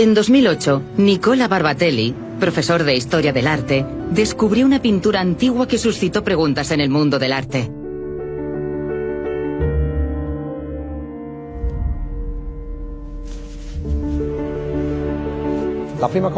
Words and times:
En 0.00 0.14
2008, 0.14 0.82
Nicola 0.96 1.46
Barbatelli, 1.46 2.14
profesor 2.40 2.84
de 2.84 2.96
Historia 2.96 3.34
del 3.34 3.46
Arte, 3.46 3.84
descubrió 4.10 4.64
una 4.64 4.80
pintura 4.80 5.20
antigua 5.20 5.68
que 5.68 5.76
suscitó 5.76 6.24
preguntas 6.24 6.70
en 6.70 6.80
el 6.80 6.88
mundo 6.88 7.18
del 7.18 7.34
arte. 7.34 7.70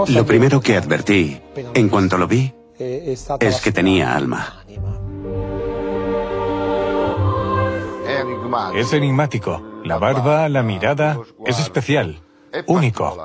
Lo 0.09 0.27
primero 0.27 0.61
que 0.61 0.77
advertí, 0.77 1.41
en 1.75 1.89
cuanto 1.89 2.19
lo 2.19 2.27
vi, 2.27 2.53
es 2.81 3.61
que 3.61 3.71
tenía 3.71 4.17
alma. 4.17 4.65
Es 8.75 8.93
enigmático. 8.93 9.63
La 9.85 9.99
barba, 9.99 10.49
la 10.49 10.65
mirada, 10.65 11.21
es 11.47 11.61
especial, 11.61 12.23
único. 12.67 13.17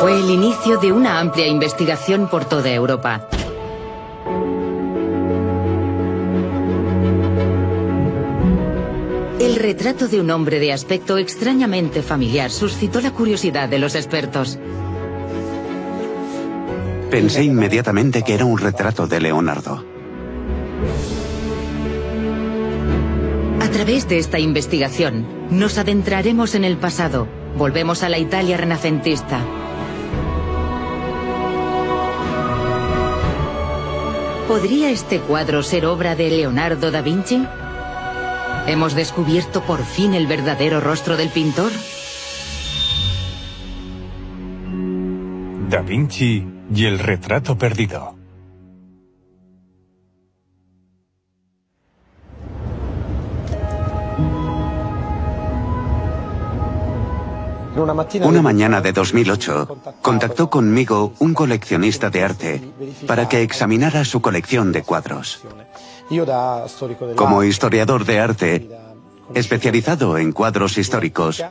Fue 0.00 0.20
el 0.20 0.30
inicio 0.30 0.78
de 0.78 0.92
una 0.92 1.18
amplia 1.18 1.46
investigación 1.46 2.28
por 2.28 2.44
toda 2.44 2.70
Europa. 2.70 3.28
El 9.40 9.56
retrato 9.56 10.08
de 10.08 10.20
un 10.20 10.30
hombre 10.30 10.60
de 10.60 10.72
aspecto 10.72 11.18
extrañamente 11.18 12.02
familiar 12.02 12.50
suscitó 12.50 13.00
la 13.00 13.12
curiosidad 13.12 13.68
de 13.68 13.78
los 13.78 13.94
expertos. 13.94 14.58
Pensé 17.10 17.42
inmediatamente 17.42 18.22
que 18.22 18.34
era 18.34 18.44
un 18.44 18.58
retrato 18.58 19.06
de 19.06 19.20
Leonardo. 19.20 19.97
A 23.68 23.70
través 23.70 24.08
de 24.08 24.18
esta 24.18 24.38
investigación, 24.38 25.26
nos 25.50 25.76
adentraremos 25.76 26.54
en 26.54 26.64
el 26.64 26.78
pasado. 26.78 27.28
Volvemos 27.58 28.02
a 28.02 28.08
la 28.08 28.16
Italia 28.16 28.56
renacentista. 28.56 29.44
¿Podría 34.48 34.88
este 34.88 35.20
cuadro 35.20 35.62
ser 35.62 35.84
obra 35.84 36.16
de 36.16 36.30
Leonardo 36.30 36.90
da 36.90 37.02
Vinci? 37.02 37.46
¿Hemos 38.66 38.94
descubierto 38.94 39.62
por 39.62 39.84
fin 39.84 40.14
el 40.14 40.26
verdadero 40.26 40.80
rostro 40.80 41.18
del 41.18 41.28
pintor? 41.28 41.70
Da 45.68 45.82
Vinci 45.82 46.42
y 46.74 46.86
el 46.86 46.98
retrato 46.98 47.58
perdido. 47.58 48.17
Una 57.78 58.42
mañana 58.42 58.80
de 58.80 58.92
2008, 58.92 59.78
contactó 60.02 60.50
conmigo 60.50 61.12
un 61.20 61.32
coleccionista 61.34 62.10
de 62.10 62.24
arte 62.24 62.62
para 63.06 63.28
que 63.28 63.42
examinara 63.42 64.04
su 64.04 64.20
colección 64.20 64.72
de 64.72 64.82
cuadros. 64.82 65.42
Como 67.14 67.44
historiador 67.44 68.04
de 68.04 68.18
arte, 68.18 68.68
especializado 69.34 70.18
en 70.18 70.32
cuadros 70.32 70.76
históricos, 70.78 71.44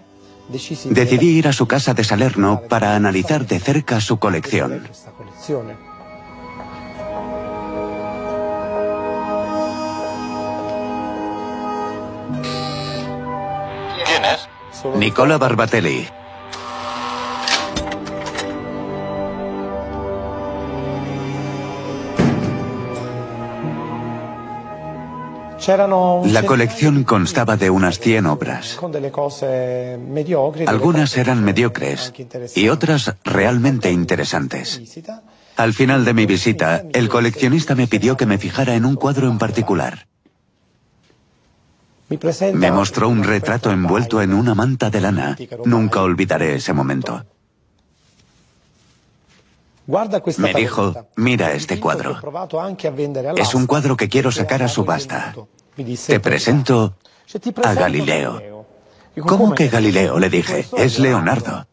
decidí 0.90 1.38
ir 1.38 1.48
a 1.48 1.54
su 1.54 1.68
casa 1.68 1.94
de 1.94 2.04
Salerno 2.04 2.62
para 2.68 2.96
analizar 2.96 3.46
de 3.46 3.60
cerca 3.60 4.02
su 4.02 4.18
colección. 4.18 4.84
Nicola 14.96 15.38
Barbatelli. 15.38 16.08
La 25.68 26.44
colección 26.46 27.04
constaba 27.04 27.58
de 27.58 27.70
unas 27.70 28.00
100 28.00 28.26
obras. 28.28 28.80
Algunas 30.66 31.18
eran 31.18 31.44
mediocres 31.44 32.14
y 32.56 32.70
otras 32.70 33.16
realmente 33.26 33.92
interesantes. 33.92 34.82
Al 35.58 35.74
final 35.74 36.06
de 36.06 36.14
mi 36.14 36.26
visita, 36.26 36.84
el 36.94 37.10
coleccionista 37.10 37.76
me 37.76 37.88
pidió 37.88 38.16
que 38.16 38.26
me 38.26 38.38
fijara 38.38 38.76
en 38.76 38.86
un 38.86 38.96
cuadro 38.96 39.30
en 39.30 39.40
particular. 39.40 40.08
Me 42.54 42.72
mostró 42.72 43.10
un 43.10 43.24
retrato 43.24 43.72
envuelto 43.72 44.22
en 44.22 44.34
una 44.34 44.56
manta 44.56 44.90
de 44.90 45.02
lana. 45.02 45.38
Nunca 45.66 46.02
olvidaré 46.02 46.56
ese 46.56 46.74
momento. 46.74 47.26
Me 50.38 50.54
dijo, 50.54 51.08
mira 51.16 51.54
este 51.54 51.80
cuadro. 51.80 52.20
Es 53.36 53.56
un 53.56 53.68
cuadro 53.68 53.96
que 53.96 54.10
quiero 54.10 54.32
sacar 54.32 54.64
a 54.64 54.68
subasta. 54.68 55.34
Te 56.08 56.20
presento 56.20 56.96
a 57.64 57.74
Galileo. 57.74 58.66
¿Cómo 59.26 59.56
que 59.56 59.68
Galileo? 59.68 60.20
Le 60.20 60.30
dije, 60.30 60.66
es 60.78 61.00
Leonardo. 61.00 61.68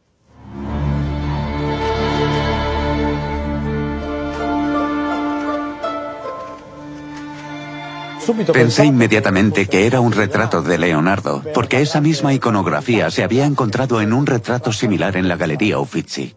Pensé 8.52 8.84
inmediatamente 8.86 9.66
que 9.66 9.86
era 9.86 10.00
un 10.00 10.12
retrato 10.12 10.62
de 10.62 10.78
Leonardo, 10.78 11.42
porque 11.52 11.80
esa 11.80 12.00
misma 12.00 12.32
iconografía 12.32 13.10
se 13.10 13.22
había 13.22 13.44
encontrado 13.44 14.00
en 14.00 14.12
un 14.12 14.26
retrato 14.26 14.72
similar 14.72 15.16
en 15.16 15.28
la 15.28 15.36
Galería 15.36 15.78
Uffizi. 15.78 16.34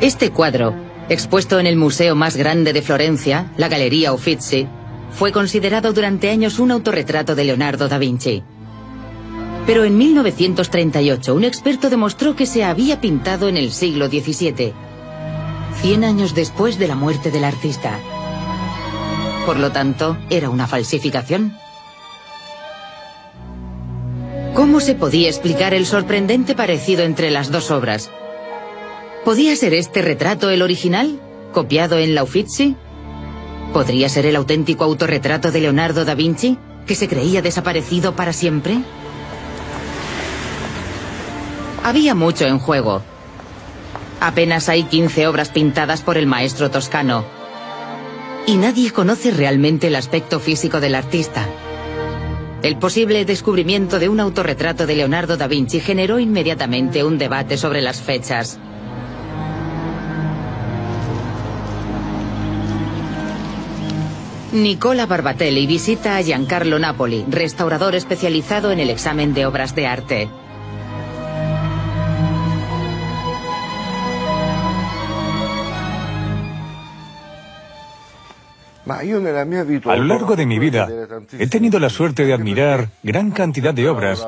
Este 0.00 0.30
cuadro, 0.30 0.74
expuesto 1.08 1.60
en 1.60 1.66
el 1.66 1.76
museo 1.76 2.14
más 2.14 2.36
grande 2.36 2.72
de 2.72 2.82
Florencia, 2.82 3.52
la 3.56 3.68
Galería 3.68 4.12
Uffizi, 4.12 4.66
fue 5.12 5.30
considerado 5.30 5.92
durante 5.92 6.30
años 6.30 6.58
un 6.58 6.70
autorretrato 6.70 7.34
de 7.34 7.44
Leonardo 7.44 7.88
da 7.88 7.98
Vinci. 7.98 8.42
Pero 9.66 9.84
en 9.84 9.96
1938 9.96 11.34
un 11.34 11.44
experto 11.44 11.88
demostró 11.88 12.34
que 12.34 12.46
se 12.46 12.64
había 12.64 13.00
pintado 13.00 13.48
en 13.48 13.56
el 13.56 13.70
siglo 13.70 14.08
XVII, 14.08 14.72
100 15.80 16.04
años 16.04 16.34
después 16.34 16.78
de 16.78 16.88
la 16.88 16.96
muerte 16.96 17.30
del 17.30 17.44
artista. 17.44 17.98
Por 19.46 19.58
lo 19.58 19.72
tanto, 19.72 20.16
¿era 20.30 20.50
una 20.50 20.68
falsificación? 20.68 21.56
¿Cómo 24.54 24.80
se 24.80 24.94
podía 24.94 25.28
explicar 25.28 25.74
el 25.74 25.84
sorprendente 25.84 26.54
parecido 26.54 27.02
entre 27.02 27.30
las 27.30 27.50
dos 27.50 27.72
obras? 27.72 28.10
¿Podía 29.24 29.56
ser 29.56 29.74
este 29.74 30.00
retrato 30.00 30.50
el 30.50 30.62
original, 30.62 31.20
copiado 31.52 31.98
en 31.98 32.14
la 32.14 32.22
Uffizi? 32.22 32.76
¿Podría 33.72 34.08
ser 34.08 34.26
el 34.26 34.36
auténtico 34.36 34.84
autorretrato 34.84 35.50
de 35.50 35.60
Leonardo 35.60 36.04
da 36.04 36.14
Vinci, 36.14 36.58
que 36.86 36.94
se 36.94 37.08
creía 37.08 37.42
desaparecido 37.42 38.14
para 38.14 38.32
siempre? 38.32 38.78
Había 41.82 42.14
mucho 42.14 42.46
en 42.46 42.60
juego. 42.60 43.02
Apenas 44.20 44.68
hay 44.68 44.84
15 44.84 45.26
obras 45.26 45.48
pintadas 45.48 46.02
por 46.02 46.16
el 46.16 46.26
maestro 46.26 46.70
toscano, 46.70 47.24
y 48.46 48.56
nadie 48.56 48.90
conoce 48.90 49.30
realmente 49.30 49.86
el 49.86 49.96
aspecto 49.96 50.40
físico 50.40 50.80
del 50.80 50.94
artista. 50.94 51.46
El 52.62 52.76
posible 52.76 53.24
descubrimiento 53.24 53.98
de 53.98 54.08
un 54.08 54.20
autorretrato 54.20 54.86
de 54.86 54.96
Leonardo 54.96 55.36
da 55.36 55.48
Vinci 55.48 55.80
generó 55.80 56.18
inmediatamente 56.18 57.02
un 57.04 57.18
debate 57.18 57.56
sobre 57.56 57.82
las 57.82 58.00
fechas. 58.00 58.58
Nicola 64.52 65.06
Barbatelli 65.06 65.66
visita 65.66 66.16
a 66.16 66.20
Giancarlo 66.20 66.78
Napoli, 66.78 67.24
restaurador 67.26 67.94
especializado 67.94 68.70
en 68.70 68.80
el 68.80 68.90
examen 68.90 69.32
de 69.32 69.46
obras 69.46 69.74
de 69.74 69.86
arte. 69.86 70.28
A 78.86 79.96
lo 79.96 80.04
largo 80.04 80.34
de 80.34 80.46
mi 80.46 80.58
vida 80.58 80.88
he 81.38 81.46
tenido 81.46 81.78
la 81.78 81.88
suerte 81.88 82.24
de 82.24 82.32
admirar 82.32 82.88
gran 83.02 83.30
cantidad 83.30 83.72
de 83.72 83.88
obras 83.88 84.26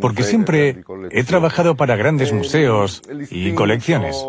porque 0.00 0.22
siempre 0.22 0.84
he 1.10 1.24
trabajado 1.24 1.74
para 1.74 1.96
grandes 1.96 2.32
museos 2.32 3.02
y 3.30 3.52
colecciones. 3.52 4.24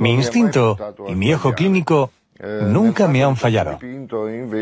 Mi 0.00 0.12
instinto 0.12 0.76
y 1.08 1.14
mi 1.14 1.32
ojo 1.32 1.54
clínico 1.54 2.10
nunca 2.42 3.08
me 3.08 3.22
han 3.22 3.36
fallado. 3.36 3.78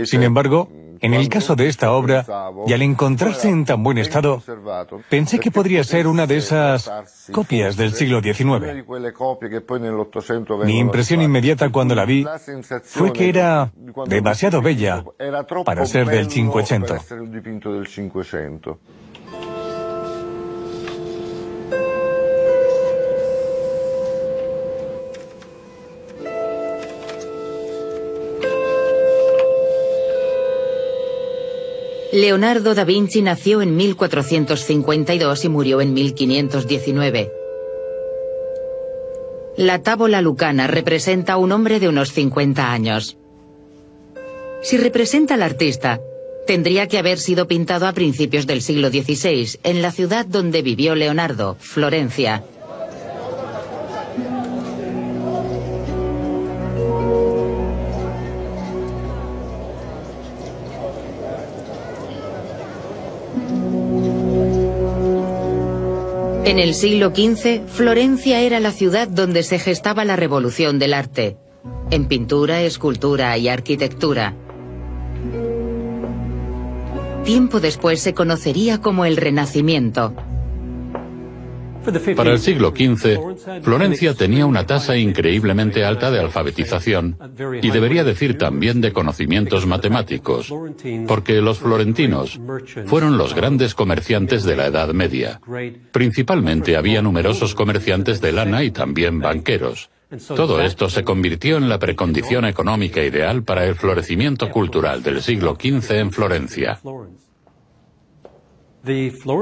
Sin 0.05 0.23
embargo, 0.23 0.69
en 1.01 1.15
el 1.15 1.29
caso 1.29 1.55
de 1.55 1.69
esta 1.69 1.93
obra, 1.93 2.25
y 2.67 2.73
al 2.73 2.83
encontrarse 2.83 3.49
en 3.49 3.65
tan 3.65 3.83
buen 3.83 3.99
estado, 3.99 4.43
pensé 5.09 5.39
que 5.39 5.51
podría 5.51 5.85
ser 5.85 6.07
una 6.07 6.27
de 6.27 6.39
esas 6.39 6.91
copias 7.33 7.77
del 7.77 7.93
siglo 7.93 8.21
XIX. 8.21 8.85
Mi 10.65 10.79
impresión 10.79 11.23
inmediata 11.23 11.71
cuando 11.71 11.95
la 11.95 12.05
vi 12.05 12.27
fue 12.83 13.13
que 13.13 13.29
era 13.29 13.73
demasiado 14.07 14.61
bella 14.63 15.05
para 15.65 15.87
ser 15.87 16.07
del 16.07 16.31
Cinquecento. 16.31 16.97
Leonardo 32.13 32.75
da 32.75 32.85
Vinci 32.85 33.21
nació 33.21 33.61
en 33.61 33.77
1452 33.77 35.45
y 35.45 35.49
murió 35.51 35.81
en 35.83 35.93
1519. 35.93 37.31
La 39.59 39.83
tábola 39.83 40.23
lucana 40.23 40.67
representa 40.69 41.35
a 41.35 41.37
un 41.37 41.53
hombre 41.53 41.81
de 41.81 41.89
unos 41.89 42.13
50 42.13 42.73
años. 42.73 43.19
Si 44.63 44.79
representa 44.79 45.35
al 45.35 45.43
artista, 45.43 46.01
tendría 46.47 46.89
que 46.89 46.97
haber 46.97 47.19
sido 47.19 47.47
pintado 47.47 47.87
a 47.87 47.93
principios 47.93 48.47
del 48.47 48.63
siglo 48.63 48.89
XVI 48.89 49.59
en 49.63 49.83
la 49.83 49.93
ciudad 49.93 50.25
donde 50.25 50.63
vivió 50.63 50.95
Leonardo, 50.95 51.57
Florencia. 51.61 52.43
En 66.49 66.59
el 66.59 66.73
siglo 66.73 67.11
XV, 67.11 67.67
Florencia 67.69 68.41
era 68.41 68.59
la 68.59 68.73
ciudad 68.73 69.07
donde 69.07 69.43
se 69.43 69.59
gestaba 69.59 70.07
la 70.07 70.17
revolución 70.17 70.79
del 70.79 70.95
arte, 70.95 71.37
en 71.91 72.07
pintura, 72.07 72.63
escultura 72.63 73.37
y 73.37 73.49
arquitectura. 73.49 74.35
Tiempo 77.23 77.61
después 77.61 78.01
se 78.01 78.15
conocería 78.15 78.81
como 78.81 79.05
el 79.05 79.19
Renacimiento. 79.19 80.15
Para 82.17 82.33
el 82.33 82.39
siglo 82.39 82.71
XV, 82.71 83.63
Florencia 83.63 84.15
tenía 84.15 84.47
una 84.47 84.67
tasa 84.67 84.97
increíblemente 84.97 85.85
alta 85.85 86.11
de 86.11 86.21
alfabetización 86.21 87.19
y 87.63 87.71
debería 87.71 88.05
decir 88.05 88.37
también 88.39 88.81
de 88.81 88.93
conocimientos 88.93 89.67
matemáticos, 89.67 90.53
porque 91.07 91.41
los 91.41 91.59
florentinos 91.59 92.41
fueron 92.87 93.17
los 93.19 93.35
grandes 93.35 93.75
comerciantes 93.75 94.45
de 94.45 94.57
la 94.57 94.67
Edad 94.67 94.93
Media. 94.93 95.41
Principalmente 95.93 96.77
había 96.77 97.03
numerosos 97.03 97.55
comerciantes 97.55 98.21
de 98.21 98.33
lana 98.33 98.65
y 98.65 98.71
también 98.71 99.21
banqueros. 99.21 99.91
Todo 100.35 100.63
esto 100.63 100.89
se 100.89 101.05
convirtió 101.05 101.59
en 101.59 101.69
la 101.69 101.79
precondición 101.79 102.47
económica 102.47 103.03
ideal 103.03 103.43
para 103.43 103.67
el 103.67 103.75
florecimiento 103.75 104.51
cultural 104.51 105.03
del 105.03 105.21
siglo 105.21 105.57
XV 105.61 105.91
en 105.93 106.13
Florencia. 106.13 106.81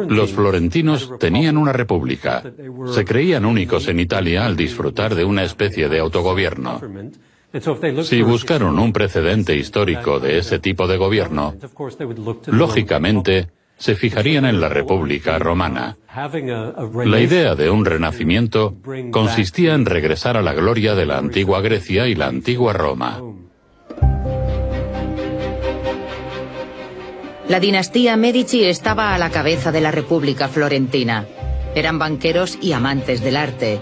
Los 0.08 0.32
florentinos 0.32 1.12
tenían 1.18 1.56
una 1.56 1.72
república. 1.72 2.42
Se 2.86 3.04
creían 3.04 3.44
únicos 3.44 3.88
en 3.88 4.00
Italia 4.00 4.46
al 4.46 4.56
disfrutar 4.56 5.14
de 5.14 5.24
una 5.24 5.44
especie 5.44 5.88
de 5.88 5.98
autogobierno. 5.98 6.80
Si 8.02 8.22
buscaron 8.22 8.78
un 8.78 8.92
precedente 8.92 9.56
histórico 9.56 10.20
de 10.20 10.38
ese 10.38 10.58
tipo 10.58 10.86
de 10.86 10.96
gobierno, 10.96 11.54
lógicamente 12.46 13.48
se 13.78 13.94
fijarían 13.94 14.46
en 14.46 14.60
la 14.60 14.68
República 14.68 15.38
Romana. 15.38 15.96
La 17.04 17.20
idea 17.20 17.54
de 17.54 17.70
un 17.70 17.84
renacimiento 17.84 18.74
consistía 19.10 19.74
en 19.74 19.84
regresar 19.84 20.36
a 20.36 20.42
la 20.42 20.54
gloria 20.54 20.94
de 20.94 21.06
la 21.06 21.18
antigua 21.18 21.60
Grecia 21.60 22.08
y 22.08 22.14
la 22.14 22.26
antigua 22.26 22.72
Roma. 22.72 23.22
La 27.48 27.60
dinastía 27.60 28.16
Medici 28.16 28.64
estaba 28.64 29.14
a 29.14 29.18
la 29.18 29.30
cabeza 29.30 29.70
de 29.70 29.80
la 29.80 29.92
República 29.92 30.48
Florentina. 30.48 31.26
Eran 31.76 31.96
banqueros 31.96 32.58
y 32.60 32.72
amantes 32.72 33.22
del 33.22 33.36
arte. 33.36 33.80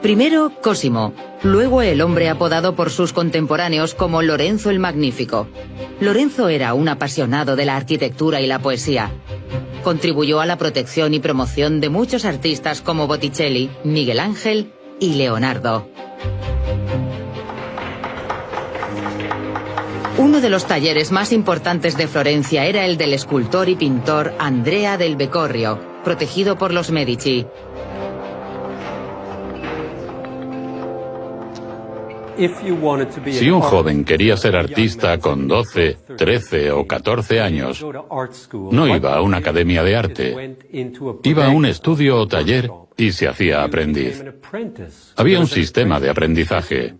Primero 0.00 0.52
Cosimo, 0.62 1.12
luego 1.42 1.82
el 1.82 2.00
hombre 2.00 2.28
apodado 2.28 2.76
por 2.76 2.90
sus 2.90 3.12
contemporáneos 3.12 3.94
como 3.94 4.22
Lorenzo 4.22 4.70
el 4.70 4.78
Magnífico. 4.78 5.48
Lorenzo 6.00 6.48
era 6.48 6.74
un 6.74 6.88
apasionado 6.88 7.56
de 7.56 7.64
la 7.64 7.76
arquitectura 7.76 8.40
y 8.40 8.46
la 8.46 8.60
poesía. 8.60 9.10
Contribuyó 9.82 10.40
a 10.40 10.46
la 10.46 10.56
protección 10.56 11.14
y 11.14 11.18
promoción 11.20 11.80
de 11.80 11.88
muchos 11.88 12.24
artistas 12.24 12.80
como 12.80 13.08
Botticelli, 13.08 13.70
Miguel 13.82 14.20
Ángel 14.20 14.72
y 15.00 15.14
Leonardo. 15.14 15.88
Uno 20.22 20.40
de 20.40 20.50
los 20.50 20.68
talleres 20.68 21.10
más 21.10 21.32
importantes 21.32 21.96
de 21.96 22.06
Florencia 22.06 22.64
era 22.64 22.84
el 22.86 22.96
del 22.96 23.12
escultor 23.12 23.68
y 23.68 23.74
pintor 23.74 24.32
Andrea 24.38 24.96
del 24.96 25.16
Becorrio, 25.16 25.80
protegido 26.04 26.56
por 26.56 26.72
los 26.72 26.92
Medici. 26.92 27.44
Si 33.32 33.50
un 33.50 33.60
joven 33.62 34.04
quería 34.04 34.36
ser 34.36 34.54
artista 34.54 35.18
con 35.18 35.48
12, 35.48 35.98
13 36.16 36.70
o 36.70 36.86
14 36.86 37.40
años, 37.40 37.84
no 38.70 38.86
iba 38.86 39.16
a 39.16 39.22
una 39.22 39.38
academia 39.38 39.82
de 39.82 39.96
arte, 39.96 40.56
iba 41.24 41.46
a 41.46 41.50
un 41.50 41.66
estudio 41.66 42.20
o 42.20 42.28
taller 42.28 42.70
y 42.96 43.10
se 43.10 43.26
hacía 43.26 43.64
aprendiz. 43.64 44.22
Había 45.16 45.40
un 45.40 45.48
sistema 45.48 45.98
de 45.98 46.10
aprendizaje. 46.10 46.94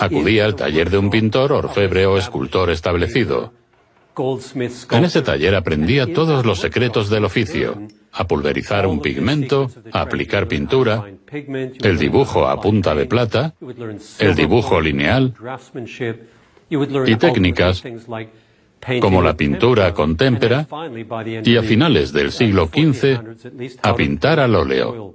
Acudía 0.00 0.46
al 0.46 0.56
taller 0.56 0.88
de 0.88 0.98
un 0.98 1.10
pintor, 1.10 1.52
orfebre 1.52 2.06
o 2.06 2.16
escultor 2.16 2.70
establecido. 2.70 3.52
En 4.90 5.04
ese 5.04 5.22
taller 5.22 5.54
aprendía 5.54 6.12
todos 6.12 6.44
los 6.44 6.60
secretos 6.60 7.10
del 7.10 7.24
oficio, 7.24 7.82
a 8.12 8.26
pulverizar 8.26 8.86
un 8.86 9.00
pigmento, 9.00 9.70
a 9.92 10.02
aplicar 10.02 10.48
pintura, 10.48 11.04
el 11.30 11.98
dibujo 11.98 12.46
a 12.46 12.60
punta 12.60 12.94
de 12.94 13.06
plata, 13.06 13.54
el 14.18 14.34
dibujo 14.34 14.80
lineal 14.80 15.34
y 17.06 17.16
técnicas 17.16 17.82
como 19.00 19.22
la 19.22 19.36
pintura 19.36 19.94
con 19.94 20.16
témpera 20.16 20.66
y 21.44 21.56
a 21.56 21.62
finales 21.62 22.12
del 22.12 22.32
siglo 22.32 22.66
XV 22.66 23.78
a 23.82 23.94
pintar 23.94 24.40
al 24.40 24.54
óleo. 24.54 25.14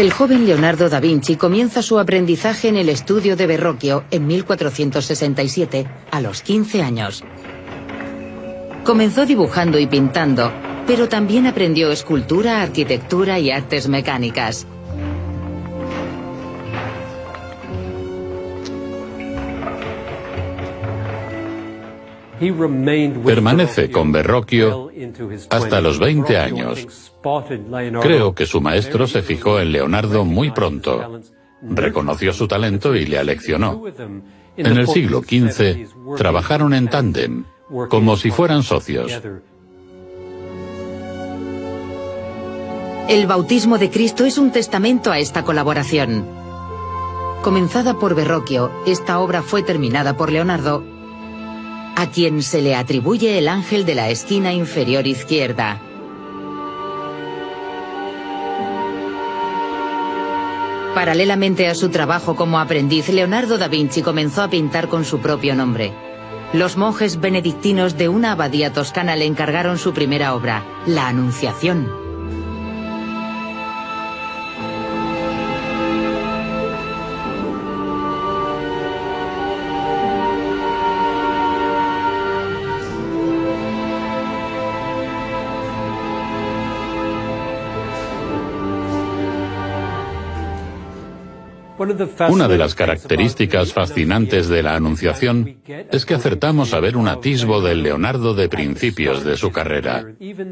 El 0.00 0.12
joven 0.12 0.46
Leonardo 0.46 0.88
da 0.88 0.98
Vinci 0.98 1.36
comienza 1.36 1.82
su 1.82 1.98
aprendizaje 1.98 2.68
en 2.68 2.78
el 2.78 2.88
estudio 2.88 3.36
de 3.36 3.46
Verrocchio 3.46 4.04
en 4.10 4.26
1467, 4.26 5.86
a 6.10 6.22
los 6.22 6.40
15 6.40 6.80
años. 6.80 7.22
Comenzó 8.82 9.26
dibujando 9.26 9.78
y 9.78 9.86
pintando, 9.86 10.54
pero 10.86 11.10
también 11.10 11.46
aprendió 11.46 11.92
escultura, 11.92 12.62
arquitectura 12.62 13.38
y 13.38 13.50
artes 13.50 13.88
mecánicas. 13.88 14.66
Permanece 23.24 23.90
con 23.90 24.12
Verrocchio 24.12 24.90
hasta 25.50 25.80
los 25.82 25.98
20 25.98 26.38
años. 26.38 27.12
Creo 28.00 28.34
que 28.34 28.46
su 28.46 28.62
maestro 28.62 29.06
se 29.06 29.20
fijó 29.20 29.60
en 29.60 29.72
Leonardo 29.72 30.24
muy 30.24 30.50
pronto. 30.50 31.20
Reconoció 31.62 32.32
su 32.32 32.48
talento 32.48 32.96
y 32.96 33.04
le 33.04 33.18
aleccionó. 33.18 33.84
En 34.56 34.78
el 34.78 34.88
siglo 34.88 35.20
XV 35.20 36.16
trabajaron 36.16 36.72
en 36.72 36.88
tándem, 36.88 37.44
como 37.90 38.16
si 38.16 38.30
fueran 38.30 38.62
socios. 38.62 39.20
El 43.08 43.26
bautismo 43.26 43.76
de 43.76 43.90
Cristo 43.90 44.24
es 44.24 44.38
un 44.38 44.50
testamento 44.50 45.12
a 45.12 45.18
esta 45.18 45.44
colaboración. 45.44 46.24
Comenzada 47.42 47.98
por 47.98 48.14
Verrocchio, 48.14 48.70
esta 48.86 49.18
obra 49.18 49.42
fue 49.42 49.62
terminada 49.62 50.16
por 50.16 50.30
Leonardo 50.30 50.99
a 52.00 52.06
quien 52.06 52.42
se 52.42 52.62
le 52.62 52.74
atribuye 52.74 53.36
el 53.36 53.46
ángel 53.46 53.84
de 53.84 53.94
la 53.94 54.08
esquina 54.08 54.54
inferior 54.54 55.06
izquierda. 55.06 55.82
Paralelamente 60.94 61.68
a 61.68 61.74
su 61.74 61.90
trabajo 61.90 62.36
como 62.36 62.58
aprendiz, 62.58 63.10
Leonardo 63.10 63.58
da 63.58 63.68
Vinci 63.68 64.00
comenzó 64.00 64.40
a 64.40 64.48
pintar 64.48 64.88
con 64.88 65.04
su 65.04 65.18
propio 65.18 65.54
nombre. 65.54 65.92
Los 66.54 66.78
monjes 66.78 67.20
benedictinos 67.20 67.98
de 67.98 68.08
una 68.08 68.32
abadía 68.32 68.72
toscana 68.72 69.14
le 69.14 69.26
encargaron 69.26 69.76
su 69.76 69.92
primera 69.92 70.34
obra, 70.34 70.64
La 70.86 71.06
Anunciación. 71.06 71.99
Una 92.28 92.48
de 92.48 92.58
las 92.58 92.74
características 92.74 93.72
fascinantes 93.72 94.48
de 94.48 94.62
la 94.62 94.74
Anunciación 94.74 95.60
es 95.90 96.06
que 96.06 96.14
acertamos 96.14 96.72
a 96.72 96.80
ver 96.80 96.96
un 96.96 97.08
atisbo 97.08 97.60
del 97.60 97.82
Leonardo 97.82 98.34
de 98.34 98.48
principios 98.48 99.24
de 99.24 99.36
su 99.36 99.50
carrera. 99.50 100.06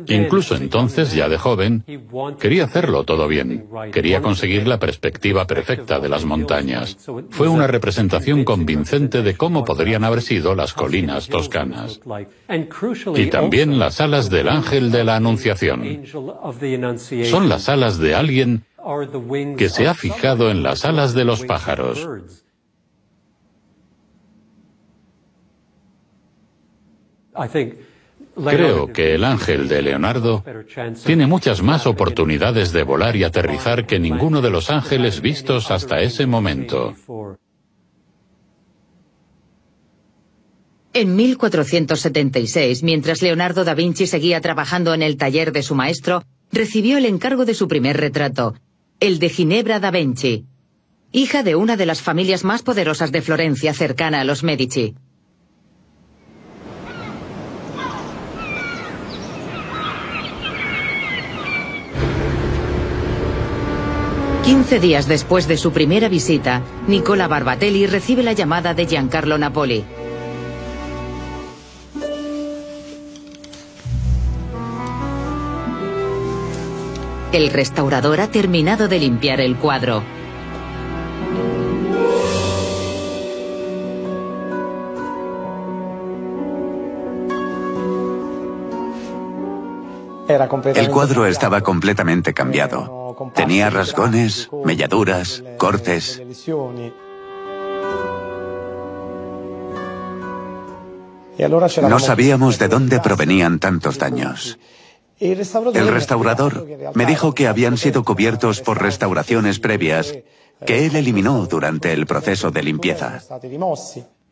Incluso 0.06 0.56
entonces, 0.56 1.12
ya 1.14 1.28
de 1.28 1.38
joven, 1.38 1.84
quería 2.38 2.64
hacerlo 2.64 3.04
todo 3.04 3.28
bien. 3.28 3.66
Quería 3.92 4.20
conseguir 4.20 4.66
la 4.66 4.78
perspectiva 4.78 5.46
perfecta 5.46 6.00
de 6.00 6.08
las 6.08 6.24
montañas. 6.24 6.96
Fue 7.30 7.48
una 7.48 7.66
representación 7.66 8.44
convincente 8.44 9.22
de 9.22 9.34
cómo 9.34 9.64
podrían 9.64 10.04
haber 10.04 10.22
sido 10.22 10.54
las 10.54 10.72
colinas 10.74 11.28
toscanas. 11.28 12.00
Y 13.16 13.26
también 13.26 13.78
las 13.78 14.00
alas 14.00 14.30
del 14.30 14.48
ángel 14.48 14.90
de 14.90 15.04
la 15.04 15.16
Anunciación. 15.16 16.02
Son 17.24 17.48
las 17.48 17.68
alas 17.68 17.98
de 17.98 18.14
alguien 18.14 18.64
que 19.56 19.68
se 19.68 19.86
ha 19.86 19.94
fijado 19.94 20.50
en 20.50 20.62
las 20.62 20.84
alas 20.84 21.14
de 21.14 21.24
los 21.24 21.44
pájaros. 21.44 22.08
Creo 28.44 28.92
que 28.92 29.14
el 29.14 29.24
ángel 29.24 29.68
de 29.68 29.82
Leonardo 29.82 30.44
tiene 31.04 31.26
muchas 31.26 31.62
más 31.62 31.86
oportunidades 31.86 32.72
de 32.72 32.84
volar 32.84 33.16
y 33.16 33.24
aterrizar 33.24 33.86
que 33.86 33.98
ninguno 33.98 34.40
de 34.40 34.50
los 34.50 34.70
ángeles 34.70 35.20
vistos 35.20 35.70
hasta 35.70 36.00
ese 36.00 36.26
momento. 36.26 36.94
En 40.94 41.16
1476, 41.16 42.82
mientras 42.82 43.22
Leonardo 43.22 43.64
da 43.64 43.74
Vinci 43.74 44.06
seguía 44.06 44.40
trabajando 44.40 44.94
en 44.94 45.02
el 45.02 45.16
taller 45.16 45.52
de 45.52 45.62
su 45.62 45.74
maestro, 45.74 46.22
recibió 46.50 46.96
el 46.98 47.04
encargo 47.04 47.44
de 47.44 47.54
su 47.54 47.68
primer 47.68 47.96
retrato, 47.98 48.54
el 49.00 49.20
de 49.20 49.28
Ginebra 49.28 49.78
da 49.78 49.92
Vinci, 49.92 50.46
hija 51.12 51.44
de 51.44 51.54
una 51.54 51.76
de 51.76 51.86
las 51.86 52.02
familias 52.02 52.42
más 52.44 52.62
poderosas 52.62 53.12
de 53.12 53.22
Florencia 53.22 53.72
cercana 53.72 54.20
a 54.20 54.24
los 54.24 54.42
Medici. 54.42 54.96
Quince 64.44 64.80
días 64.80 65.06
después 65.06 65.46
de 65.46 65.58
su 65.58 65.72
primera 65.72 66.08
visita, 66.08 66.62
Nicola 66.88 67.28
Barbatelli 67.28 67.86
recibe 67.86 68.24
la 68.24 68.32
llamada 68.32 68.74
de 68.74 68.86
Giancarlo 68.86 69.38
Napoli. 69.38 69.84
El 77.30 77.50
restaurador 77.50 78.20
ha 78.20 78.28
terminado 78.28 78.88
de 78.88 78.98
limpiar 78.98 79.40
el 79.42 79.56
cuadro. 79.56 80.02
El 90.74 90.90
cuadro 90.90 91.26
estaba 91.26 91.60
completamente 91.60 92.32
cambiado. 92.32 93.32
Tenía 93.34 93.68
rasgones, 93.68 94.48
melladuras, 94.64 95.42
cortes. 95.58 96.22
No 101.82 101.98
sabíamos 101.98 102.58
de 102.58 102.68
dónde 102.68 103.00
provenían 103.00 103.58
tantos 103.58 103.98
daños. 103.98 104.58
El 105.20 105.88
restaurador 105.88 106.66
me 106.94 107.06
dijo 107.06 107.34
que 107.34 107.48
habían 107.48 107.76
sido 107.76 108.04
cubiertos 108.04 108.60
por 108.60 108.80
restauraciones 108.80 109.58
previas 109.58 110.16
que 110.64 110.86
él 110.86 110.96
eliminó 110.96 111.46
durante 111.46 111.92
el 111.92 112.06
proceso 112.06 112.50
de 112.50 112.62
limpieza. 112.62 113.20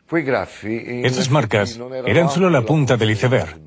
Esas 0.08 1.30
marcas 1.30 1.80
eran 2.04 2.30
solo 2.30 2.50
la 2.50 2.62
punta 2.62 2.96
del 2.96 3.10
iceberg. 3.10 3.60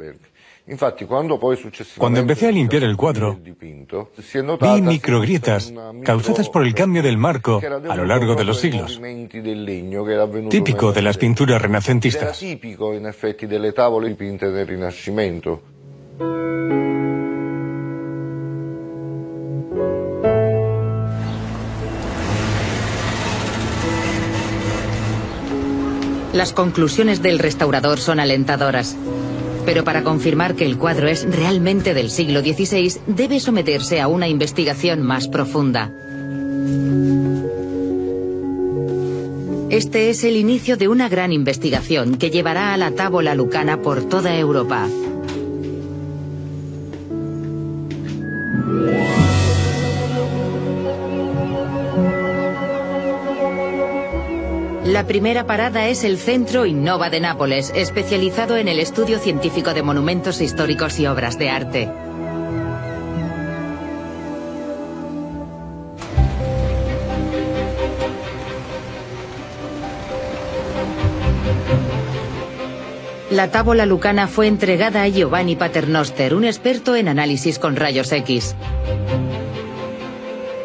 Cuando 1.97 2.19
empecé 2.19 2.47
a 2.47 2.51
limpiar 2.51 2.83
el 2.83 2.95
cuadro, 2.95 3.39
vi 3.41 4.81
microgrietas 4.81 5.73
causadas 6.03 6.49
por 6.49 6.63
el 6.63 6.75
cambio 6.75 7.01
del 7.01 7.17
marco 7.17 7.59
a 7.89 7.95
lo 7.95 8.05
largo 8.05 8.35
de 8.35 8.43
los 8.43 8.59
siglos, 8.59 9.01
típico 10.49 10.91
de 10.91 11.01
las 11.01 11.17
pinturas 11.17 11.61
renacentistas. 11.61 12.39
Las 26.33 26.53
conclusiones 26.53 27.23
del 27.23 27.39
restaurador 27.39 27.99
son 27.99 28.19
alentadoras. 28.19 28.95
Pero 29.65 29.83
para 29.83 30.03
confirmar 30.03 30.55
que 30.55 30.65
el 30.65 30.77
cuadro 30.77 31.07
es 31.07 31.25
realmente 31.29 31.93
del 31.93 32.11
siglo 32.11 32.41
XVI, 32.41 33.01
debe 33.07 33.39
someterse 33.39 33.99
a 33.99 34.07
una 34.07 34.27
investigación 34.27 35.01
más 35.01 35.27
profunda. 35.27 35.91
Este 39.69 40.09
es 40.09 40.23
el 40.23 40.35
inicio 40.35 40.77
de 40.77 40.87
una 40.87 41.09
gran 41.09 41.31
investigación 41.31 42.15
que 42.15 42.31
llevará 42.31 42.73
a 42.73 42.77
la 42.77 42.91
tábola 42.91 43.35
lucana 43.35 43.81
por 43.81 44.07
toda 44.07 44.35
Europa. 44.37 44.87
La 54.89 55.05
primera 55.05 55.45
parada 55.45 55.87
es 55.87 56.03
el 56.03 56.17
Centro 56.17 56.65
Innova 56.65 57.11
de 57.11 57.19
Nápoles, 57.19 57.71
especializado 57.75 58.57
en 58.57 58.67
el 58.67 58.79
estudio 58.79 59.19
científico 59.19 59.75
de 59.75 59.83
monumentos 59.83 60.41
históricos 60.41 60.99
y 60.99 61.05
obras 61.05 61.37
de 61.37 61.49
arte. 61.51 61.91
La 73.29 73.51
tábola 73.51 73.85
lucana 73.85 74.27
fue 74.27 74.47
entregada 74.47 75.03
a 75.03 75.07
Giovanni 75.07 75.55
Paternoster, 75.55 76.33
un 76.33 76.45
experto 76.45 76.95
en 76.95 77.09
análisis 77.09 77.59
con 77.59 77.75
rayos 77.75 78.11
X. 78.11 78.55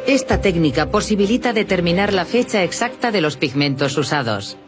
Esta 0.06 0.40
técnica 0.40 0.90
posibilita 0.90 1.54
determinar 1.54 2.12
la 2.12 2.26
fecha 2.26 2.62
exacta 2.62 3.10
de 3.10 3.22
los 3.22 3.38
pigmentos 3.38 3.96
usados. 3.96 4.58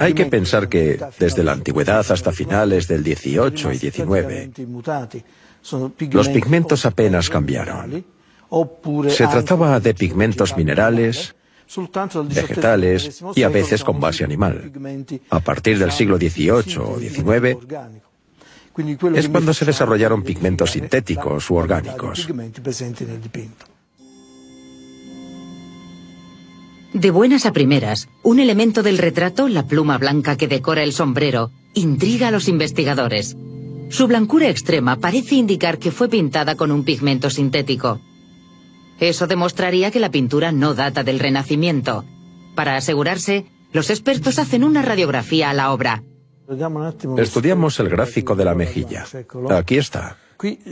Hay 0.00 0.14
que 0.14 0.26
pensar 0.26 0.68
que 0.68 1.00
desde 1.18 1.42
la 1.42 1.52
antigüedad 1.52 2.04
hasta 2.10 2.32
finales 2.32 2.86
del 2.86 3.02
18 3.02 3.72
y 3.72 3.78
19, 3.78 4.50
los 6.10 6.28
pigmentos 6.28 6.84
apenas 6.84 7.30
cambiaron. 7.30 8.04
Se 9.08 9.26
trataba 9.26 9.80
de 9.80 9.94
pigmentos 9.94 10.56
minerales, 10.56 11.34
vegetales 12.28 13.22
y 13.34 13.42
a 13.42 13.48
veces 13.48 13.84
con 13.84 14.00
base 14.00 14.24
animal. 14.24 14.72
A 15.30 15.40
partir 15.40 15.78
del 15.78 15.92
siglo 15.92 16.16
XVIII 16.16 16.76
o 16.78 16.98
XIX 16.98 17.58
es 19.14 19.28
cuando 19.28 19.52
se 19.52 19.64
desarrollaron 19.64 20.22
pigmentos 20.22 20.72
sintéticos 20.72 21.50
u 21.50 21.56
orgánicos. 21.56 22.28
De 26.94 27.10
buenas 27.10 27.44
a 27.44 27.52
primeras, 27.52 28.08
un 28.22 28.40
elemento 28.40 28.82
del 28.82 28.98
retrato, 28.98 29.48
la 29.48 29.66
pluma 29.66 29.98
blanca 29.98 30.36
que 30.36 30.48
decora 30.48 30.82
el 30.82 30.92
sombrero, 30.92 31.50
intriga 31.74 32.28
a 32.28 32.30
los 32.30 32.48
investigadores. 32.48 33.36
Su 33.90 34.06
blancura 34.06 34.48
extrema 34.48 34.96
parece 34.96 35.34
indicar 35.34 35.78
que 35.78 35.90
fue 35.90 36.08
pintada 36.08 36.56
con 36.56 36.70
un 36.72 36.84
pigmento 36.84 37.30
sintético. 37.30 38.00
Eso 39.00 39.26
demostraría 39.26 39.90
que 39.90 40.00
la 40.00 40.10
pintura 40.10 40.52
no 40.52 40.74
data 40.74 41.04
del 41.04 41.20
Renacimiento. 41.20 42.04
Para 42.54 42.76
asegurarse, 42.76 43.46
los 43.72 43.90
expertos 43.90 44.38
hacen 44.38 44.64
una 44.64 44.82
radiografía 44.82 45.50
a 45.50 45.54
la 45.54 45.72
obra. 45.72 46.02
Estudiamos 47.18 47.78
el 47.78 47.88
gráfico 47.88 48.34
de 48.34 48.44
la 48.44 48.54
mejilla. 48.54 49.04
Aquí 49.50 49.76
está. 49.76 50.16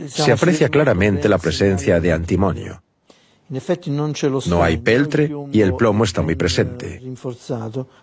Se 0.07 0.31
aprecia 0.31 0.69
claramente 0.69 1.29
la 1.29 1.37
presencia 1.37 1.99
de 1.99 2.11
antimonio. 2.11 2.81
No 4.47 4.63
hay 4.63 4.77
peltre 4.77 5.31
y 5.53 5.61
el 5.61 5.73
plomo 5.75 6.03
está 6.03 6.21
muy 6.21 6.35
presente. 6.35 7.01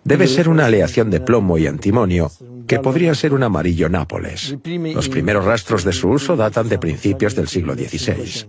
Debe 0.03 0.27
ser 0.27 0.49
una 0.49 0.65
aleación 0.65 1.11
de 1.11 1.19
plomo 1.19 1.57
y 1.57 1.67
antimonio, 1.67 2.31
que 2.65 2.79
podría 2.79 3.13
ser 3.13 3.33
un 3.33 3.43
amarillo 3.43 3.87
Nápoles. 3.87 4.57
Los 4.93 5.09
primeros 5.09 5.45
rastros 5.45 5.83
de 5.83 5.93
su 5.93 6.09
uso 6.09 6.35
datan 6.35 6.67
de 6.67 6.79
principios 6.79 7.35
del 7.35 7.47
siglo 7.47 7.75
XVI. 7.75 8.47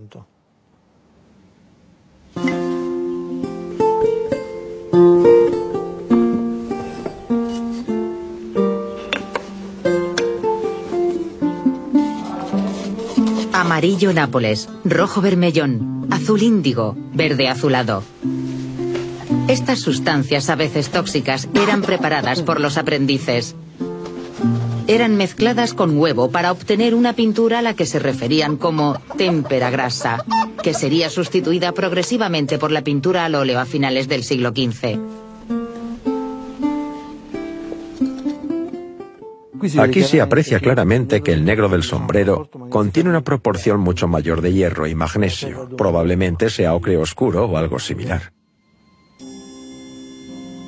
Amarillo 13.77 14.11
nápoles, 14.11 14.67
rojo 14.85 15.21
vermellón, 15.21 16.07
azul 16.09 16.41
índigo, 16.41 16.97
verde 17.13 17.47
azulado. 17.47 18.01
Estas 19.47 19.81
sustancias, 19.81 20.49
a 20.49 20.55
veces 20.55 20.89
tóxicas, 20.89 21.47
eran 21.53 21.83
preparadas 21.83 22.41
por 22.41 22.59
los 22.59 22.75
aprendices. 22.79 23.55
Eran 24.87 25.15
mezcladas 25.15 25.75
con 25.75 25.95
huevo 25.95 26.31
para 26.31 26.51
obtener 26.51 26.95
una 26.95 27.13
pintura 27.13 27.59
a 27.59 27.61
la 27.61 27.75
que 27.75 27.85
se 27.85 27.99
referían 27.99 28.57
como 28.57 28.99
témpera 29.15 29.69
grasa, 29.69 30.25
que 30.63 30.73
sería 30.73 31.11
sustituida 31.11 31.71
progresivamente 31.71 32.57
por 32.57 32.71
la 32.71 32.81
pintura 32.81 33.25
al 33.25 33.35
óleo 33.35 33.59
a 33.59 33.65
finales 33.65 34.07
del 34.07 34.23
siglo 34.23 34.53
XV. 34.55 35.26
Aquí 39.79 40.03
se 40.03 40.21
aprecia 40.21 40.59
claramente 40.59 41.21
que 41.21 41.33
el 41.33 41.43
negro 41.45 41.69
del 41.69 41.83
sombrero 41.83 42.49
contiene 42.69 43.09
una 43.09 43.21
proporción 43.21 43.79
mucho 43.79 44.07
mayor 44.07 44.41
de 44.41 44.53
hierro 44.53 44.87
y 44.87 44.95
magnesio. 44.95 45.69
Probablemente 45.77 46.49
sea 46.49 46.73
ocre 46.73 46.97
oscuro 46.97 47.45
o 47.45 47.57
algo 47.57 47.79
similar. 47.79 48.33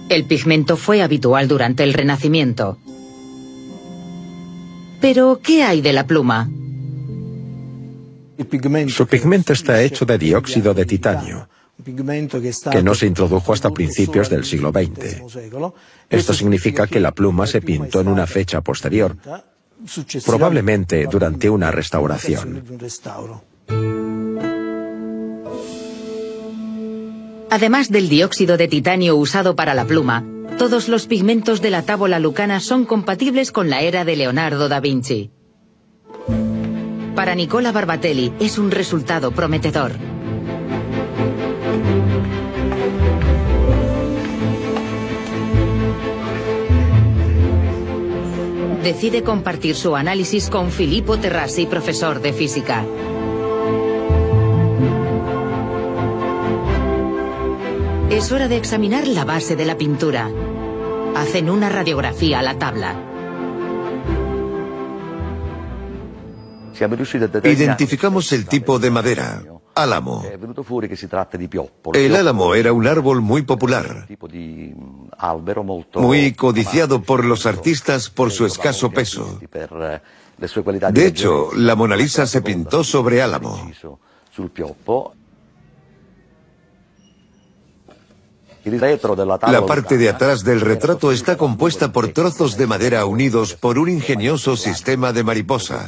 El 0.10 0.25
pigmento 0.25 0.75
fue 0.75 1.03
habitual 1.03 1.48
durante 1.48 1.84
el 1.84 1.93
Renacimiento. 1.93 2.79
Pero, 5.00 5.39
¿qué 5.41 5.63
hay 5.63 5.81
de 5.81 5.93
la 5.93 6.08
pluma? 6.08 6.50
Su 8.88 9.05
pigmento 9.05 9.53
está 9.53 9.81
hecho 9.81 10.05
de 10.05 10.17
dióxido 10.17 10.74
de 10.74 10.86
titanio, 10.86 11.50
que 12.72 12.84
no 12.84 12.96
se 12.96 13.08
introdujo 13.08 13.53
hasta 13.53 13.69
principios 13.72 14.29
del 14.29 14.46
siglo 14.46 14.72
XX. 14.72 15.22
Esto 16.10 16.34
significa 16.34 16.88
que 16.88 17.00
la 17.00 17.12
pluma 17.12 17.48
se 17.48 17.62
pintó 17.62 18.01
en 18.01 18.08
una 18.08 18.27
fecha 18.27 18.62
posterior, 18.62 19.15
probablemente 20.25 21.08
durante 21.10 21.50
una 21.50 21.72
restauración. 21.72 22.63
Además 27.51 27.89
del 27.89 28.10
dióxido 28.10 28.58
de 28.58 28.67
titanio 28.67 29.15
usado 29.15 29.55
para 29.55 29.74
la 29.74 29.86
pluma, 29.86 30.24
todos 30.58 30.88
los 30.88 31.08
pigmentos 31.08 31.62
de 31.62 31.72
la 31.72 31.81
tábola 31.84 32.19
lucana 32.19 32.60
son 32.60 32.86
compatibles 32.86 33.51
con 33.51 33.69
la 33.69 33.81
era 33.81 34.05
de 34.05 34.15
Leonardo 34.15 34.69
da 34.69 34.79
Vinci. 34.79 35.31
Para 37.15 37.36
Nicola 37.36 37.72
Barbatelli 37.72 38.34
es 38.39 38.58
un 38.58 38.72
resultado 38.72 39.31
prometedor. 39.31 40.09
Decide 48.83 49.24
compartir 49.24 49.75
su 49.75 49.95
análisis 49.95 50.50
con 50.50 50.71
Filippo 50.71 51.17
Terrassi, 51.17 51.65
profesor 51.65 52.21
de 52.21 52.31
física. 52.31 52.86
Es 58.09 58.31
hora 58.31 58.48
de 58.48 58.57
examinar 58.57 59.07
la 59.07 59.25
base 59.25 59.55
de 59.55 59.65
la 59.65 59.77
pintura. 59.77 60.29
Hacen 61.15 61.50
una 61.50 61.69
radiografía 61.69 62.39
a 62.39 62.41
la 62.41 62.57
tabla. 62.57 62.95
Identificamos 67.43 68.31
el 68.31 68.45
tipo 68.45 68.79
de 68.79 68.89
madera, 68.89 69.43
álamo. 69.81 70.24
El 71.93 72.15
álamo 72.15 72.55
era 72.55 72.74
un 72.74 72.88
árbol 72.88 73.21
muy 73.21 73.41
popular, 73.43 74.08
muy 75.95 76.34
codiciado 76.34 77.01
por 77.01 77.25
los 77.25 77.45
artistas 77.45 78.10
por 78.10 78.32
su 78.32 78.45
escaso 78.45 78.89
peso. 78.91 79.39
De 80.91 81.08
hecho, 81.08 81.49
la 81.56 81.75
Mona 81.75 81.95
Lisa 81.95 82.25
se 82.25 82.41
pintó 82.41 82.84
sobre 82.84 83.21
álamo. 83.21 83.69
La 89.47 89.65
parte 89.65 89.97
de 89.97 90.10
atrás 90.10 90.43
del 90.43 90.62
retrato 90.62 91.12
está 91.12 91.38
compuesta 91.38 91.91
por 91.91 92.10
trozos 92.10 92.58
de 92.58 92.67
madera 92.67 93.06
unidos 93.06 93.54
por 93.54 93.80
un 93.80 93.89
ingenioso 93.89 94.58
sistema 94.58 95.13
de 95.13 95.23
mariposa. 95.23 95.88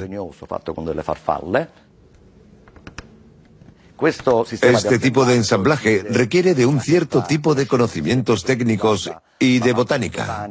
Este 4.02 5.00
tipo 5.00 5.26
de 5.26 5.36
ensamblaje 5.36 6.04
requiere 6.10 6.56
de 6.56 6.66
un 6.66 6.82
cierto 6.82 7.24
tipo 7.24 7.54
de 7.54 7.68
conocimientos 7.68 8.44
técnicos 8.44 9.12
y 9.38 9.60
de 9.60 9.74
botánica, 9.74 10.50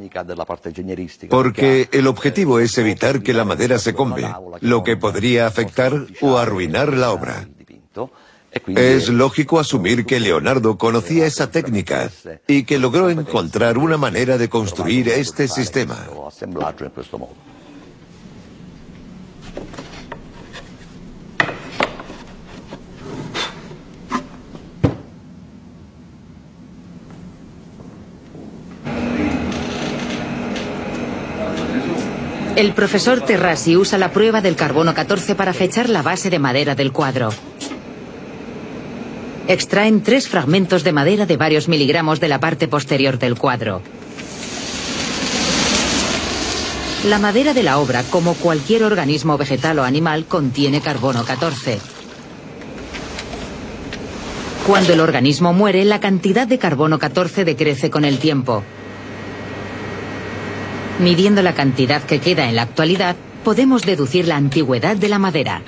porque 1.29 1.89
el 1.93 2.07
objetivo 2.07 2.61
es 2.61 2.79
evitar 2.79 3.23
que 3.23 3.35
la 3.35 3.45
madera 3.45 3.79
se 3.79 3.95
combe, 3.95 4.33
lo 4.61 4.85
que 4.85 4.97
podría 4.97 5.47
afectar 5.47 6.07
o 6.21 6.39
arruinar 6.39 6.93
la 6.93 7.11
obra. 7.11 7.49
Es 8.67 9.09
lógico 9.09 9.61
asumir 9.61 10.07
que 10.07 10.19
Leonardo 10.19 10.77
conocía 10.77 11.27
esa 11.27 11.51
técnica 11.51 12.11
y 12.49 12.65
que 12.65 12.79
logró 12.79 13.11
encontrar 13.11 13.79
una 13.79 13.97
manera 13.97 14.39
de 14.39 14.49
construir 14.49 15.09
este 15.09 15.47
sistema. 15.47 16.07
El 32.61 32.75
profesor 32.75 33.23
Terrasi 33.23 33.75
usa 33.75 33.97
la 33.97 34.13
prueba 34.13 34.43
del 34.43 34.55
carbono 34.55 34.93
14 34.93 35.35
para 35.35 35.55
fechar 35.55 35.89
la 35.89 36.03
base 36.03 36.29
de 36.29 36.39
madera 36.39 36.75
del 36.75 36.93
cuadro 36.93 37.31
extraen 39.53 40.03
tres 40.03 40.29
fragmentos 40.29 40.85
de 40.85 40.93
madera 40.93 41.27
de 41.27 41.37
varios 41.37 41.67
miligramos 41.67 42.21
de 42.21 42.29
la 42.29 42.39
parte 42.39 42.69
posterior 42.69 43.19
del 43.19 43.37
cuadro. 43.37 43.83
La 47.09 47.19
madera 47.19 47.53
de 47.53 47.65
la 47.65 47.79
obra, 47.79 48.05
como 48.11 48.35
cualquier 48.35 48.85
organismo 48.85 49.37
vegetal 49.39 49.81
o 49.81 49.83
animal, 49.83 50.27
contiene 50.27 50.81
carbono 50.81 51.25
14. 51.25 51.81
Cuando 54.67 54.93
el 54.93 55.01
organismo 55.01 55.53
muere, 55.53 55.85
la 55.85 55.99
cantidad 55.99 56.47
de 56.47 56.59
carbono 56.59 57.01
14 57.01 57.45
decrece 57.45 57.91
con 57.91 58.05
el 58.05 58.19
tiempo. 58.19 58.63
Midiendo 61.01 61.41
la 61.41 61.55
cantidad 61.55 62.03
que 62.03 62.19
queda 62.19 62.51
en 62.51 62.57
la 62.57 62.63
actualidad, 62.63 63.17
podemos 63.43 63.87
deducir 63.87 64.29
la 64.29 64.37
antigüedad 64.37 64.97
de 64.97 65.09
la 65.09 65.19
madera. 65.19 65.63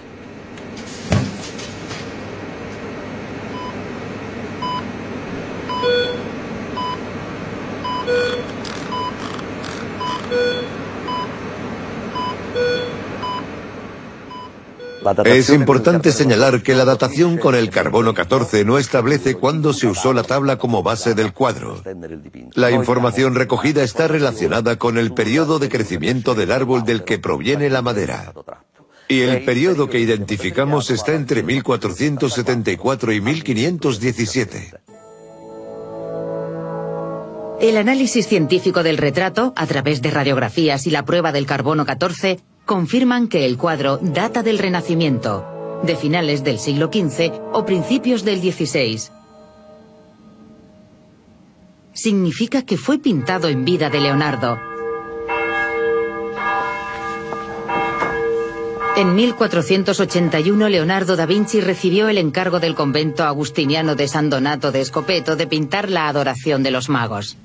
Es 15.24 15.50
importante 15.50 16.12
señalar 16.12 16.62
que 16.62 16.74
la 16.74 16.84
datación 16.84 17.38
con 17.38 17.54
el 17.54 17.70
carbono 17.70 18.14
14 18.14 18.64
no 18.64 18.78
establece 18.78 19.34
cuándo 19.34 19.72
se 19.72 19.86
usó 19.86 20.12
la 20.12 20.22
tabla 20.22 20.58
como 20.58 20.82
base 20.82 21.14
del 21.14 21.32
cuadro. 21.32 21.82
La 22.54 22.70
información 22.70 23.34
recogida 23.34 23.82
está 23.82 24.08
relacionada 24.08 24.76
con 24.76 24.98
el 24.98 25.12
periodo 25.12 25.58
de 25.58 25.68
crecimiento 25.68 26.34
del 26.34 26.52
árbol 26.52 26.84
del 26.84 27.04
que 27.04 27.18
proviene 27.18 27.70
la 27.70 27.82
madera. 27.82 28.32
Y 29.08 29.20
el 29.20 29.44
periodo 29.44 29.88
que 29.90 29.98
identificamos 29.98 30.90
está 30.90 31.14
entre 31.14 31.42
1474 31.42 33.12
y 33.12 33.20
1517. 33.20 34.74
El 37.60 37.76
análisis 37.76 38.26
científico 38.26 38.82
del 38.82 38.98
retrato, 38.98 39.52
a 39.54 39.66
través 39.66 40.02
de 40.02 40.10
radiografías 40.10 40.86
y 40.86 40.90
la 40.90 41.04
prueba 41.04 41.30
del 41.30 41.46
carbono 41.46 41.86
14, 41.86 42.40
confirman 42.64 43.28
que 43.28 43.44
el 43.46 43.56
cuadro 43.56 43.98
data 44.00 44.42
del 44.42 44.58
Renacimiento, 44.58 45.80
de 45.82 45.96
finales 45.96 46.44
del 46.44 46.58
siglo 46.58 46.90
XV 46.92 47.32
o 47.52 47.64
principios 47.66 48.24
del 48.24 48.40
XVI. 48.40 49.10
Significa 51.92 52.62
que 52.62 52.76
fue 52.76 52.98
pintado 52.98 53.48
en 53.48 53.64
vida 53.64 53.90
de 53.90 54.00
Leonardo. 54.00 54.58
En 58.94 59.14
1481 59.14 60.68
Leonardo 60.68 61.16
da 61.16 61.24
Vinci 61.24 61.60
recibió 61.60 62.08
el 62.08 62.18
encargo 62.18 62.60
del 62.60 62.74
convento 62.74 63.24
agustiniano 63.24 63.94
de 63.96 64.06
San 64.06 64.28
Donato 64.28 64.70
de 64.70 64.82
Escopeto 64.82 65.34
de 65.34 65.46
pintar 65.46 65.90
la 65.90 66.08
adoración 66.08 66.62
de 66.62 66.70
los 66.70 66.88
magos. 66.90 67.36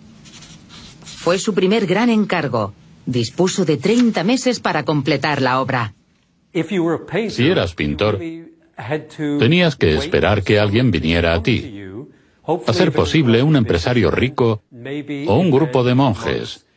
Fue 1.05 1.39
su 1.39 1.53
primer 1.53 1.87
gran 1.87 2.09
encargo, 2.09 2.73
dispuso 3.07 3.65
de 3.65 3.77
30 3.77 4.23
meses 4.23 4.59
para 4.59 4.83
completar 4.83 5.41
la 5.41 5.59
obra. 5.59 5.95
Si 7.29 7.47
eras 7.47 7.73
pintor, 7.73 8.19
tenías 9.39 9.75
que 9.75 9.95
esperar 9.95 10.43
que 10.43 10.59
alguien 10.59 10.91
viniera 10.91 11.33
a 11.33 11.41
ti. 11.41 11.81
A 12.65 12.73
ser 12.73 12.91
posible, 12.91 13.41
un 13.41 13.55
empresario 13.55 14.11
rico 14.11 14.61
o 15.27 15.37
un 15.37 15.49
grupo 15.51 15.83
de 15.83 15.95
monjes 15.95 16.67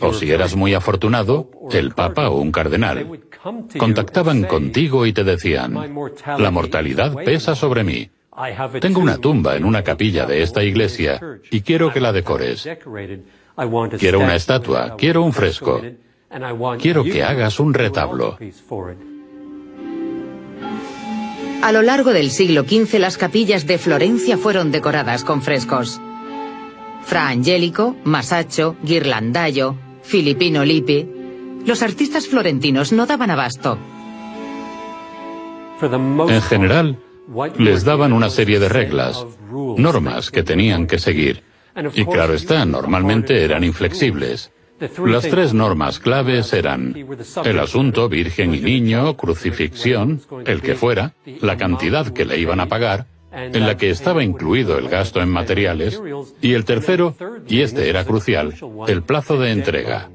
O 0.00 0.12
si 0.12 0.30
eras 0.30 0.54
muy 0.54 0.74
afortunado, 0.74 1.50
el 1.72 1.92
Papa 1.92 2.30
o 2.30 2.40
un 2.40 2.52
cardenal. 2.52 3.20
Contactaban 3.76 4.44
contigo 4.44 5.04
y 5.04 5.12
te 5.12 5.24
decían, 5.24 5.74
la 6.38 6.50
mortalidad 6.50 7.14
pesa 7.24 7.54
sobre 7.56 7.82
mí. 7.82 8.08
Tengo 8.80 9.00
una 9.00 9.18
tumba 9.18 9.56
en 9.56 9.64
una 9.64 9.82
capilla 9.82 10.26
de 10.26 10.42
esta 10.42 10.62
iglesia 10.62 11.20
y 11.50 11.60
quiero 11.60 11.92
que 11.92 12.00
la 12.00 12.12
decores. 12.12 12.66
Quiero 13.98 14.20
una 14.20 14.34
estatua, 14.34 14.96
quiero 14.96 15.22
un 15.22 15.32
fresco. 15.32 15.80
Quiero 16.78 17.04
que 17.04 17.22
hagas 17.22 17.60
un 17.60 17.74
retablo. 17.74 18.38
A 21.62 21.70
lo 21.70 21.82
largo 21.82 22.12
del 22.12 22.30
siglo 22.30 22.62
XV 22.62 22.98
las 22.98 23.16
capillas 23.16 23.66
de 23.66 23.78
Florencia 23.78 24.36
fueron 24.36 24.72
decoradas 24.72 25.22
con 25.22 25.42
frescos. 25.42 26.00
Fra 27.04 27.28
Angelico, 27.28 27.96
Masaccio, 28.04 28.76
Ghirlandaio, 28.82 29.76
Filippino 30.02 30.64
Lippi. 30.64 31.08
Los 31.66 31.82
artistas 31.82 32.26
florentinos 32.26 32.92
no 32.92 33.06
daban 33.06 33.30
abasto. 33.30 33.78
En 35.82 36.42
general, 36.42 36.98
les 37.58 37.84
daban 37.84 38.12
una 38.12 38.30
serie 38.30 38.58
de 38.58 38.68
reglas, 38.68 39.24
normas 39.50 40.30
que 40.30 40.42
tenían 40.42 40.86
que 40.86 40.98
seguir. 40.98 41.51
Y 41.94 42.04
claro 42.04 42.34
está, 42.34 42.64
normalmente 42.64 43.44
eran 43.44 43.64
inflexibles. 43.64 44.52
Las 45.04 45.28
tres 45.28 45.54
normas 45.54 46.00
claves 46.00 46.52
eran 46.52 46.94
el 47.44 47.58
asunto 47.60 48.08
virgen 48.08 48.54
y 48.54 48.60
niño, 48.60 49.16
crucifixión, 49.16 50.20
el 50.44 50.60
que 50.60 50.74
fuera, 50.74 51.14
la 51.40 51.56
cantidad 51.56 52.08
que 52.08 52.24
le 52.24 52.38
iban 52.38 52.58
a 52.58 52.66
pagar, 52.66 53.06
en 53.32 53.64
la 53.66 53.76
que 53.76 53.90
estaba 53.90 54.24
incluido 54.24 54.78
el 54.78 54.88
gasto 54.88 55.20
en 55.22 55.28
materiales, 55.28 56.02
y 56.40 56.54
el 56.54 56.64
tercero, 56.64 57.14
y 57.46 57.60
este 57.60 57.88
era 57.88 58.04
crucial, 58.04 58.54
el 58.88 59.02
plazo 59.02 59.38
de 59.38 59.52
entrega. 59.52 60.10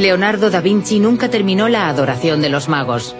Leonardo 0.00 0.48
da 0.48 0.62
Vinci 0.62 0.98
nunca 0.98 1.28
terminó 1.28 1.68
la 1.68 1.90
adoración 1.90 2.40
de 2.40 2.48
los 2.48 2.70
magos. 2.70 3.14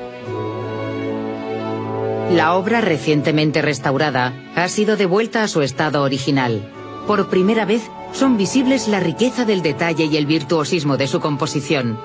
La 2.32 2.54
obra 2.54 2.80
recientemente 2.80 3.60
restaurada 3.60 4.32
ha 4.56 4.66
sido 4.68 4.96
devuelta 4.96 5.42
a 5.42 5.48
su 5.48 5.60
estado 5.60 6.02
original. 6.02 6.72
Por 7.06 7.28
primera 7.28 7.66
vez 7.66 7.82
son 8.12 8.38
visibles 8.38 8.88
la 8.88 8.98
riqueza 8.98 9.44
del 9.44 9.60
detalle 9.60 10.06
y 10.06 10.16
el 10.16 10.24
virtuosismo 10.24 10.96
de 10.96 11.06
su 11.06 11.20
composición. 11.20 12.00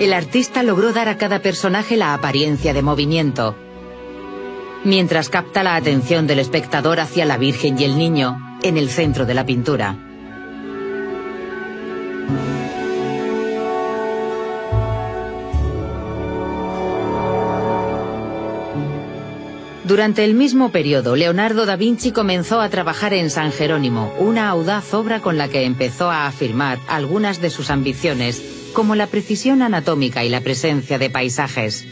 El 0.00 0.14
artista 0.14 0.62
logró 0.62 0.94
dar 0.94 1.10
a 1.10 1.18
cada 1.18 1.40
personaje 1.40 1.98
la 1.98 2.14
apariencia 2.14 2.72
de 2.72 2.80
movimiento, 2.80 3.54
mientras 4.84 5.28
capta 5.28 5.62
la 5.62 5.76
atención 5.76 6.26
del 6.26 6.38
espectador 6.38 7.00
hacia 7.00 7.24
la 7.24 7.36
Virgen 7.36 7.78
y 7.78 7.84
el 7.84 7.98
Niño 7.98 8.36
en 8.62 8.76
el 8.76 8.90
centro 8.90 9.26
de 9.26 9.34
la 9.34 9.46
pintura. 9.46 9.96
Durante 19.88 20.22
el 20.22 20.34
mismo 20.34 20.70
periodo, 20.70 21.16
Leonardo 21.16 21.64
da 21.64 21.76
Vinci 21.76 22.12
comenzó 22.12 22.60
a 22.60 22.68
trabajar 22.68 23.14
en 23.14 23.30
San 23.30 23.52
Jerónimo, 23.52 24.12
una 24.18 24.50
audaz 24.50 24.92
obra 24.92 25.20
con 25.20 25.38
la 25.38 25.48
que 25.48 25.64
empezó 25.64 26.10
a 26.10 26.26
afirmar 26.26 26.78
algunas 26.88 27.40
de 27.40 27.48
sus 27.48 27.70
ambiciones, 27.70 28.70
como 28.74 28.96
la 28.96 29.06
precisión 29.06 29.62
anatómica 29.62 30.24
y 30.24 30.28
la 30.28 30.42
presencia 30.42 30.98
de 30.98 31.08
paisajes. 31.08 31.86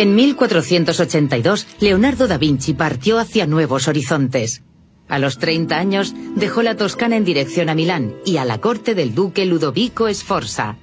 En 0.00 0.14
1482, 0.14 1.76
Leonardo 1.78 2.26
da 2.26 2.38
Vinci 2.38 2.72
partió 2.72 3.18
hacia 3.18 3.46
nuevos 3.46 3.86
horizontes. 3.86 4.62
A 5.08 5.18
los 5.18 5.36
30 5.36 5.76
años 5.76 6.14
dejó 6.36 6.62
la 6.62 6.74
Toscana 6.74 7.18
en 7.18 7.26
dirección 7.26 7.68
a 7.68 7.74
Milán 7.74 8.14
y 8.24 8.38
a 8.38 8.46
la 8.46 8.62
corte 8.62 8.94
del 8.94 9.14
duque 9.14 9.44
Ludovico 9.44 10.08
Sforza. 10.14 10.78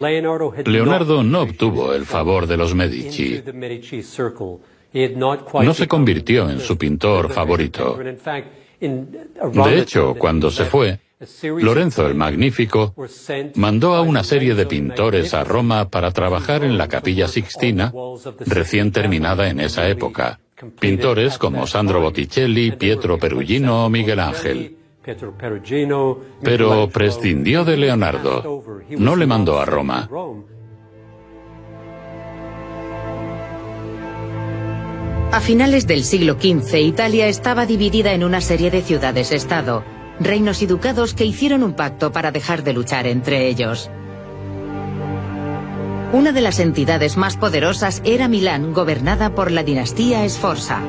Leonardo 0.00 1.22
no 1.22 1.42
obtuvo 1.42 1.94
el 1.94 2.04
favor 2.04 2.48
de 2.48 2.56
los 2.56 2.74
Medici. 2.74 3.40
No 5.62 5.74
se 5.74 5.86
convirtió 5.86 6.50
en 6.50 6.58
su 6.58 6.76
pintor 6.76 7.30
favorito. 7.30 7.96
De 8.80 9.78
hecho, 9.78 10.16
cuando 10.18 10.50
se 10.50 10.64
fue, 10.64 10.98
Lorenzo 11.60 12.06
el 12.06 12.14
Magnífico 12.14 12.94
mandó 13.54 13.94
a 13.94 14.02
una 14.02 14.24
serie 14.24 14.54
de 14.54 14.66
pintores 14.66 15.34
a 15.34 15.44
Roma 15.44 15.88
para 15.88 16.10
trabajar 16.10 16.64
en 16.64 16.76
la 16.76 16.88
capilla 16.88 17.28
Sixtina, 17.28 17.92
recién 18.46 18.92
terminada 18.92 19.48
en 19.48 19.60
esa 19.60 19.88
época. 19.88 20.40
Pintores 20.80 21.38
como 21.38 21.66
Sandro 21.66 22.00
Botticelli, 22.00 22.72
Pietro 22.72 23.18
Perugino 23.18 23.86
o 23.86 23.88
Miguel 23.88 24.20
Ángel. 24.20 24.76
Pero 26.42 26.88
prescindió 26.88 27.64
de 27.64 27.76
Leonardo. 27.76 28.62
No 28.90 29.16
le 29.16 29.26
mandó 29.26 29.58
a 29.58 29.64
Roma. 29.64 30.08
A 35.32 35.40
finales 35.40 35.86
del 35.86 36.04
siglo 36.04 36.34
XV, 36.34 36.78
Italia 36.78 37.26
estaba 37.26 37.64
dividida 37.64 38.12
en 38.12 38.22
una 38.22 38.40
serie 38.40 38.70
de 38.70 38.82
ciudades-estado 38.82 39.82
reinos 40.24 40.62
y 40.62 40.66
ducados 40.66 41.14
que 41.14 41.24
hicieron 41.24 41.62
un 41.62 41.74
pacto 41.74 42.12
para 42.12 42.30
dejar 42.30 42.62
de 42.64 42.72
luchar 42.72 43.06
entre 43.06 43.48
ellos. 43.48 43.90
Una 46.12 46.32
de 46.32 46.42
las 46.42 46.58
entidades 46.58 47.16
más 47.16 47.36
poderosas 47.36 48.02
era 48.04 48.28
Milán, 48.28 48.72
gobernada 48.72 49.34
por 49.34 49.50
la 49.50 49.62
dinastía 49.62 50.28
Sforza. 50.28 50.80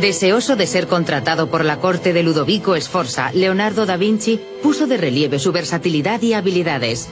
Deseoso 0.00 0.56
de 0.56 0.66
ser 0.66 0.86
contratado 0.86 1.50
por 1.50 1.62
la 1.62 1.78
corte 1.78 2.14
de 2.14 2.22
Ludovico 2.22 2.74
Sforza, 2.80 3.32
Leonardo 3.32 3.84
da 3.84 3.98
Vinci 3.98 4.40
puso 4.62 4.86
de 4.86 4.96
relieve 4.96 5.38
su 5.38 5.52
versatilidad 5.52 6.22
y 6.22 6.32
habilidades. 6.32 7.10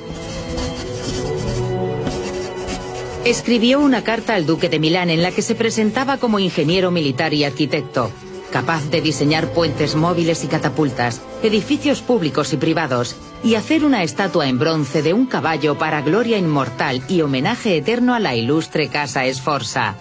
Escribió 3.24 3.80
una 3.80 4.04
carta 4.04 4.34
al 4.34 4.46
duque 4.46 4.68
de 4.68 4.78
Milán 4.78 5.10
en 5.10 5.22
la 5.22 5.32
que 5.32 5.42
se 5.42 5.54
presentaba 5.54 6.18
como 6.18 6.38
ingeniero 6.38 6.90
militar 6.90 7.34
y 7.34 7.44
arquitecto, 7.44 8.10
capaz 8.50 8.88
de 8.90 9.00
diseñar 9.00 9.52
puentes 9.52 9.96
móviles 9.96 10.44
y 10.44 10.46
catapultas, 10.46 11.20
edificios 11.42 12.00
públicos 12.00 12.52
y 12.52 12.56
privados, 12.56 13.16
y 13.42 13.56
hacer 13.56 13.84
una 13.84 14.02
estatua 14.02 14.48
en 14.48 14.58
bronce 14.58 15.02
de 15.02 15.12
un 15.12 15.26
caballo 15.26 15.76
para 15.76 16.00
gloria 16.00 16.38
inmortal 16.38 17.02
y 17.08 17.20
homenaje 17.20 17.76
eterno 17.76 18.14
a 18.14 18.20
la 18.20 18.34
ilustre 18.34 18.88
casa 18.88 19.26
Esforza. 19.26 19.96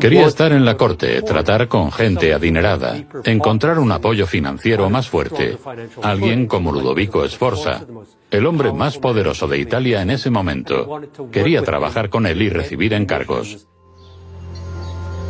Quería 0.00 0.26
estar 0.26 0.52
en 0.52 0.64
la 0.64 0.76
corte, 0.76 1.22
tratar 1.22 1.68
con 1.68 1.92
gente 1.92 2.32
adinerada, 2.32 3.04
encontrar 3.24 3.78
un 3.78 3.92
apoyo 3.92 4.26
financiero 4.26 4.88
más 4.90 5.08
fuerte. 5.08 5.58
Alguien 6.02 6.46
como 6.46 6.72
Ludovico 6.72 7.26
Sforza, 7.28 7.84
el 8.30 8.46
hombre 8.46 8.72
más 8.72 8.98
poderoso 8.98 9.46
de 9.46 9.58
Italia 9.58 10.02
en 10.02 10.10
ese 10.10 10.30
momento. 10.30 11.00
Quería 11.30 11.62
trabajar 11.62 12.08
con 12.08 12.26
él 12.26 12.42
y 12.42 12.48
recibir 12.48 12.94
encargos. 12.94 13.66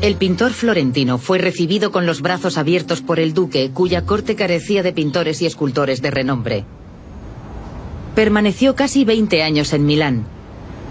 El 0.01 0.16
pintor 0.16 0.53
florentino 0.53 1.18
fue 1.18 1.38
recibido 1.38 1.92
con 1.92 2.07
los 2.07 2.23
brazos 2.23 2.59
abiertos 2.59 3.03
por 3.03 3.21
el 3.21 3.35
duque, 3.35 3.71
cuya 3.73 4.05
corte 4.05 4.35
carecía 4.35 4.83
de 4.83 4.92
pintores 4.92 5.40
y 5.42 5.47
escultores 5.47 6.03
de 6.03 6.11
renombre. 6.11 6.64
Permaneció 8.16 8.75
casi 8.75 9.05
20 9.05 9.42
años 9.42 9.73
en 9.73 9.87
Milán. 9.87 10.25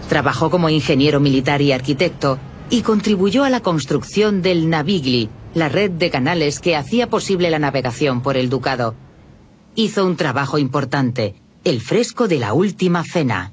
Trabajó 0.08 0.50
como 0.50 0.70
ingeniero 0.70 1.20
militar 1.20 1.62
y 1.62 1.72
arquitecto, 1.72 2.40
y 2.72 2.82
contribuyó 2.84 3.44
a 3.44 3.50
la 3.50 3.60
construcción 3.60 4.42
del 4.42 4.70
Navigli, 4.70 5.30
la 5.54 5.68
red 5.68 5.92
de 5.92 6.10
canales 6.10 6.60
que 6.60 6.78
hacía 6.78 7.10
posible 7.10 7.52
la 7.52 7.60
navegación 7.60 8.22
por 8.22 8.38
el 8.38 8.50
ducado. 8.50 8.96
Hizo 9.76 10.06
un 10.06 10.16
trabajo 10.16 10.58
importante, 10.58 11.36
el 11.66 11.82
fresco 11.82 12.30
de 12.30 12.40
la 12.40 12.54
última 12.54 13.04
cena. 13.04 13.52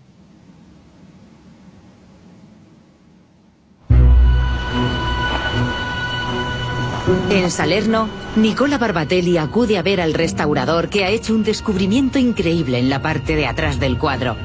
En 7.31 7.51
Salerno, 7.51 8.09
Nicola 8.37 8.79
Barbatelli 8.79 9.37
acude 9.37 9.79
a 9.79 9.83
ver 9.83 10.01
al 10.01 10.15
restaurador 10.15 10.89
que 10.89 11.05
ha 11.05 11.11
hecho 11.11 11.35
un 11.35 11.43
descubrimiento 11.43 12.19
increíble 12.19 12.79
en 12.79 12.89
la 12.89 13.03
parte 13.03 13.35
de 13.35 13.47
atrás 13.47 13.81
del 13.81 13.99
cuadro. 13.99 14.37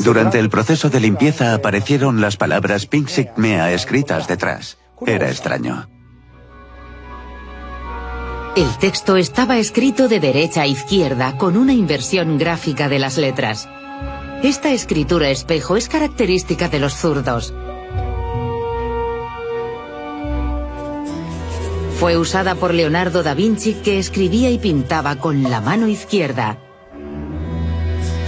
Durante 0.00 0.38
el 0.38 0.48
proceso 0.48 0.88
de 0.88 1.00
limpieza 1.00 1.54
aparecieron 1.54 2.20
las 2.20 2.36
palabras 2.36 2.86
Pinxit 2.86 3.36
Mea 3.36 3.72
escritas 3.72 4.26
detrás. 4.26 4.78
Era 5.06 5.28
extraño. 5.28 5.88
El 8.56 8.76
texto 8.78 9.16
estaba 9.16 9.58
escrito 9.58 10.08
de 10.08 10.20
derecha 10.20 10.62
a 10.62 10.66
izquierda 10.66 11.36
con 11.36 11.56
una 11.56 11.74
inversión 11.74 12.38
gráfica 12.38 12.88
de 12.88 12.98
las 12.98 13.18
letras. 13.18 13.68
Esta 14.42 14.70
escritura 14.70 15.28
espejo 15.30 15.76
es 15.76 15.88
característica 15.88 16.68
de 16.68 16.78
los 16.78 16.94
zurdos. 16.94 17.54
Fue 22.00 22.16
usada 22.16 22.54
por 22.54 22.72
Leonardo 22.72 23.22
da 23.22 23.34
Vinci 23.34 23.74
que 23.74 23.98
escribía 23.98 24.50
y 24.50 24.58
pintaba 24.58 25.16
con 25.16 25.42
la 25.42 25.60
mano 25.60 25.88
izquierda. 25.88 26.58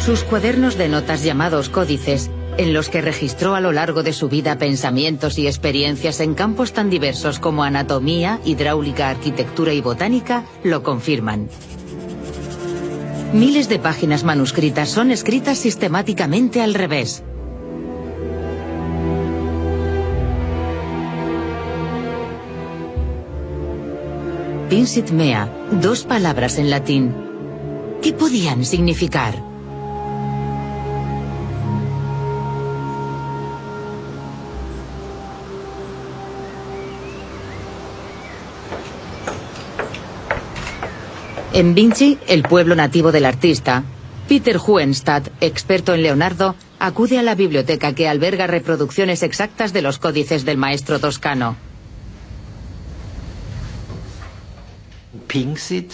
Sus 0.05 0.25
cuadernos 0.25 0.79
de 0.79 0.89
notas 0.89 1.23
llamados 1.23 1.69
códices, 1.69 2.31
en 2.57 2.73
los 2.73 2.89
que 2.89 3.03
registró 3.03 3.55
a 3.55 3.61
lo 3.61 3.71
largo 3.71 4.03
de 4.03 4.15
su 4.15 4.31
vida 4.31 4.57
pensamientos 4.57 5.39
y 5.39 5.47
experiencias 5.47 6.21
en 6.21 6.35
campos 6.35 6.73
tan 6.73 6.89
diversos 6.89 7.39
como 7.39 7.65
anatomía, 7.65 8.41
hidráulica, 8.47 9.11
arquitectura 9.11 9.75
y 9.75 9.83
botánica, 9.83 10.45
lo 10.65 10.83
confirman. 10.83 11.49
Miles 13.35 13.69
de 13.69 13.79
páginas 13.79 14.25
manuscritas 14.25 14.89
son 14.89 15.11
escritas 15.11 15.59
sistemáticamente 15.59 16.63
al 16.63 16.73
revés. 16.73 17.23
Pinsit 24.71 25.11
mea, 25.11 25.53
dos 25.73 26.05
palabras 26.05 26.59
en 26.59 26.71
latín. 26.71 27.15
¿Qué 28.01 28.15
podían 28.15 28.65
significar? 28.65 29.50
En 41.53 41.75
Vinci, 41.75 42.17
el 42.29 42.45
pueblo 42.45 42.77
nativo 42.77 43.11
del 43.11 43.27
artista, 43.27 43.83
Peter 44.29 44.57
Huenstadt, 44.65 45.31
experto 45.41 45.95
en 45.95 46.03
Leonardo, 46.03 46.55
acude 46.79 47.19
a 47.19 47.25
la 47.25 47.35
biblioteca 47.35 47.93
que 47.93 48.09
alberga 48.09 48.47
reproducciones 48.47 49.25
exactas 49.25 49.73
de 49.73 49.83
los 49.83 49.99
códices 49.99 50.45
del 50.45 50.59
maestro 50.59 51.01
toscano. 51.01 51.57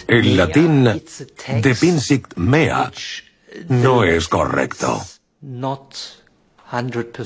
El 0.07 0.37
latín 0.37 0.83
de 0.83 1.75
Pinsit 1.75 2.35
Mea 2.35 2.91
no 3.67 4.03
es 4.03 4.27
correcto. 4.27 5.01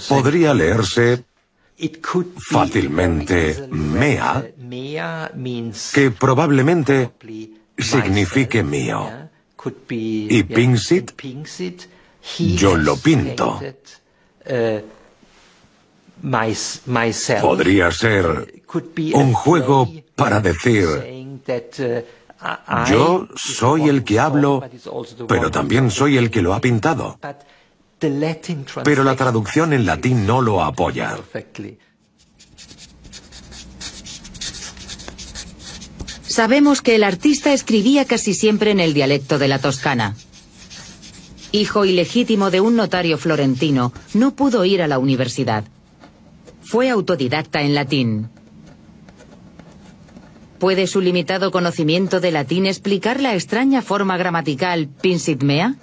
Podría 0.07 0.53
leerse 0.53 1.25
fácilmente 2.37 3.67
Mea, 3.69 4.45
que 5.93 6.11
probablemente 6.11 7.11
signifique 7.77 8.63
mío. 8.63 9.09
Y 9.89 10.43
Pinsit, 10.43 11.11
yo 12.37 12.75
lo 12.75 12.97
pinto. 12.97 13.59
Podría 17.41 17.91
ser 17.91 18.53
un 19.13 19.33
juego 19.33 19.89
para 20.15 20.39
decir, 20.39 20.87
yo 22.87 23.27
soy 23.35 23.89
el 23.89 24.03
que 24.03 24.19
hablo, 24.19 24.63
pero 25.27 25.51
también 25.51 25.91
soy 25.91 26.17
el 26.17 26.31
que 26.31 26.41
lo 26.41 26.53
ha 26.53 26.61
pintado. 26.61 27.19
Pero 28.83 29.03
la 29.03 29.15
traducción 29.15 29.73
en 29.73 29.85
latín 29.85 30.25
no 30.25 30.41
lo 30.41 30.63
apoya. 30.63 31.17
Sabemos 36.31 36.81
que 36.81 36.95
el 36.95 37.03
artista 37.03 37.51
escribía 37.51 38.05
casi 38.05 38.33
siempre 38.33 38.71
en 38.71 38.79
el 38.79 38.93
dialecto 38.93 39.37
de 39.37 39.49
la 39.49 39.59
Toscana. 39.59 40.15
Hijo 41.51 41.83
ilegítimo 41.83 42.51
de 42.51 42.61
un 42.61 42.77
notario 42.77 43.17
florentino, 43.17 43.91
no 44.13 44.33
pudo 44.33 44.63
ir 44.63 44.81
a 44.81 44.87
la 44.87 44.97
universidad. 44.97 45.65
Fue 46.61 46.89
autodidacta 46.89 47.63
en 47.63 47.75
latín. 47.75 48.29
¿Puede 50.57 50.87
su 50.87 51.01
limitado 51.01 51.51
conocimiento 51.51 52.21
de 52.21 52.31
latín 52.31 52.65
explicar 52.65 53.19
la 53.19 53.33
extraña 53.33 53.81
forma 53.81 54.15
gramatical 54.15 54.87
pinsit 54.87 55.43
mea? 55.43 55.75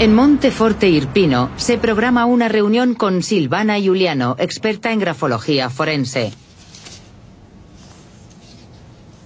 En 0.00 0.14
Monteforte 0.14 0.88
Irpino 0.88 1.50
se 1.58 1.76
programa 1.76 2.24
una 2.24 2.48
reunión 2.48 2.94
con 2.94 3.22
Silvana 3.22 3.78
Giuliano, 3.78 4.34
experta 4.38 4.92
en 4.92 4.98
grafología 4.98 5.68
forense. 5.68 6.32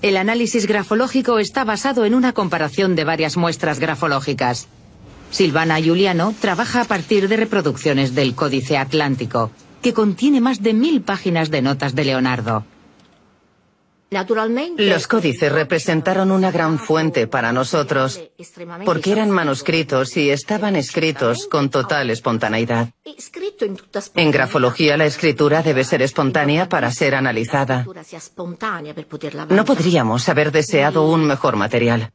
El 0.03 0.17
análisis 0.17 0.67
grafológico 0.67 1.39
está 1.39 1.63
basado 1.63 2.05
en 2.07 2.13
una 2.13 2.33
comparación 2.33 2.97
de 2.97 3.05
varias 3.05 3.37
muestras 3.37 3.79
grafológicas. 3.79 4.67
Silvana 5.31 5.79
Giuliano 5.79 6.35
trabaja 6.41 6.81
a 6.81 6.85
partir 6.87 7.29
de 7.29 7.37
reproducciones 7.37 8.17
del 8.17 8.35
Códice 8.35 8.77
Atlántico, 8.77 9.53
que 9.81 9.95
contiene 9.95 10.41
más 10.41 10.61
de 10.61 10.75
mil 10.75 11.03
páginas 11.03 11.53
de 11.53 11.63
notas 11.63 11.95
de 11.95 12.05
Leonardo. 12.05 12.65
Los 14.77 15.09
códices 15.09 15.51
representaron 15.51 16.31
una 16.31 16.51
gran 16.51 16.79
fuente 16.79 17.27
para 17.27 17.53
nosotros 17.53 18.21
porque 18.85 19.13
eran 19.13 19.31
manuscritos 19.31 20.17
y 20.17 20.31
estaban 20.31 20.77
escritos 20.77 21.49
con 21.49 21.69
total 21.69 22.11
espontaneidad. 22.11 22.91
En 24.15 24.31
grafología 24.31 24.97
la 24.97 25.07
escritura 25.07 25.63
debe 25.63 25.85
ser 25.85 26.03
espontánea 26.03 26.69
para 26.69 26.91
ser 26.93 27.15
analizada. 27.15 27.87
No 29.49 29.65
podríamos 29.65 30.29
haber 30.29 30.53
deseado 30.53 31.09
un 31.09 31.27
mejor 31.27 31.57
material. 31.57 32.13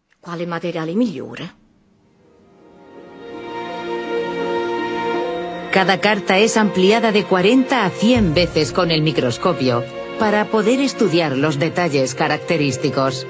Cada 5.71 5.99
carta 5.99 6.37
es 6.39 6.57
ampliada 6.57 7.11
de 7.11 7.25
40 7.25 7.85
a 7.85 7.89
100 7.89 8.33
veces 8.33 8.71
con 8.71 8.89
el 8.89 9.01
microscopio 9.01 9.98
para 10.19 10.45
poder 10.45 10.81
estudiar 10.81 11.37
los 11.37 11.57
detalles 11.59 12.13
característicos. 12.13 13.25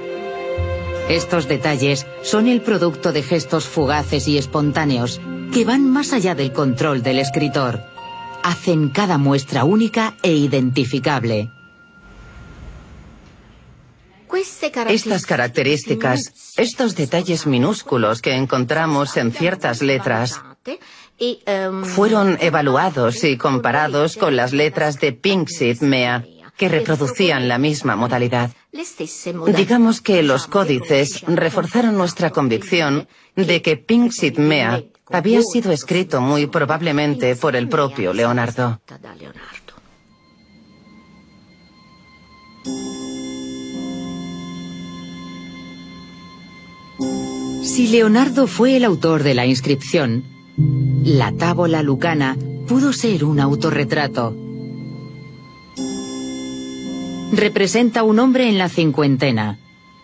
Estos 1.07 1.47
detalles 1.47 2.07
son 2.23 2.47
el 2.47 2.61
producto 2.61 3.11
de 3.11 3.21
gestos 3.21 3.65
fugaces 3.67 4.27
y 4.27 4.37
espontáneos 4.37 5.21
que 5.53 5.65
van 5.65 5.89
más 5.89 6.13
allá 6.13 6.35
del 6.35 6.51
control 6.51 7.03
del 7.03 7.19
escritor. 7.19 7.81
Hacen 8.43 8.89
cada 8.89 9.17
muestra 9.17 9.63
única 9.63 10.15
e 10.23 10.33
identificable. 10.33 11.51
Estas 14.87 15.25
características, 15.25 16.53
estos 16.57 16.95
detalles 16.95 17.45
minúsculos 17.45 18.21
que 18.21 18.33
encontramos 18.33 19.17
en 19.17 19.31
ciertas 19.31 19.81
letras, 19.81 20.41
fueron 21.83 22.37
evaluados 22.39 23.23
y 23.23 23.37
comparados 23.37 24.17
con 24.17 24.35
las 24.35 24.53
letras 24.53 24.99
de 24.99 25.11
Pinxit 25.11 25.81
Mea 25.81 26.23
que 26.59 26.67
reproducían 26.67 27.47
la 27.47 27.57
misma 27.57 27.95
modalidad. 27.95 28.51
Digamos 29.55 30.01
que 30.01 30.21
los 30.21 30.45
códices 30.45 31.21
reforzaron 31.25 31.97
nuestra 31.97 32.31
convicción 32.31 33.07
de 33.37 33.61
que 33.61 33.77
Pinxit 33.77 34.37
Mea 34.37 34.83
había 35.09 35.41
sido 35.41 35.71
escrito 35.71 36.19
muy 36.19 36.47
probablemente 36.47 37.37
por 37.37 37.55
el 37.55 37.69
propio 37.69 38.13
Leonardo. 38.13 38.81
Si 47.63 47.87
Leonardo 47.87 48.47
fue 48.47 48.75
el 48.75 48.83
autor 48.83 49.23
de 49.23 49.33
la 49.33 49.45
inscripción, 49.45 50.25
la 51.05 51.31
tábola 51.31 51.81
lucana 51.83 52.35
pudo 52.67 52.91
ser 52.91 53.23
un 53.23 53.39
autorretrato 53.39 54.35
representa 57.31 58.03
un 58.03 58.19
hombre 58.19 58.49
en 58.49 58.57
la 58.57 58.69
cincuentena. 58.69 59.57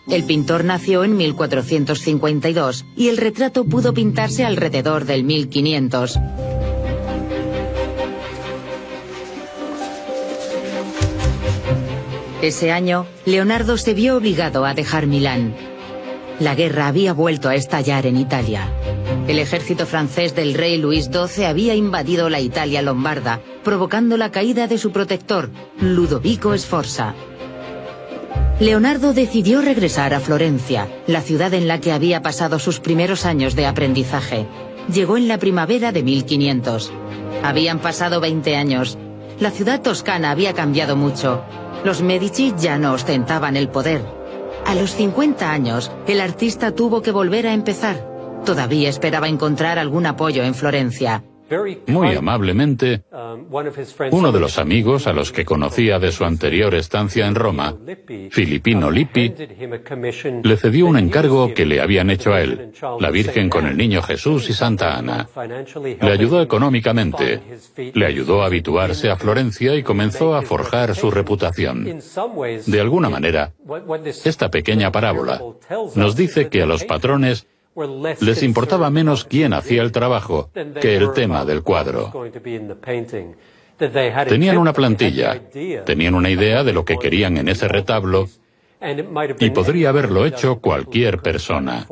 El 0.07 0.23
pintor 0.23 0.63
nació 0.63 1.03
en 1.03 1.17
1452 1.17 2.85
y 2.95 3.07
el 3.09 3.17
retrato 3.17 3.65
pudo 3.65 3.93
pintarse 3.93 4.45
alrededor 4.45 5.05
del 5.05 5.23
1500. 5.23 6.19
Ese 12.41 12.71
año, 12.71 13.07
Leonardo 13.25 13.77
se 13.77 13.95
vio 13.95 14.17
obligado 14.17 14.65
a 14.65 14.75
dejar 14.75 15.07
Milán. 15.07 15.55
La 16.39 16.53
guerra 16.53 16.87
había 16.87 17.13
vuelto 17.13 17.49
a 17.49 17.55
estallar 17.55 18.05
en 18.05 18.17
Italia. 18.17 18.69
El 19.27 19.39
ejército 19.39 19.85
francés 19.85 20.35
del 20.35 20.53
rey 20.53 20.77
Luis 20.77 21.09
XII 21.11 21.45
había 21.45 21.75
invadido 21.75 22.29
la 22.29 22.39
Italia 22.39 22.81
lombarda, 22.81 23.41
provocando 23.63 24.17
la 24.17 24.31
caída 24.31 24.67
de 24.67 24.77
su 24.77 24.91
protector, 24.91 25.49
Ludovico 25.79 26.55
Sforza. 26.57 27.15
Leonardo 28.59 29.13
decidió 29.13 29.61
regresar 29.61 30.13
a 30.13 30.19
Florencia, 30.19 30.87
la 31.07 31.21
ciudad 31.21 31.53
en 31.53 31.67
la 31.67 31.81
que 31.81 31.91
había 31.91 32.21
pasado 32.21 32.57
sus 32.57 32.79
primeros 32.79 33.25
años 33.25 33.55
de 33.55 33.65
aprendizaje. 33.65 34.45
Llegó 34.93 35.17
en 35.17 35.27
la 35.27 35.39
primavera 35.39 35.91
de 35.91 36.03
1500. 36.03 36.93
Habían 37.43 37.79
pasado 37.79 38.21
20 38.21 38.55
años. 38.55 38.97
La 39.39 39.51
ciudad 39.51 39.81
toscana 39.81 40.31
había 40.31 40.53
cambiado 40.53 40.95
mucho. 40.95 41.43
Los 41.83 42.01
Medici 42.01 42.53
ya 42.57 42.77
no 42.77 42.93
ostentaban 42.93 43.57
el 43.57 43.67
poder. 43.67 44.01
A 44.65 44.73
los 44.73 44.95
50 44.95 45.51
años, 45.51 45.91
el 46.07 46.21
artista 46.21 46.71
tuvo 46.71 47.01
que 47.01 47.11
volver 47.11 47.47
a 47.47 47.53
empezar. 47.53 48.14
Todavía 48.45 48.89
esperaba 48.89 49.27
encontrar 49.27 49.79
algún 49.79 50.05
apoyo 50.05 50.43
en 50.43 50.53
Florencia. 50.53 51.23
Muy 51.87 52.15
amablemente, 52.15 53.03
uno 54.11 54.31
de 54.31 54.39
los 54.39 54.57
amigos 54.57 55.05
a 55.05 55.13
los 55.13 55.31
que 55.31 55.45
conocía 55.45 55.99
de 55.99 56.11
su 56.11 56.25
anterior 56.25 56.73
estancia 56.73 57.27
en 57.27 57.35
Roma, 57.35 57.75
Filipino 58.31 58.89
Lippi, 58.89 59.31
le 60.43 60.57
cedió 60.57 60.87
un 60.87 60.97
encargo 60.97 61.53
que 61.53 61.65
le 61.65 61.81
habían 61.81 62.09
hecho 62.09 62.33
a 62.33 62.41
él, 62.41 62.71
la 62.99 63.11
Virgen 63.11 63.49
con 63.49 63.67
el 63.67 63.77
Niño 63.77 64.01
Jesús 64.01 64.49
y 64.49 64.53
Santa 64.53 64.97
Ana. 64.97 65.29
Le 66.01 66.11
ayudó 66.11 66.41
económicamente, 66.41 67.41
le 67.93 68.05
ayudó 68.05 68.41
a 68.41 68.47
habituarse 68.47 69.11
a 69.11 69.15
Florencia 69.15 69.75
y 69.75 69.83
comenzó 69.83 70.35
a 70.35 70.41
forjar 70.41 70.95
su 70.95 71.11
reputación. 71.11 71.99
De 72.65 72.81
alguna 72.81 73.09
manera, 73.09 73.53
esta 74.23 74.49
pequeña 74.49 74.91
parábola 74.91 75.41
nos 75.95 76.15
dice 76.15 76.49
que 76.49 76.63
a 76.63 76.65
los 76.65 76.83
patrones 76.85 77.45
les 78.21 78.43
importaba 78.43 78.89
menos 78.89 79.25
quién 79.25 79.53
hacía 79.53 79.81
el 79.81 79.91
trabajo 79.91 80.49
que 80.81 80.95
el 80.95 81.11
tema 81.13 81.45
del 81.45 81.61
cuadro. 81.61 82.11
Tenían 84.27 84.57
una 84.57 84.73
plantilla, 84.73 85.41
tenían 85.85 86.15
una 86.15 86.29
idea 86.29 86.63
de 86.63 86.73
lo 86.73 86.85
que 86.85 86.97
querían 86.97 87.37
en 87.37 87.49
ese 87.49 87.67
retablo 87.67 88.27
y 89.39 89.49
podría 89.49 89.89
haberlo 89.89 90.25
hecho 90.25 90.59
cualquier 90.59 91.21
persona. 91.21 91.85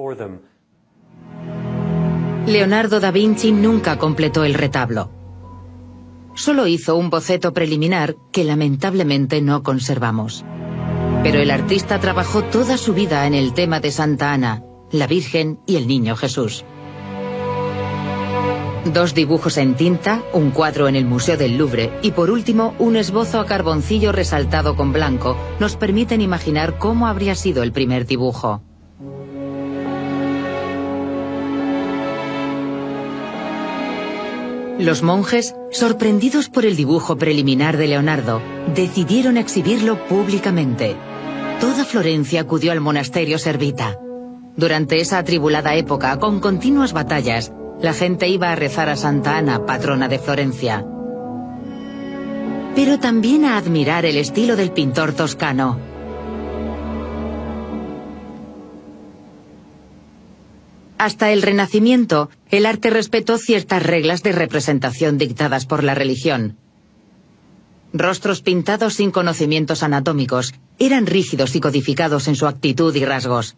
Leonardo 2.46 3.00
da 3.00 3.12
Vinci 3.12 3.52
nunca 3.52 3.98
completó 3.98 4.44
el 4.44 4.54
retablo. 4.54 5.12
Solo 6.36 6.68
hizo 6.68 6.96
un 6.96 7.10
boceto 7.10 7.54
preliminar 7.54 8.16
que 8.32 8.44
lamentablemente 8.44 9.42
no 9.42 9.64
conservamos. 9.64 10.44
Pero 11.22 11.40
el 11.40 11.52
artista 11.52 12.00
trabajó 12.00 12.44
toda 12.44 12.78
su 12.78 12.94
vida 12.94 13.28
en 13.28 13.34
el 13.34 13.54
tema 13.54 13.80
de 13.80 13.92
Santa 13.92 14.34
Ana, 14.34 14.64
la 14.94 15.08
Virgen 15.08 15.60
y 15.66 15.76
el 15.76 15.88
Niño 15.88 16.16
Jesús. 16.16 16.64
Dos 18.94 19.14
dibujos 19.14 19.58
en 19.58 19.76
tinta, 19.76 20.22
un 20.34 20.52
cuadro 20.52 20.88
en 20.88 20.96
el 20.96 21.06
Museo 21.06 21.36
del 21.36 21.58
Louvre 21.58 21.92
y 22.04 22.12
por 22.12 22.30
último 22.30 22.76
un 22.78 22.96
esbozo 22.96 23.40
a 23.40 23.46
carboncillo 23.46 24.12
resaltado 24.12 24.76
con 24.76 24.94
blanco 24.94 25.36
nos 25.60 25.76
permiten 25.78 26.22
imaginar 26.22 26.78
cómo 26.78 27.08
habría 27.08 27.34
sido 27.34 27.64
el 27.64 27.72
primer 27.72 28.06
dibujo. 28.06 28.62
Los 34.78 35.02
monjes, 35.02 35.56
sorprendidos 35.72 36.50
por 36.50 36.66
el 36.66 36.76
dibujo 36.76 37.18
preliminar 37.18 37.78
de 37.78 37.88
Leonardo, 37.88 38.42
decidieron 38.76 39.38
exhibirlo 39.38 40.08
públicamente. 40.08 40.96
Toda 41.62 41.86
Florencia 41.86 42.42
acudió 42.42 42.72
al 42.72 42.82
monasterio 42.82 43.40
Servita. 43.40 43.98
Durante 44.56 45.02
esa 45.02 45.18
atribulada 45.18 45.74
época, 45.76 46.20
con 46.20 46.40
continuas 46.40 46.94
batallas, 46.94 47.52
la 47.82 47.94
gente 47.94 48.28
iba 48.28 48.52
a 48.52 48.56
rezar 48.56 48.88
a 48.88 48.96
Santa 48.96 49.38
Ana, 49.38 49.66
patrona 49.66 50.08
de 50.08 50.20
Florencia. 50.20 50.86
Pero 52.76 53.00
también 53.00 53.46
a 53.46 53.58
admirar 53.58 54.06
el 54.06 54.18
estilo 54.18 54.56
del 54.56 54.72
pintor 54.72 55.14
toscano. 55.14 55.80
Hasta 61.00 61.32
el 61.32 61.42
Renacimiento, 61.42 62.30
el 62.50 62.66
arte 62.66 62.92
respetó 62.92 63.38
ciertas 63.38 63.84
reglas 63.84 64.22
de 64.22 64.32
representación 64.32 65.18
dictadas 65.18 65.66
por 65.66 65.84
la 65.84 65.96
religión. 65.96 66.58
Rostros 67.92 68.42
pintados 68.42 68.94
sin 68.94 69.12
conocimientos 69.12 69.84
anatómicos 69.84 70.54
eran 70.80 71.06
rígidos 71.06 71.56
y 71.56 71.60
codificados 71.60 72.28
en 72.28 72.36
su 72.36 72.48
actitud 72.48 72.96
y 72.96 73.04
rasgos 73.04 73.58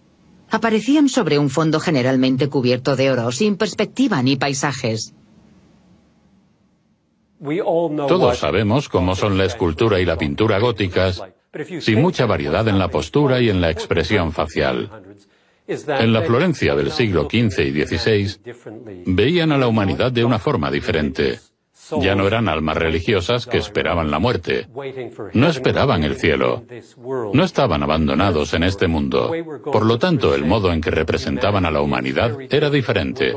aparecían 0.50 1.10
sobre 1.10 1.40
un 1.40 1.50
fondo 1.50 1.80
generalmente 1.80 2.50
cubierto 2.50 2.96
de 2.96 3.12
oro, 3.12 3.32
sin 3.32 3.58
perspectiva 3.58 4.22
ni 4.22 4.36
paisajes. 4.36 5.14
Todos 7.40 8.38
sabemos 8.38 8.90
cómo 8.90 9.16
son 9.16 9.38
la 9.38 9.46
escultura 9.46 10.00
y 10.00 10.06
la 10.06 10.18
pintura 10.18 10.60
góticas, 10.60 11.22
sin 11.80 12.02
mucha 12.02 12.26
variedad 12.26 12.68
en 12.68 12.80
la 12.80 12.90
postura 12.90 13.42
y 13.42 13.50
en 13.50 13.62
la 13.62 13.70
expresión 13.70 14.32
facial. 14.32 14.90
En 15.68 16.14
la 16.14 16.22
Florencia 16.22 16.76
del 16.76 16.92
siglo 16.92 17.28
XV 17.30 17.60
y 17.60 17.86
XVI, 17.86 18.38
veían 19.08 19.52
a 19.52 19.58
la 19.58 19.68
humanidad 19.68 20.12
de 20.12 20.24
una 20.24 20.38
forma 20.38 20.70
diferente. 20.70 21.40
Ya 22.02 22.16
no 22.16 22.28
eran 22.28 22.50
almas 22.50 22.78
religiosas 22.78 23.46
que 23.46 23.58
esperaban 23.58 24.10
la 24.10 24.20
muerte. 24.20 24.68
No 25.34 25.48
esperaban 25.48 26.04
el 26.04 26.16
cielo. 26.16 26.64
No 27.34 27.44
estaban 27.44 27.84
abandonados 27.84 28.54
en 28.54 28.64
este 28.64 28.88
mundo. 28.88 29.32
Por 29.72 29.86
lo 29.86 30.00
tanto, 30.00 30.34
el 30.34 30.46
modo 30.46 30.72
en 30.72 30.82
que 30.82 30.92
representaban 30.92 31.66
a 31.66 31.72
la 31.72 31.82
humanidad 31.82 32.38
era 32.50 32.70
diferente. 32.70 33.34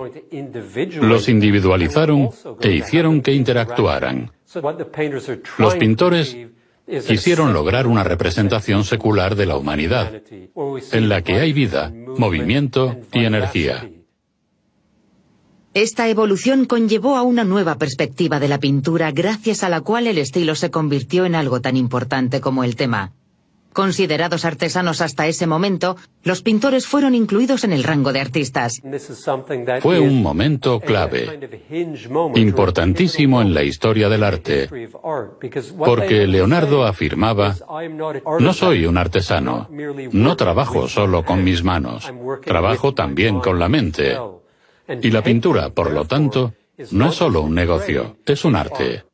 Los 1.01 1.29
individualizaron 1.29 2.31
e 2.61 2.73
hicieron 2.73 3.21
que 3.21 3.33
interactuaran. 3.33 4.31
Los 5.59 5.75
pintores 5.77 6.37
quisieron 7.07 7.53
lograr 7.53 7.87
una 7.87 8.03
representación 8.03 8.85
secular 8.85 9.37
de 9.37 9.47
la 9.47 9.57
humanidad, 9.57 10.23
en 10.93 11.09
la 11.09 11.23
que 11.23 11.35
hay 11.35 11.53
vida, 11.53 11.93
movimiento 12.17 12.97
y 13.13 13.25
energía. 13.25 13.91
Esta 15.75 16.09
evolución 16.09 16.65
conllevó 16.65 17.17
a 17.17 17.23
una 17.23 17.45
nueva 17.45 17.77
perspectiva 17.77 18.41
de 18.41 18.49
la 18.49 18.59
pintura 18.59 19.11
gracias 19.13 19.63
a 19.63 19.69
la 19.69 19.83
cual 19.83 20.07
el 20.07 20.19
estilo 20.19 20.55
se 20.55 20.71
convirtió 20.71 21.27
en 21.27 21.35
algo 21.35 21.61
tan 21.61 21.77
importante 21.77 22.41
como 22.41 22.65
el 22.65 22.75
tema. 22.75 23.13
Considerados 23.75 24.45
artesanos 24.45 25.03
hasta 25.03 25.27
ese 25.29 25.47
momento, 25.47 25.97
los 26.25 26.43
pintores 26.43 26.87
fueron 26.87 27.15
incluidos 27.15 27.65
en 27.65 27.73
el 27.73 27.85
rango 27.85 28.13
de 28.13 28.21
artistas. 28.21 28.81
Fue 29.81 30.01
un 30.01 30.23
momento 30.23 30.81
clave, 30.81 31.39
importantísimo 32.35 33.41
en 33.41 33.55
la 33.55 33.63
historia 33.63 34.09
del 34.09 34.25
arte, 34.25 34.69
porque 35.79 36.27
Leonardo 36.27 36.87
afirmaba, 36.87 37.55
no 38.41 38.53
soy 38.53 38.87
un 38.87 38.97
artesano, 38.97 39.69
no 40.13 40.37
trabajo 40.37 40.89
solo 40.89 41.25
con 41.25 41.45
mis 41.45 41.63
manos, 41.63 42.11
trabajo 42.45 42.95
también 42.95 43.39
con 43.39 43.59
la 43.59 43.69
mente. 43.69 44.17
Y 45.03 45.11
la 45.11 45.23
pintura, 45.23 45.71
por 45.71 45.93
lo 45.93 46.07
tanto, 46.07 46.55
no 46.91 47.11
es 47.11 47.15
solo 47.15 47.43
un 47.43 47.55
negocio, 47.55 48.17
es 48.25 48.45
un 48.45 48.57
arte. 48.57 49.05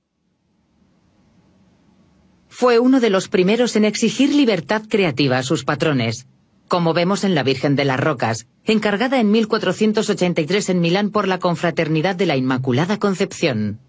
Fue 2.49 2.79
uno 2.79 3.01
de 3.01 3.11
los 3.11 3.29
primeros 3.29 3.75
en 3.75 3.85
exigir 3.85 4.33
libertad 4.33 4.83
creativa 4.89 5.39
a 5.39 5.43
sus 5.43 5.65
patrones, 5.65 6.29
como 6.69 6.95
vemos 6.95 7.25
en 7.25 7.35
la 7.35 7.43
Virgen 7.43 7.75
de 7.75 7.85
las 7.85 7.99
Rocas, 7.99 8.47
encargada 8.65 9.19
en 9.19 9.31
1483 9.33 10.69
en 10.69 10.81
Milán 10.81 11.11
por 11.11 11.27
la 11.27 11.39
Confraternidad 11.39 12.15
de 12.15 12.27
la 12.27 12.37
Inmaculada 12.37 12.99
Concepción. 12.99 13.81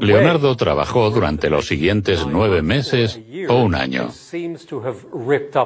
Leonardo 0.00 0.56
trabajó 0.56 1.10
durante 1.10 1.48
los 1.48 1.68
siguientes 1.68 2.26
nueve 2.26 2.62
meses 2.62 3.20
o 3.48 3.62
un 3.62 3.76
año. 3.76 4.10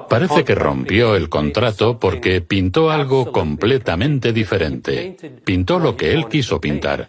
Parece 0.09 0.45
que 0.45 0.55
rompió 0.55 1.17
el 1.17 1.31
contrato 1.31 1.99
porque 1.99 2.43
pintó 2.43 2.91
algo 2.91 3.33
completamente 3.33 4.35
diferente. 4.35 5.17
Pintó 5.45 5.79
lo 5.79 5.97
que 5.97 6.13
él 6.13 6.29
quiso 6.29 6.61
pintar. 6.61 7.09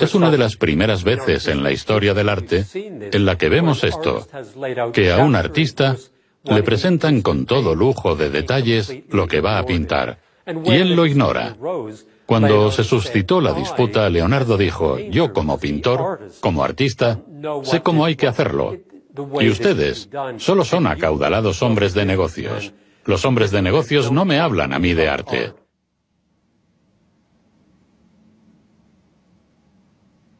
Es 0.00 0.14
una 0.16 0.32
de 0.32 0.38
las 0.38 0.56
primeras 0.56 1.04
veces 1.04 1.46
en 1.46 1.62
la 1.62 1.70
historia 1.70 2.12
del 2.12 2.28
arte 2.28 2.64
en 2.74 3.24
la 3.24 3.38
que 3.38 3.48
vemos 3.48 3.84
esto, 3.84 4.26
que 4.92 5.12
a 5.12 5.18
un 5.18 5.36
artista 5.36 5.96
le 6.42 6.62
presentan 6.64 7.22
con 7.22 7.46
todo 7.46 7.76
lujo 7.76 8.16
de 8.16 8.30
detalles 8.30 8.92
lo 9.10 9.28
que 9.28 9.40
va 9.40 9.58
a 9.58 9.66
pintar, 9.66 10.18
y 10.64 10.72
él 10.72 10.96
lo 10.96 11.06
ignora. 11.06 11.56
Cuando 12.28 12.70
se 12.70 12.84
suscitó 12.84 13.40
la 13.40 13.54
disputa, 13.54 14.06
Leonardo 14.10 14.58
dijo, 14.58 14.98
yo 14.98 15.32
como 15.32 15.58
pintor, 15.58 16.28
como 16.40 16.62
artista, 16.62 17.22
sé 17.62 17.80
cómo 17.80 18.04
hay 18.04 18.16
que 18.16 18.26
hacerlo. 18.26 18.76
Y 19.40 19.48
ustedes 19.48 20.10
solo 20.36 20.66
son 20.66 20.86
acaudalados 20.86 21.62
hombres 21.62 21.94
de 21.94 22.04
negocios. 22.04 22.74
Los 23.06 23.24
hombres 23.24 23.50
de 23.50 23.62
negocios 23.62 24.12
no 24.12 24.26
me 24.26 24.40
hablan 24.40 24.74
a 24.74 24.78
mí 24.78 24.92
de 24.92 25.08
arte. 25.08 25.54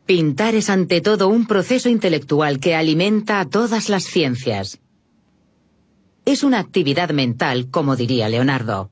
Pintar 0.04 0.56
es 0.56 0.68
ante 0.68 1.00
todo 1.00 1.28
un 1.28 1.46
proceso 1.46 1.88
intelectual 1.88 2.60
que 2.60 2.74
alimenta 2.74 3.40
a 3.40 3.48
todas 3.48 3.88
las 3.88 4.04
ciencias. 4.04 4.78
Es 6.26 6.44
una 6.44 6.58
actividad 6.58 7.12
mental, 7.12 7.70
como 7.70 7.96
diría 7.96 8.28
Leonardo. 8.28 8.90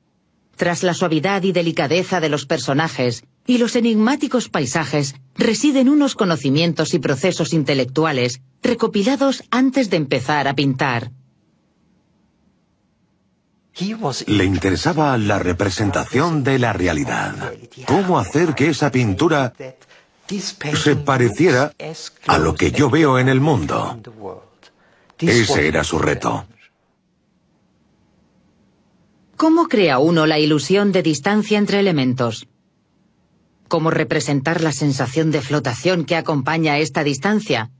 Tras 0.56 0.82
la 0.82 0.94
suavidad 0.94 1.42
y 1.42 1.52
delicadeza 1.52 2.20
de 2.20 2.30
los 2.30 2.46
personajes, 2.46 3.24
y 3.46 3.58
los 3.58 3.76
enigmáticos 3.76 4.48
paisajes 4.48 5.14
residen 5.34 5.88
unos 5.88 6.14
conocimientos 6.14 6.94
y 6.94 6.98
procesos 6.98 7.52
intelectuales 7.52 8.40
recopilados 8.62 9.44
antes 9.50 9.90
de 9.90 9.98
empezar 9.98 10.48
a 10.48 10.54
pintar. 10.54 11.12
Le 14.26 14.44
interesaba 14.44 15.18
la 15.18 15.38
representación 15.38 16.42
de 16.42 16.58
la 16.58 16.72
realidad. 16.72 17.52
¿Cómo 17.86 18.18
hacer 18.18 18.54
que 18.54 18.68
esa 18.68 18.90
pintura 18.90 19.52
se 20.26 20.96
pareciera 20.96 21.72
a 22.26 22.38
lo 22.38 22.54
que 22.54 22.72
yo 22.72 22.88
veo 22.88 23.18
en 23.18 23.28
el 23.28 23.40
mundo? 23.40 24.00
Ese 25.18 25.68
era 25.68 25.84
su 25.84 25.98
reto. 25.98 26.46
¿Cómo 29.36 29.68
crea 29.68 29.98
uno 29.98 30.24
la 30.24 30.38
ilusión 30.38 30.92
de 30.92 31.02
distancia 31.02 31.58
entre 31.58 31.78
elementos? 31.78 32.48
¿Cómo 33.68 33.90
representar 33.90 34.62
la 34.62 34.72
sensación 34.72 35.30
de 35.30 35.42
flotación 35.42 36.06
que 36.06 36.16
acompaña 36.16 36.72
a 36.72 36.78
esta 36.78 37.04
distancia? 37.04 37.70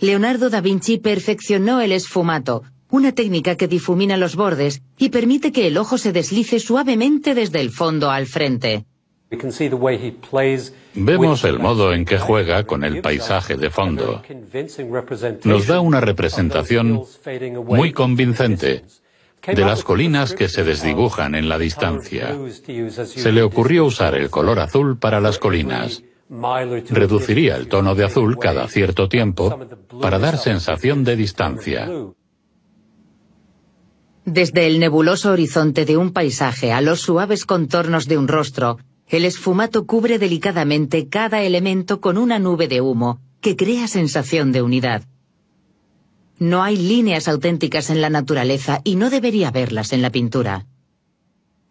Leonardo 0.00 0.50
da 0.50 0.60
Vinci 0.60 0.98
perfeccionó 0.98 1.80
el 1.80 1.92
esfumato, 1.92 2.62
una 2.90 3.12
técnica 3.12 3.56
que 3.56 3.68
difumina 3.68 4.18
los 4.18 4.36
bordes 4.36 4.82
y 4.98 5.08
permite 5.08 5.50
que 5.50 5.66
el 5.66 5.78
ojo 5.78 5.96
se 5.96 6.12
deslice 6.12 6.60
suavemente 6.60 7.34
desde 7.34 7.60
el 7.60 7.70
fondo 7.70 8.10
al 8.10 8.26
frente. 8.26 8.84
Vemos 10.94 11.44
el 11.44 11.58
modo 11.58 11.94
en 11.94 12.04
que 12.04 12.18
juega 12.18 12.64
con 12.64 12.84
el 12.84 13.00
paisaje 13.00 13.56
de 13.56 13.70
fondo. 13.70 14.22
Nos 15.44 15.66
da 15.66 15.80
una 15.80 16.02
representación 16.02 17.02
muy 17.66 17.92
convincente 17.92 18.84
de 19.46 19.64
las 19.64 19.84
colinas 19.84 20.34
que 20.34 20.48
se 20.48 20.64
desdibujan 20.64 21.34
en 21.34 21.48
la 21.48 21.58
distancia. 21.58 22.36
Se 23.04 23.32
le 23.32 23.42
ocurrió 23.42 23.84
usar 23.84 24.14
el 24.14 24.30
color 24.30 24.58
azul 24.58 24.98
para 24.98 25.20
las 25.20 25.38
colinas. 25.38 26.02
Reduciría 26.90 27.56
el 27.56 27.68
tono 27.68 27.94
de 27.94 28.04
azul 28.04 28.38
cada 28.38 28.66
cierto 28.68 29.08
tiempo 29.08 29.58
para 30.00 30.18
dar 30.18 30.38
sensación 30.38 31.04
de 31.04 31.16
distancia. 31.16 31.88
Desde 34.24 34.66
el 34.66 34.80
nebuloso 34.80 35.30
horizonte 35.30 35.84
de 35.84 35.96
un 35.96 36.12
paisaje 36.12 36.72
a 36.72 36.80
los 36.80 37.00
suaves 37.00 37.44
contornos 37.44 38.08
de 38.08 38.18
un 38.18 38.26
rostro, 38.26 38.78
el 39.06 39.24
esfumato 39.24 39.86
cubre 39.86 40.18
delicadamente 40.18 41.08
cada 41.08 41.42
elemento 41.42 42.00
con 42.00 42.18
una 42.18 42.40
nube 42.40 42.66
de 42.66 42.80
humo 42.80 43.20
que 43.40 43.54
crea 43.54 43.86
sensación 43.86 44.50
de 44.50 44.62
unidad. 44.62 45.04
No 46.38 46.62
hay 46.62 46.76
líneas 46.76 47.28
auténticas 47.28 47.90
en 47.90 48.00
la 48.00 48.10
naturaleza 48.10 48.80
y 48.84 48.96
no 48.96 49.10
debería 49.10 49.48
haberlas 49.48 49.92
en 49.92 50.02
la 50.02 50.10
pintura. 50.10 50.66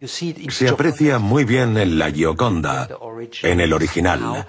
Se 0.00 0.68
aprecia 0.68 1.18
muy 1.18 1.44
bien 1.44 1.76
en 1.78 1.98
la 1.98 2.10
Gioconda, 2.10 2.88
en 3.42 3.60
el 3.60 3.72
original. 3.72 4.46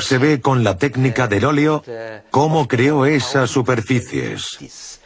Se 0.00 0.18
ve 0.18 0.40
con 0.40 0.64
la 0.64 0.76
técnica 0.76 1.28
del 1.28 1.44
óleo 1.44 1.82
cómo 2.30 2.66
creó 2.66 3.06
esas 3.06 3.50
superficies. 3.50 5.00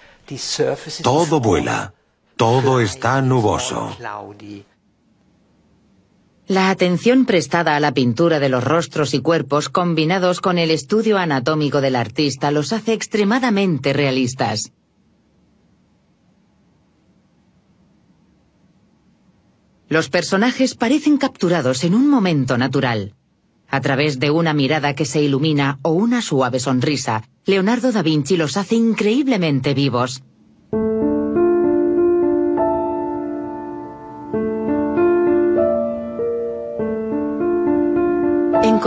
Todo 1.03 1.41
vuela, 1.41 1.93
todo 2.37 2.81
está 2.81 3.21
nuboso. 3.21 3.95
La 6.51 6.71
atención 6.71 7.27
prestada 7.27 7.77
a 7.77 7.79
la 7.79 7.95
pintura 7.95 8.41
de 8.41 8.49
los 8.49 8.65
rostros 8.65 9.15
y 9.15 9.21
cuerpos 9.21 9.69
combinados 9.69 10.41
con 10.41 10.59
el 10.59 10.73
estudio 10.73 11.17
anatómico 11.17 11.81
del 11.81 11.95
artista 11.95 12.51
los 12.51 12.73
hace 12.73 12.93
extremadamente 12.93 13.93
realistas. 13.93 14.73
Los 19.89 20.09
personajes 20.09 20.75
parecen 20.75 21.19
capturados 21.19 21.85
en 21.85 21.95
un 21.95 22.11
momento 22.11 22.59
natural. 22.59 23.15
A 23.69 23.81
través 23.81 24.19
de 24.19 24.33
una 24.33 24.53
mirada 24.53 24.97
que 24.97 25.05
se 25.05 25.23
ilumina 25.23 25.79
o 25.83 25.93
una 25.93 26.21
suave 26.21 26.59
sonrisa, 26.59 27.23
Leonardo 27.47 27.93
da 27.93 28.03
Vinci 28.03 28.37
los 28.37 28.57
hace 28.57 28.75
increíblemente 28.75 29.73
vivos. 29.73 30.25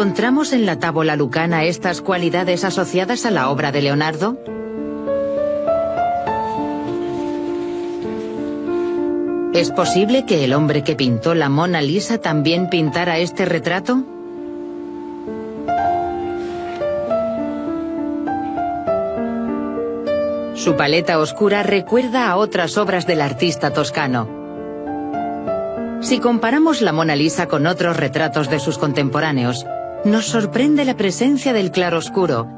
¿Encontramos 0.04 0.52
en 0.52 0.66
la 0.66 0.80
tábola 0.80 1.16
lucana 1.16 1.64
estas 1.64 2.02
cualidades 2.02 2.66
asociadas 2.66 3.26
a 3.26 3.32
la 3.32 3.50
obra 3.50 3.72
de 3.72 3.82
Leonardo? 3.82 4.38
¿Es 9.54 9.72
posible 9.72 10.26
que 10.26 10.44
el 10.44 10.54
hombre 10.54 10.84
que 10.84 10.98
pintó 10.98 11.34
la 11.36 11.48
Mona 11.48 11.82
Lisa 11.82 12.18
también 12.18 12.70
pintara 12.70 13.20
este 13.20 13.46
retrato? 13.46 14.04
Su 20.56 20.76
paleta 20.76 21.18
oscura 21.18 21.64
recuerda 21.64 22.30
a 22.30 22.36
otras 22.36 22.78
obras 22.78 23.08
del 23.08 23.22
artista 23.22 23.72
toscano. 23.72 24.28
Si 26.02 26.20
comparamos 26.20 26.82
la 26.82 26.92
Mona 26.92 27.16
Lisa 27.16 27.48
con 27.48 27.66
otros 27.66 27.96
retratos 27.96 28.50
de 28.50 28.60
sus 28.60 28.78
contemporáneos, 28.78 29.66
nos 30.06 30.26
sorprende 30.26 30.84
la 30.86 30.98
presencia 30.98 31.54
del 31.54 31.72
claroscuro, 31.72 32.50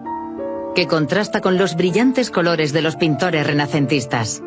que 0.73 0.87
contrasta 0.87 1.41
con 1.41 1.57
los 1.57 1.75
brillantes 1.75 2.31
colores 2.31 2.73
de 2.73 2.81
los 2.81 2.95
pintores 2.95 3.45
renacentistas. 3.45 4.41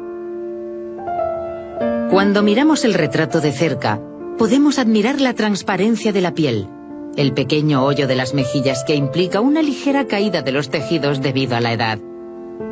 Cuando 2.11 2.43
miramos 2.43 2.85
el 2.85 2.95
retrato 2.95 3.41
de 3.41 3.53
cerca, 3.53 4.01
podemos 4.37 4.79
admirar 4.79 5.21
la 5.21 5.35
transparencia 5.35 6.13
de 6.13 6.21
la 6.21 6.35
piel, 6.35 6.69
el 7.17 7.33
pequeño 7.33 7.85
hoyo 7.85 8.07
de 8.07 8.17
las 8.17 8.35
mejillas 8.35 8.85
que 8.85 8.95
implica 8.95 9.41
una 9.41 9.63
ligera 9.63 10.07
caída 10.07 10.43
de 10.43 10.53
los 10.53 10.69
tejidos 10.71 11.23
debido 11.23 11.57
a 11.57 11.61
la 11.61 11.73
edad. 11.73 11.99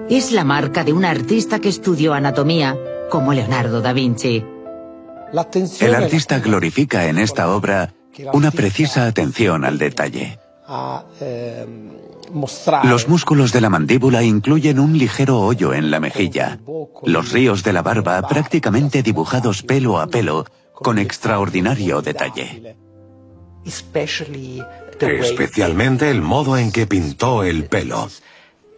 Es 0.08 0.32
la 0.32 0.44
marca 0.44 0.84
de 0.84 0.92
un 0.92 1.04
artista 1.04 1.60
que 1.60 1.68
estudió 1.68 2.14
anatomía, 2.14 2.76
como 3.10 3.32
Leonardo 3.32 3.80
da 3.80 3.92
Vinci. 3.92 4.44
El 5.80 5.94
artista 5.94 6.38
glorifica 6.38 7.06
en 7.08 7.18
esta 7.18 7.50
obra 7.54 7.95
una 8.32 8.50
precisa 8.50 9.06
atención 9.06 9.64
al 9.64 9.78
detalle. 9.78 10.38
Los 12.84 13.08
músculos 13.08 13.52
de 13.52 13.60
la 13.60 13.70
mandíbula 13.70 14.22
incluyen 14.22 14.78
un 14.80 14.98
ligero 14.98 15.40
hoyo 15.40 15.72
en 15.74 15.90
la 15.90 16.00
mejilla, 16.00 16.58
los 17.04 17.32
ríos 17.32 17.62
de 17.62 17.72
la 17.72 17.82
barba 17.82 18.26
prácticamente 18.28 19.02
dibujados 19.02 19.62
pelo 19.62 20.00
a 20.00 20.06
pelo 20.08 20.44
con 20.72 20.98
extraordinario 20.98 22.02
detalle. 22.02 22.76
Especialmente 25.00 26.10
el 26.10 26.22
modo 26.22 26.56
en 26.56 26.72
que 26.72 26.86
pintó 26.86 27.42
el 27.42 27.66
pelo. 27.66 28.08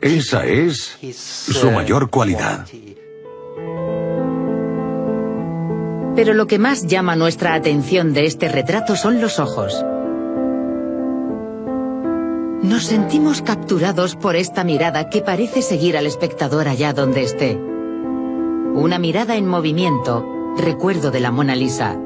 Esa 0.00 0.46
es 0.46 0.98
su 1.12 1.70
mayor 1.70 2.08
cualidad. 2.10 2.66
Pero 6.18 6.34
lo 6.34 6.48
que 6.48 6.58
más 6.58 6.88
llama 6.88 7.14
nuestra 7.14 7.54
atención 7.54 8.12
de 8.12 8.26
este 8.26 8.48
retrato 8.48 8.96
son 8.96 9.20
los 9.20 9.38
ojos. 9.38 9.84
Nos 12.60 12.86
sentimos 12.86 13.40
capturados 13.40 14.16
por 14.16 14.34
esta 14.34 14.64
mirada 14.64 15.10
que 15.10 15.22
parece 15.22 15.62
seguir 15.62 15.96
al 15.96 16.06
espectador 16.06 16.66
allá 16.66 16.92
donde 16.92 17.22
esté. 17.22 17.54
Una 17.54 18.98
mirada 18.98 19.36
en 19.36 19.46
movimiento, 19.46 20.26
recuerdo 20.56 21.12
de 21.12 21.20
la 21.20 21.30
Mona 21.30 21.54
Lisa. 21.54 21.96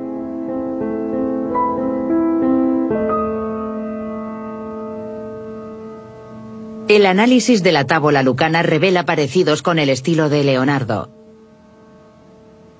El 6.86 7.06
análisis 7.06 7.62
de 7.62 7.72
la 7.72 7.86
tábola 7.86 8.22
lucana 8.22 8.62
revela 8.62 9.06
parecidos 9.06 9.62
con 9.62 9.78
el 9.78 9.88
estilo 9.88 10.28
de 10.28 10.44
Leonardo. 10.44 11.21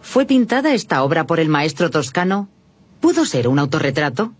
¿Fue 0.02 0.26
pintada 0.26 0.74
esta 0.74 1.04
obra 1.04 1.26
por 1.26 1.40
el 1.40 1.48
maestro 1.48 1.88
toscano? 1.88 2.48
¿Pudo 3.00 3.24
ser 3.24 3.48
un 3.48 3.58
autorretrato? 3.58 4.34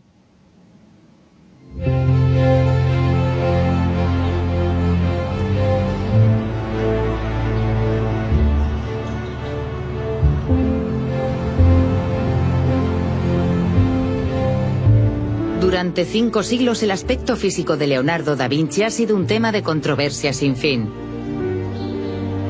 Durante 15.61 16.05
cinco 16.05 16.43
siglos 16.43 16.83
el 16.83 16.91
aspecto 16.91 17.37
físico 17.37 17.77
de 17.77 17.87
Leonardo 17.87 18.37
da 18.37 18.49
Vinci 18.49 18.83
ha 18.83 18.91
sido 18.91 19.17
un 19.17 19.27
tema 19.27 19.53
de 19.53 19.63
controversia 19.63 20.33
sin 20.33 20.57
fin. 20.57 21.12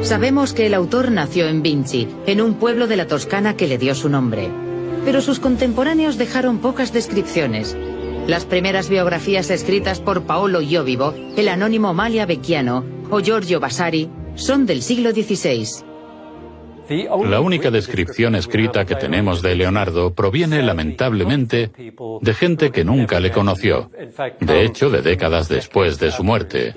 Sabemos 0.02 0.52
que 0.52 0.66
el 0.66 0.74
autor 0.74 1.12
nació 1.12 1.46
en 1.46 1.62
Vinci, 1.62 2.08
en 2.26 2.40
un 2.40 2.54
pueblo 2.54 2.88
de 2.88 2.96
la 2.96 3.06
Toscana 3.06 3.56
que 3.56 3.68
le 3.68 3.78
dio 3.78 3.94
su 3.94 4.08
nombre. 4.08 4.48
Pero 5.04 5.20
sus 5.20 5.38
contemporáneos 5.38 6.18
dejaron 6.18 6.58
pocas 6.58 6.92
descripciones. 6.92 7.76
Las 8.26 8.44
primeras 8.44 8.88
biografías 8.88 9.48
escritas 9.50 10.00
por 10.00 10.24
Paolo 10.24 10.60
Iovivo, 10.60 11.14
el 11.36 11.48
anónimo 11.48 11.94
Malia 11.94 12.26
Becchiano 12.26 12.84
o 13.10 13.20
Giorgio 13.20 13.60
Vasari 13.60 14.10
son 14.34 14.66
del 14.66 14.82
siglo 14.82 15.12
XVI. 15.12 15.84
La 17.28 17.40
única 17.40 17.70
descripción 17.70 18.34
escrita 18.34 18.84
que 18.84 18.96
tenemos 18.96 19.40
de 19.40 19.54
Leonardo 19.54 20.14
proviene 20.14 20.62
lamentablemente 20.62 21.70
de 22.20 22.34
gente 22.34 22.70
que 22.70 22.84
nunca 22.84 23.20
le 23.20 23.30
conoció, 23.30 23.90
de 24.40 24.64
hecho 24.64 24.90
de 24.90 25.00
décadas 25.00 25.48
después 25.48 25.98
de 26.00 26.10
su 26.10 26.24
muerte. 26.24 26.74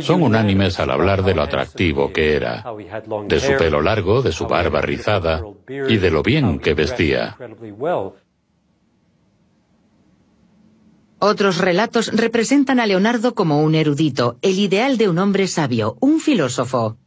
Son 0.00 0.22
unánimes 0.22 0.80
al 0.80 0.90
hablar 0.90 1.22
de 1.22 1.34
lo 1.34 1.42
atractivo 1.42 2.12
que 2.12 2.34
era, 2.34 2.64
de 3.28 3.40
su 3.40 3.56
pelo 3.56 3.80
largo, 3.82 4.22
de 4.22 4.32
su 4.32 4.46
barba 4.46 4.80
rizada 4.80 5.42
y 5.68 5.96
de 5.98 6.10
lo 6.10 6.22
bien 6.22 6.58
que 6.58 6.74
vestía. 6.74 7.36
Otros 11.18 11.58
relatos 11.58 12.12
representan 12.12 12.80
a 12.80 12.86
Leonardo 12.86 13.34
como 13.34 13.62
un 13.62 13.74
erudito, 13.74 14.38
el 14.42 14.58
ideal 14.58 14.98
de 14.98 15.08
un 15.08 15.18
hombre 15.18 15.46
sabio, 15.48 15.96
un 16.00 16.20
filósofo. 16.20 16.98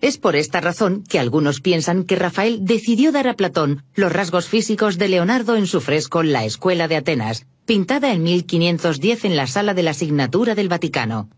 Es 0.00 0.16
por 0.16 0.34
esta 0.34 0.60
razón 0.60 1.04
que 1.08 1.18
algunos 1.18 1.60
piensan 1.60 2.04
que 2.04 2.16
Rafael 2.16 2.64
decidió 2.64 3.12
dar 3.12 3.28
a 3.28 3.34
Platón 3.34 3.84
los 3.94 4.10
rasgos 4.10 4.46
físicos 4.46 4.98
de 4.98 5.08
Leonardo 5.08 5.56
en 5.56 5.66
su 5.66 5.80
fresco 5.80 6.22
La 6.22 6.44
Escuela 6.44 6.88
de 6.88 6.96
Atenas, 6.96 7.46
pintada 7.70 8.12
en 8.12 8.24
1510 8.24 9.26
en 9.26 9.36
la 9.36 9.46
sala 9.46 9.74
de 9.74 9.84
la 9.84 9.92
Asignatura 9.92 10.56
del 10.56 10.68
Vaticano. 10.68 11.30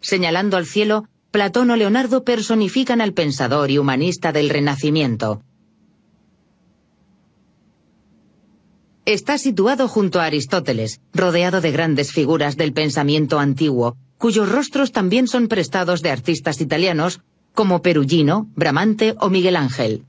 Señalando 0.00 0.56
al 0.56 0.64
cielo, 0.64 1.04
Platón 1.30 1.70
o 1.70 1.76
Leonardo 1.76 2.24
personifican 2.24 3.02
al 3.02 3.12
pensador 3.12 3.70
y 3.70 3.76
humanista 3.76 4.32
del 4.32 4.48
Renacimiento. 4.48 5.42
Está 9.04 9.36
situado 9.36 9.86
junto 9.86 10.18
a 10.18 10.24
Aristóteles, 10.24 11.02
rodeado 11.12 11.60
de 11.60 11.72
grandes 11.72 12.10
figuras 12.10 12.56
del 12.56 12.72
pensamiento 12.72 13.38
antiguo, 13.38 13.98
cuyos 14.16 14.48
rostros 14.48 14.92
también 14.92 15.28
son 15.28 15.46
prestados 15.46 16.00
de 16.00 16.08
artistas 16.08 16.58
italianos 16.62 17.20
como 17.52 17.82
Perugino, 17.82 18.48
Bramante 18.56 19.14
o 19.20 19.28
Miguel 19.28 19.56
Ángel. 19.56 20.06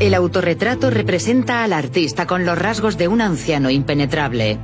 El 0.00 0.14
autorretrato 0.14 0.90
representa 0.90 1.64
al 1.64 1.72
artista 1.72 2.24
con 2.28 2.44
los 2.44 2.56
rasgos 2.56 2.96
de 2.98 3.08
un 3.08 3.20
anciano 3.20 3.68
impenetrable. 3.68 4.56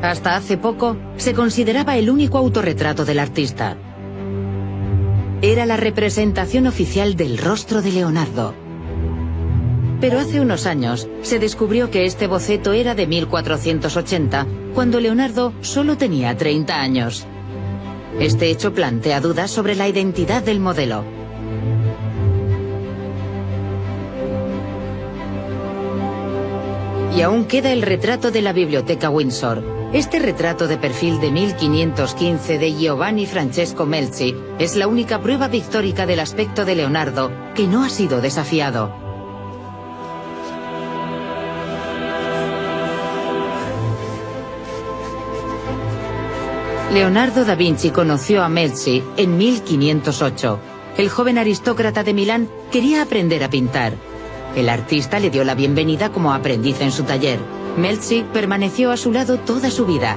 Hasta 0.00 0.36
hace 0.36 0.56
poco 0.56 0.96
se 1.18 1.34
consideraba 1.34 1.98
el 1.98 2.08
único 2.08 2.38
autorretrato 2.38 3.04
del 3.04 3.18
artista. 3.18 3.76
Era 5.42 5.66
la 5.66 5.76
representación 5.76 6.66
oficial 6.66 7.16
del 7.16 7.36
rostro 7.36 7.82
de 7.82 7.92
Leonardo. 7.92 8.54
Pero 10.00 10.20
hace 10.20 10.40
unos 10.40 10.64
años 10.64 11.06
se 11.20 11.38
descubrió 11.38 11.90
que 11.90 12.06
este 12.06 12.26
boceto 12.26 12.72
era 12.72 12.94
de 12.94 13.06
1480, 13.06 14.46
cuando 14.74 15.00
Leonardo 15.00 15.52
solo 15.60 15.98
tenía 15.98 16.34
30 16.34 16.80
años. 16.80 17.26
Este 18.18 18.48
hecho 18.48 18.72
plantea 18.72 19.20
dudas 19.20 19.50
sobre 19.50 19.74
la 19.74 19.86
identidad 19.86 20.42
del 20.42 20.60
modelo. 20.60 21.23
Y 27.16 27.22
aún 27.22 27.44
queda 27.44 27.72
el 27.72 27.82
retrato 27.82 28.32
de 28.32 28.42
la 28.42 28.52
Biblioteca 28.52 29.08
Windsor. 29.08 29.62
Este 29.92 30.18
retrato 30.18 30.66
de 30.66 30.76
perfil 30.76 31.20
de 31.20 31.30
1515 31.30 32.58
de 32.58 32.74
Giovanni 32.74 33.26
Francesco 33.26 33.86
Melzi 33.86 34.34
es 34.58 34.74
la 34.74 34.88
única 34.88 35.20
prueba 35.20 35.48
pictórica 35.48 36.06
del 36.06 36.18
aspecto 36.18 36.64
de 36.64 36.74
Leonardo 36.74 37.30
que 37.54 37.68
no 37.68 37.84
ha 37.84 37.88
sido 37.88 38.20
desafiado. 38.20 38.92
Leonardo 46.92 47.44
da 47.44 47.54
Vinci 47.54 47.90
conoció 47.90 48.42
a 48.42 48.48
Melzi 48.48 49.04
en 49.16 49.36
1508. 49.36 50.58
El 50.96 51.08
joven 51.08 51.38
aristócrata 51.38 52.02
de 52.02 52.14
Milán 52.14 52.48
quería 52.72 53.02
aprender 53.02 53.44
a 53.44 53.50
pintar. 53.50 53.94
El 54.56 54.68
artista 54.68 55.18
le 55.18 55.30
dio 55.30 55.42
la 55.42 55.56
bienvenida 55.56 56.10
como 56.10 56.32
aprendiz 56.32 56.80
en 56.80 56.92
su 56.92 57.02
taller. 57.02 57.40
Melzi 57.76 58.24
permaneció 58.32 58.92
a 58.92 58.96
su 58.96 59.10
lado 59.10 59.38
toda 59.38 59.70
su 59.70 59.84
vida. 59.84 60.16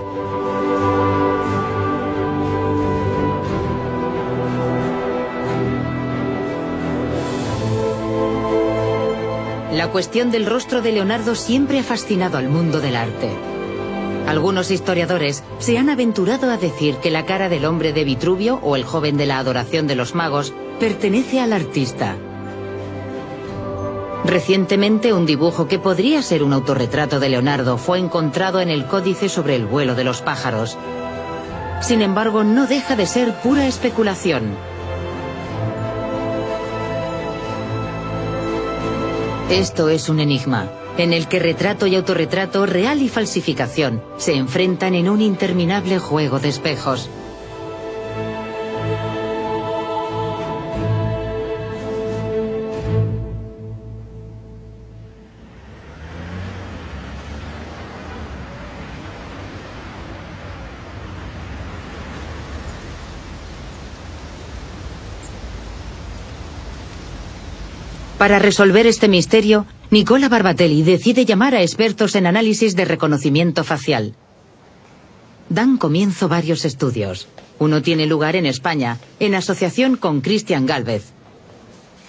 La 9.73 9.89
cuestión 9.89 10.29
del 10.29 10.45
rostro 10.45 10.81
de 10.81 10.91
Leonardo 10.91 11.33
siempre 11.33 11.79
ha 11.79 11.83
fascinado 11.83 12.37
al 12.37 12.47
mundo 12.47 12.79
del 12.79 12.95
arte. 12.95 13.29
Algunos 14.27 14.69
historiadores 14.69 15.43
se 15.57 15.77
han 15.77 15.89
aventurado 15.89 16.51
a 16.51 16.57
decir 16.57 16.97
que 16.97 17.09
la 17.09 17.25
cara 17.25 17.49
del 17.49 17.65
hombre 17.65 17.93
de 17.93 18.03
Vitruvio 18.03 18.59
o 18.61 18.75
el 18.75 18.83
joven 18.83 19.17
de 19.17 19.25
la 19.25 19.39
adoración 19.39 19.87
de 19.87 19.95
los 19.95 20.13
magos 20.13 20.53
pertenece 20.79 21.39
al 21.39 21.53
artista. 21.53 22.17
Recientemente 24.27 25.13
un 25.13 25.25
dibujo 25.25 25.67
que 25.67 25.79
podría 25.79 26.21
ser 26.21 26.43
un 26.43 26.51
autorretrato 26.51 27.19
de 27.19 27.29
Leonardo 27.29 27.77
fue 27.77 27.97
encontrado 27.97 28.59
en 28.59 28.69
el 28.69 28.85
códice 28.85 29.29
sobre 29.29 29.55
el 29.55 29.65
vuelo 29.65 29.95
de 29.95 30.03
los 30.03 30.21
pájaros. 30.21 30.77
Sin 31.81 32.01
embargo, 32.01 32.43
no 32.43 32.67
deja 32.67 32.97
de 32.97 33.05
ser 33.05 33.33
pura 33.41 33.67
especulación. 33.67 34.55
Esto 39.49 39.87
es 39.87 40.09
un 40.09 40.19
enigma 40.19 40.69
en 40.97 41.13
el 41.13 41.27
que 41.27 41.39
retrato 41.39 41.85
y 41.85 41.95
autorretrato, 41.95 42.65
real 42.65 43.01
y 43.03 43.09
falsificación, 43.09 44.01
se 44.17 44.33
enfrentan 44.33 44.95
en 44.95 45.09
un 45.09 45.21
interminable 45.21 45.99
juego 45.99 46.39
de 46.39 46.49
espejos. 46.49 47.07
Para 68.17 68.39
resolver 68.39 68.87
este 68.87 69.07
misterio, 69.07 69.67
Nicola 69.91 70.27
Barbatelli 70.27 70.81
decide 70.81 71.23
llamar 71.23 71.53
a 71.53 71.61
expertos 71.61 72.15
en 72.15 72.25
análisis 72.25 72.75
de 72.75 72.83
reconocimiento 72.83 73.63
facial. 73.63 74.15
Dan 75.49 75.77
comienzo 75.77 76.27
varios 76.27 76.65
estudios. 76.65 77.27
Uno 77.59 77.83
tiene 77.83 78.07
lugar 78.07 78.35
en 78.35 78.47
España, 78.47 78.97
en 79.19 79.35
asociación 79.35 79.97
con 79.97 80.21
Cristian 80.21 80.65
Galvez. 80.65 81.11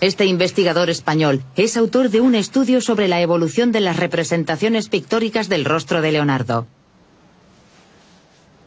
Este 0.01 0.25
investigador 0.25 0.89
español 0.89 1.43
es 1.57 1.77
autor 1.77 2.09
de 2.09 2.23
un 2.23 2.35
estudio 2.35 2.81
sobre 2.81 3.07
la 3.07 3.21
evolución 3.21 3.71
de 3.71 3.81
las 3.81 3.99
representaciones 3.99 4.89
pictóricas 4.89 5.51
del 5.51 5.67
rostro 5.67 6.01
de 6.01 6.13
Leonardo. 6.13 6.67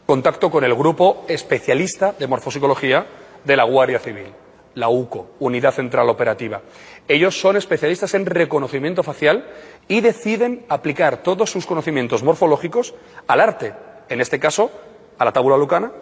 Contacto 0.06 0.50
con 0.50 0.62
el 0.62 0.74
grupo 0.74 1.24
especialista 1.28 2.14
de 2.16 2.28
morfopsicología 2.28 3.06
de 3.44 3.56
la 3.56 3.64
Guardia 3.64 3.98
Civil 3.98 4.26
la 4.74 4.88
UCO, 4.88 5.32
Unidad 5.40 5.72
Central 5.72 6.08
Operativa. 6.08 6.62
Ellos 7.08 7.40
son 7.40 7.56
especialistas 7.56 8.14
en 8.14 8.26
reconocimiento 8.26 9.02
facial 9.02 9.46
y 9.88 10.00
deciden 10.00 10.64
aplicar 10.68 11.22
todos 11.22 11.50
sus 11.50 11.66
conocimientos 11.66 12.22
morfológicos 12.22 12.94
al 13.26 13.40
arte, 13.40 13.74
en 14.08 14.20
este 14.20 14.38
caso 14.38 14.70
a 15.18 15.24
la 15.24 15.32
tábula 15.32 15.56
lucana, 15.56 15.92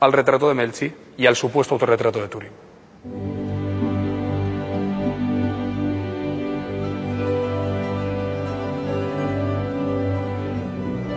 al 0.00 0.12
retrato 0.12 0.48
de 0.48 0.54
Melchi 0.54 0.92
y 1.16 1.26
al 1.26 1.36
supuesto 1.36 1.74
autorretrato 1.74 2.20
de 2.20 2.28
Turín. 2.28 2.50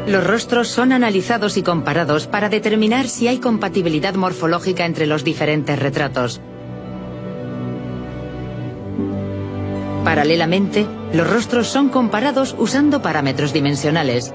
Los 0.08 0.26
rostros 0.26 0.70
son 0.70 0.94
analizados 0.94 1.58
y 1.58 1.64
comparados 1.64 2.28
para 2.28 2.48
determinar 2.48 3.10
si 3.10 3.28
hay 3.28 3.40
compatibilidad 3.40 4.16
morfológica 4.16 4.86
entre 4.86 5.06
los 5.06 5.26
diferentes 5.26 5.78
retratos. 5.78 6.40
Paralelamente, 10.04 10.88
los 11.14 11.30
rostros 11.30 11.68
son 11.68 11.90
comparados 11.90 12.56
usando 12.58 13.02
parámetros 13.02 13.54
dimensionales, 13.54 14.34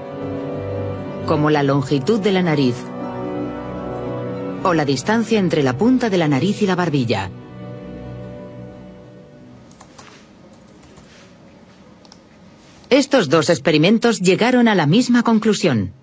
como 1.25 1.49
la 1.49 1.63
longitud 1.63 2.19
de 2.19 2.31
la 2.31 2.41
nariz 2.41 2.75
o 4.63 4.73
la 4.73 4.85
distancia 4.85 5.39
entre 5.39 5.61
la 5.63 5.77
punta 5.77 6.09
de 6.09 6.17
la 6.17 6.27
nariz 6.27 6.61
y 6.61 6.67
la 6.67 6.75
barbilla. 6.75 7.29
Estos 12.89 13.27
dos 13.27 13.49
experimentos 13.49 14.19
llegaron 14.19 14.67
a 14.67 14.75
la 14.75 14.85
misma 14.85 15.23
conclusión. 15.23 15.93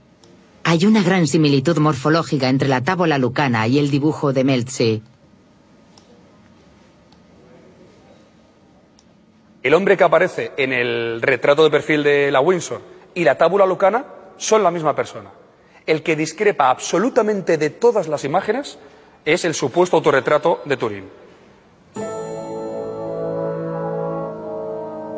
Hay 0.64 0.86
una 0.86 1.02
gran 1.02 1.26
similitud 1.26 1.78
morfológica 1.78 2.48
entre 2.48 2.68
la 2.68 2.82
tábola 2.82 3.16
lucana 3.16 3.66
y 3.68 3.78
el 3.78 3.90
dibujo 3.90 4.32
de 4.32 4.44
Meltzi. 4.44 5.02
El 9.62 9.74
hombre 9.74 9.96
que 9.96 10.04
aparece 10.04 10.52
en 10.56 10.72
el 10.72 11.20
retrato 11.20 11.64
de 11.64 11.70
perfil 11.70 12.02
de 12.02 12.30
la 12.30 12.40
Windsor 12.40 12.80
y 13.14 13.24
la 13.24 13.36
tábula 13.36 13.66
lucana 13.66 14.06
son 14.38 14.62
la 14.62 14.70
misma 14.70 14.96
persona. 14.96 15.30
El 15.86 16.02
que 16.02 16.16
discrepa 16.16 16.70
absolutamente 16.70 17.58
de 17.58 17.68
todas 17.68 18.08
las 18.08 18.24
imágenes 18.24 18.78
es 19.24 19.44
el 19.44 19.54
supuesto 19.54 19.96
autorretrato 19.96 20.62
de 20.64 20.76
Turín. 20.78 21.04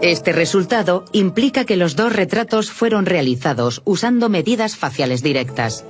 Este 0.01 0.33
resultado 0.33 1.05
implica 1.13 1.65
que 1.65 1.77
los 1.77 1.95
dos 1.95 2.13
retratos 2.13 2.73
fueron 2.73 3.07
realizados 3.07 3.83
usando 3.85 4.29
medidas 4.29 4.77
faciales 4.77 5.23
directas. 5.23 5.85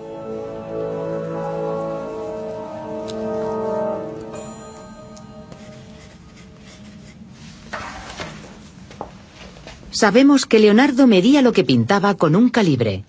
Sabemos 10.02 10.46
que 10.46 10.58
Leonardo 10.58 11.06
medía 11.06 11.42
lo 11.42 11.52
que 11.52 11.62
pintaba 11.62 12.16
con 12.16 12.34
un 12.34 12.48
calibre. 12.48 13.04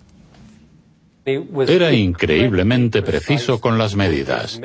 Era 1.25 1.91
increíblemente 1.91 3.01
preciso 3.01 3.59
con 3.59 3.79
las 3.79 3.95
medidas. 3.95 4.61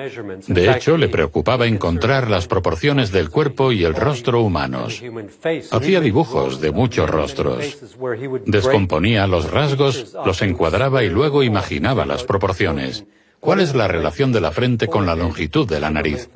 De 0.46 0.70
hecho, 0.70 0.98
le 0.98 1.08
preocupaba 1.08 1.66
encontrar 1.66 2.28
las 2.28 2.46
proporciones 2.46 3.12
del 3.12 3.30
cuerpo 3.30 3.72
y 3.72 3.82
el 3.82 3.94
rostro 3.94 4.42
humanos. 4.42 5.02
Hacía 5.70 6.02
dibujos 6.02 6.60
de 6.60 6.70
muchos 6.70 7.08
rostros. 7.08 7.78
Descomponía 8.44 9.26
los 9.26 9.50
rasgos, 9.50 10.14
los 10.26 10.42
encuadraba 10.42 11.04
y 11.04 11.08
luego 11.08 11.42
imaginaba 11.42 12.04
las 12.04 12.24
proporciones. 12.24 13.06
¿Cuál 13.40 13.60
es 13.60 13.74
la 13.74 13.88
relación 13.88 14.32
de 14.32 14.42
la 14.42 14.50
frente 14.50 14.86
con 14.88 15.06
la 15.06 15.16
longitud 15.16 15.66
de 15.66 15.80
la 15.80 15.88
nariz? 15.88 16.28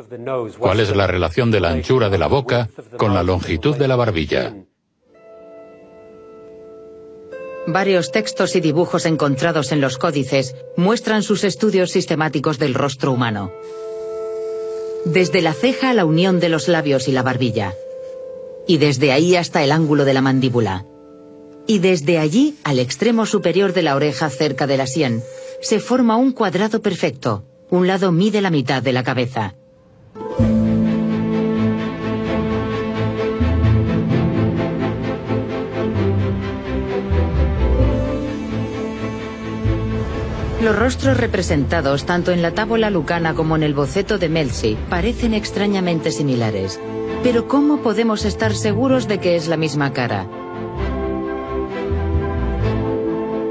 ¿Cuál 0.58 0.80
es 0.80 0.96
la 0.96 1.06
relación 1.06 1.50
de 1.50 1.60
la 1.60 1.68
anchura 1.68 2.08
de 2.08 2.16
la 2.16 2.28
boca 2.28 2.70
con 2.96 3.12
la 3.12 3.22
longitud 3.22 3.76
de 3.76 3.88
la 3.88 3.96
barbilla? 3.96 4.54
Varios 7.66 8.10
textos 8.10 8.56
y 8.56 8.60
dibujos 8.60 9.06
encontrados 9.06 9.70
en 9.70 9.80
los 9.80 9.96
códices 9.96 10.56
muestran 10.76 11.22
sus 11.22 11.44
estudios 11.44 11.92
sistemáticos 11.92 12.58
del 12.58 12.74
rostro 12.74 13.12
humano. 13.12 13.52
Desde 15.04 15.42
la 15.42 15.52
ceja 15.52 15.90
a 15.90 15.94
la 15.94 16.04
unión 16.04 16.40
de 16.40 16.48
los 16.48 16.66
labios 16.66 17.06
y 17.06 17.12
la 17.12 17.22
barbilla. 17.22 17.74
Y 18.66 18.78
desde 18.78 19.12
ahí 19.12 19.36
hasta 19.36 19.62
el 19.62 19.70
ángulo 19.70 20.04
de 20.04 20.14
la 20.14 20.22
mandíbula. 20.22 20.86
Y 21.66 21.78
desde 21.78 22.18
allí 22.18 22.56
al 22.64 22.80
extremo 22.80 23.26
superior 23.26 23.72
de 23.72 23.82
la 23.82 23.94
oreja 23.94 24.28
cerca 24.28 24.66
de 24.66 24.76
la 24.76 24.88
sien, 24.88 25.22
se 25.60 25.78
forma 25.78 26.16
un 26.16 26.32
cuadrado 26.32 26.82
perfecto. 26.82 27.44
Un 27.70 27.86
lado 27.86 28.10
mide 28.10 28.40
la 28.40 28.50
mitad 28.50 28.82
de 28.82 28.92
la 28.92 29.04
cabeza. 29.04 29.54
Los 40.62 40.78
rostros 40.78 41.16
representados 41.16 42.06
tanto 42.06 42.30
en 42.30 42.40
la 42.40 42.52
tábula 42.52 42.88
lucana 42.88 43.34
como 43.34 43.56
en 43.56 43.64
el 43.64 43.74
boceto 43.74 44.18
de 44.18 44.28
Melzi 44.28 44.78
parecen 44.88 45.34
extrañamente 45.34 46.12
similares. 46.12 46.78
Pero 47.24 47.48
¿cómo 47.48 47.78
podemos 47.78 48.24
estar 48.24 48.54
seguros 48.54 49.08
de 49.08 49.18
que 49.18 49.34
es 49.34 49.48
la 49.48 49.56
misma 49.56 49.92
cara? 49.92 50.28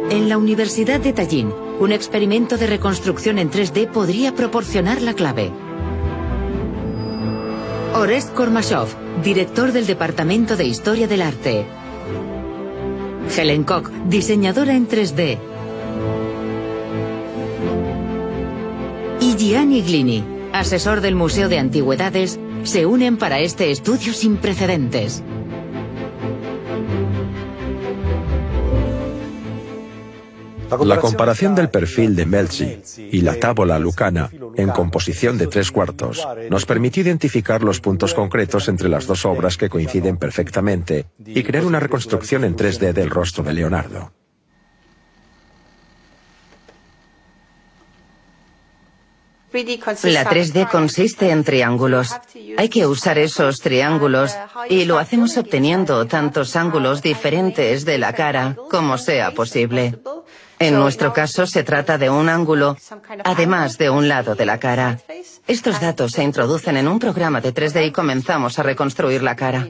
En 0.09 0.29
la 0.29 0.37
Universidad 0.37 1.01
de 1.01 1.11
Tallinn, 1.11 1.53
un 1.81 1.91
experimento 1.91 2.57
de 2.57 2.67
reconstrucción 2.67 3.39
en 3.39 3.51
3D 3.51 3.89
podría 3.89 4.33
proporcionar 4.33 5.01
la 5.01 5.13
clave. 5.13 5.51
Orest 7.93 8.33
Kormashov, 8.33 8.87
director 9.21 9.73
del 9.73 9.85
Departamento 9.85 10.55
de 10.55 10.63
Historia 10.63 11.09
del 11.09 11.23
Arte. 11.23 11.65
Helen 13.37 13.65
Koch, 13.65 13.89
diseñadora 14.07 14.75
en 14.75 14.87
3D. 14.87 15.50
Gianni 19.41 19.81
Glini, 19.81 20.23
asesor 20.53 21.01
del 21.01 21.15
Museo 21.15 21.49
de 21.49 21.57
Antigüedades, 21.57 22.39
se 22.61 22.85
unen 22.85 23.17
para 23.17 23.39
este 23.39 23.71
estudio 23.71 24.13
sin 24.13 24.37
precedentes. 24.37 25.23
La 30.85 30.99
comparación 30.99 31.55
del 31.55 31.69
perfil 31.69 32.15
de 32.15 32.27
Melzi 32.27 32.81
y 33.11 33.21
la 33.21 33.39
tábola 33.39 33.79
lucana 33.79 34.29
en 34.57 34.69
composición 34.69 35.39
de 35.39 35.47
tres 35.47 35.71
cuartos 35.71 36.25
nos 36.51 36.67
permitió 36.67 37.01
identificar 37.01 37.63
los 37.63 37.81
puntos 37.81 38.13
concretos 38.13 38.69
entre 38.69 38.89
las 38.89 39.07
dos 39.07 39.25
obras 39.25 39.57
que 39.57 39.69
coinciden 39.69 40.17
perfectamente 40.17 41.07
y 41.25 41.41
crear 41.41 41.65
una 41.65 41.79
reconstrucción 41.79 42.43
en 42.43 42.55
3D 42.55 42.93
del 42.93 43.09
rostro 43.09 43.43
de 43.43 43.53
Leonardo. 43.53 44.11
La 50.03 50.25
3D 50.25 50.69
consiste 50.69 51.29
en 51.29 51.43
triángulos. 51.43 52.15
Hay 52.57 52.69
que 52.69 52.85
usar 52.87 53.17
esos 53.17 53.59
triángulos 53.59 54.35
y 54.69 54.85
lo 54.85 54.97
hacemos 54.97 55.37
obteniendo 55.37 56.07
tantos 56.07 56.55
ángulos 56.55 57.01
diferentes 57.01 57.83
de 57.83 57.97
la 57.97 58.13
cara 58.13 58.55
como 58.69 58.97
sea 58.97 59.31
posible. 59.31 59.99
En 60.59 60.75
nuestro 60.75 61.11
caso 61.11 61.47
se 61.47 61.63
trata 61.63 61.97
de 61.97 62.09
un 62.09 62.29
ángulo, 62.29 62.77
además 63.23 63.77
de 63.77 63.89
un 63.89 64.07
lado 64.07 64.35
de 64.35 64.45
la 64.45 64.59
cara. 64.59 64.99
Estos 65.47 65.81
datos 65.81 66.11
se 66.11 66.23
introducen 66.23 66.77
en 66.77 66.87
un 66.87 66.99
programa 66.99 67.41
de 67.41 67.53
3D 67.53 67.87
y 67.87 67.91
comenzamos 67.91 68.59
a 68.59 68.63
reconstruir 68.63 69.23
la 69.23 69.35
cara. 69.35 69.67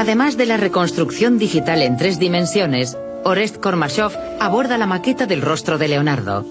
Además 0.00 0.38
de 0.38 0.46
la 0.46 0.56
reconstrucción 0.56 1.36
digital 1.36 1.82
en 1.82 1.98
tres 1.98 2.18
dimensiones, 2.18 2.96
Orest 3.22 3.58
Kormashov 3.58 4.14
aborda 4.40 4.78
la 4.78 4.86
maqueta 4.86 5.26
del 5.26 5.42
rostro 5.42 5.76
de 5.76 5.88
Leonardo. 5.88 6.46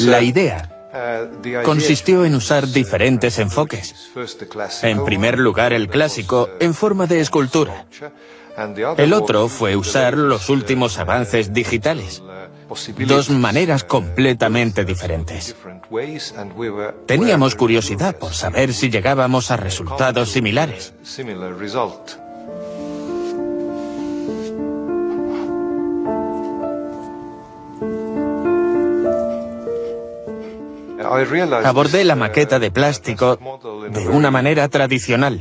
La 0.00 0.20
idea 0.20 0.70
consistió 1.64 2.26
en 2.26 2.34
usar 2.34 2.68
diferentes 2.68 3.38
enfoques. 3.38 4.10
En 4.82 5.02
primer 5.06 5.38
lugar, 5.38 5.72
el 5.72 5.88
clásico 5.88 6.50
en 6.60 6.74
forma 6.74 7.06
de 7.06 7.20
escultura. 7.20 7.86
El 8.98 9.14
otro 9.14 9.48
fue 9.48 9.76
usar 9.76 10.18
los 10.18 10.50
últimos 10.50 10.98
avances 10.98 11.54
digitales. 11.54 12.22
Dos 13.06 13.30
maneras 13.30 13.84
completamente 13.84 14.84
diferentes. 14.84 15.54
Teníamos 17.06 17.54
curiosidad 17.54 18.16
por 18.16 18.32
saber 18.34 18.72
si 18.72 18.90
llegábamos 18.90 19.50
a 19.50 19.56
resultados 19.56 20.30
similares. 20.30 20.92
Abordé 31.64 32.04
la 32.04 32.16
maqueta 32.16 32.58
de 32.58 32.70
plástico 32.70 33.38
de 33.90 34.08
una 34.08 34.30
manera 34.30 34.68
tradicional. 34.68 35.40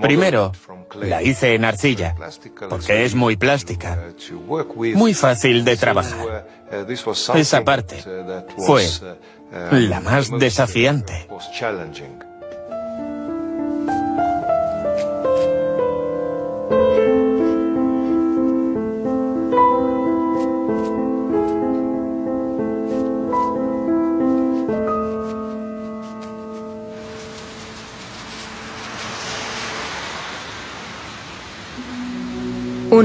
Primero, 0.00 0.52
la 1.00 1.22
hice 1.22 1.54
en 1.54 1.64
arcilla, 1.64 2.14
porque 2.68 3.04
es 3.04 3.14
muy 3.14 3.36
plástica, 3.36 3.98
muy 4.94 5.14
fácil 5.14 5.64
de 5.64 5.76
trabajar. 5.76 6.46
Esa 7.34 7.64
parte 7.64 8.02
fue 8.58 8.84
la 9.70 10.00
más 10.00 10.30
desafiante. 10.30 11.28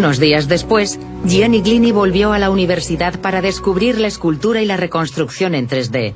Unos 0.07 0.19
días 0.19 0.47
después, 0.47 1.01
Gianni 1.25 1.61
Glini 1.61 1.91
volvió 1.91 2.31
a 2.31 2.39
la 2.39 2.49
universidad 2.49 3.19
para 3.19 3.41
descubrir 3.41 3.99
la 3.99 4.07
escultura 4.07 4.61
y 4.61 4.65
la 4.65 4.77
reconstrucción 4.77 5.53
en 5.53 5.67
3D. 5.67 6.13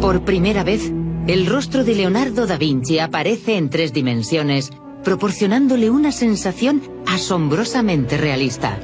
Por 0.00 0.22
primera 0.24 0.64
vez, 0.64 0.90
el 1.28 1.46
rostro 1.46 1.84
de 1.84 1.94
Leonardo 1.94 2.46
da 2.46 2.56
Vinci 2.56 2.98
aparece 2.98 3.56
en 3.56 3.70
tres 3.70 3.92
dimensiones, 3.92 4.70
proporcionándole 5.04 5.88
una 5.88 6.10
sensación 6.10 6.82
asombrosamente 7.06 8.16
realista. 8.16 8.78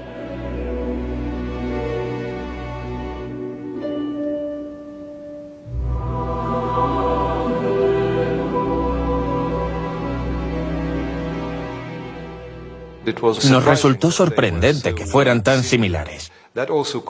Nos 13.50 13.64
resultó 13.64 14.10
sorprendente 14.10 14.94
que 14.94 15.06
fueran 15.06 15.42
tan 15.42 15.64
similares. 15.64 16.30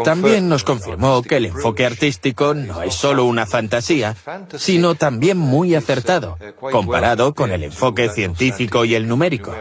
También 0.05 0.49
nos 0.49 0.65
confirmó 0.65 1.23
que 1.23 1.37
el 1.37 1.47
enfoque 1.47 1.87
artístico 1.87 2.55
no 2.55 2.83
es 2.83 2.95
solo 2.95 3.25
una 3.25 3.47
fantasía, 3.47 4.15
sino 4.57 4.95
también 4.95 5.39
muy 5.39 5.75
acertado, 5.75 6.39
comparado 6.59 7.35
con 7.35 7.51
el 7.51 7.65
enfoque 7.65 8.09
científico 8.09 8.85
y 8.85 8.95
el 8.95 9.09
numérico. 9.09 9.55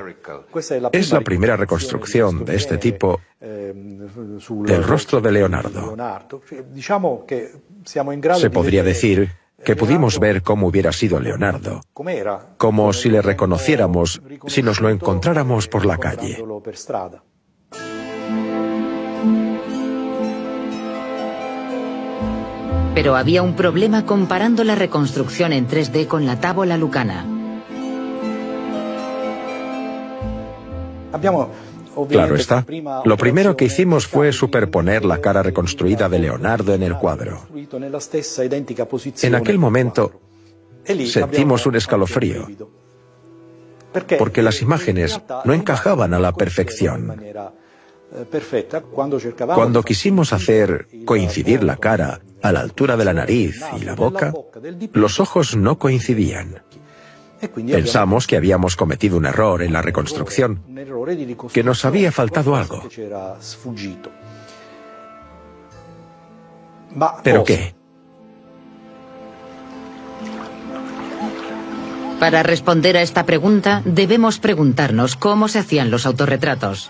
Es 0.92 1.12
la 1.12 1.22
primera 1.22 1.56
reconstrucción 1.56 2.46
de 2.46 2.56
este 2.56 2.78
tipo 2.78 3.20
del 3.40 4.84
rostro 4.84 5.22
de 5.22 5.32
Leonardo. 5.32 5.96
Se 8.36 8.50
podría 8.50 8.84
decir 8.84 9.32
que 9.64 9.76
pudimos 9.76 10.20
ver 10.20 10.44
cómo 10.44 10.68
hubiera 10.68 10.92
sido 10.92 11.20
Leonardo, 11.20 11.82
como 12.58 12.94
si 12.94 13.10
le 13.10 13.22
reconociéramos 13.22 14.22
si 14.48 14.62
nos 14.62 14.80
lo 14.82 14.90
encontráramos 14.90 15.68
por 15.68 15.86
la 15.86 15.98
calle. 15.98 16.44
Pero 22.98 23.16
había 23.16 23.44
un 23.44 23.56
problema 23.56 24.08
comparando 24.08 24.64
la 24.64 24.74
reconstrucción 24.74 25.54
en 25.54 25.68
3D 25.68 26.08
con 26.08 26.26
la 26.26 26.40
tábola 26.40 26.78
lucana. 26.78 27.28
Claro 32.10 32.36
está. 32.36 32.66
Lo 33.06 33.16
primero 33.16 33.56
que 33.56 33.66
hicimos 33.66 34.08
fue 34.08 34.34
superponer 34.34 35.06
la 35.06 35.22
cara 35.22 35.44
reconstruida 35.44 36.10
de 36.10 36.18
Leonardo 36.18 36.74
en 36.74 36.82
el 36.82 36.96
cuadro. 36.96 37.46
En 39.22 39.36
aquel 39.36 39.60
momento 39.60 40.20
sentimos 40.84 41.68
un 41.68 41.76
escalofrío, 41.76 42.48
porque 44.18 44.42
las 44.42 44.64
imágenes 44.64 45.22
no 45.46 45.54
encajaban 45.54 46.16
a 46.16 46.20
la 46.20 46.34
perfección. 46.34 47.16
Cuando 49.54 49.84
quisimos 49.84 50.34
hacer 50.34 50.88
coincidir 51.06 51.64
la 51.64 51.78
cara 51.78 52.22
a 52.42 52.52
la 52.52 52.62
altura 52.62 52.96
de 52.96 53.06
la 53.06 53.14
nariz 53.14 53.62
y 53.80 53.84
la 53.84 53.96
boca, 53.96 54.34
los 54.94 55.20
ojos 55.20 55.56
no 55.56 55.78
coincidían. 55.78 56.64
Pensamos 57.40 58.26
que 58.26 58.38
habíamos 58.38 58.76
cometido 58.76 59.18
un 59.18 59.26
error 59.26 59.62
en 59.62 59.74
la 59.74 59.82
reconstrucción, 59.82 60.64
que 61.54 61.64
nos 61.64 61.86
había 61.86 62.12
faltado 62.12 62.56
algo. 62.56 62.84
¿Pero 67.24 67.44
qué? 67.44 67.76
Para 72.20 72.42
responder 72.42 72.98
a 72.98 73.04
esta 73.04 73.28
pregunta, 73.28 73.84
debemos 73.86 74.40
preguntarnos 74.40 75.16
cómo 75.16 75.48
se 75.48 75.60
hacían 75.60 75.92
los 75.92 76.08
autorretratos. 76.08 76.90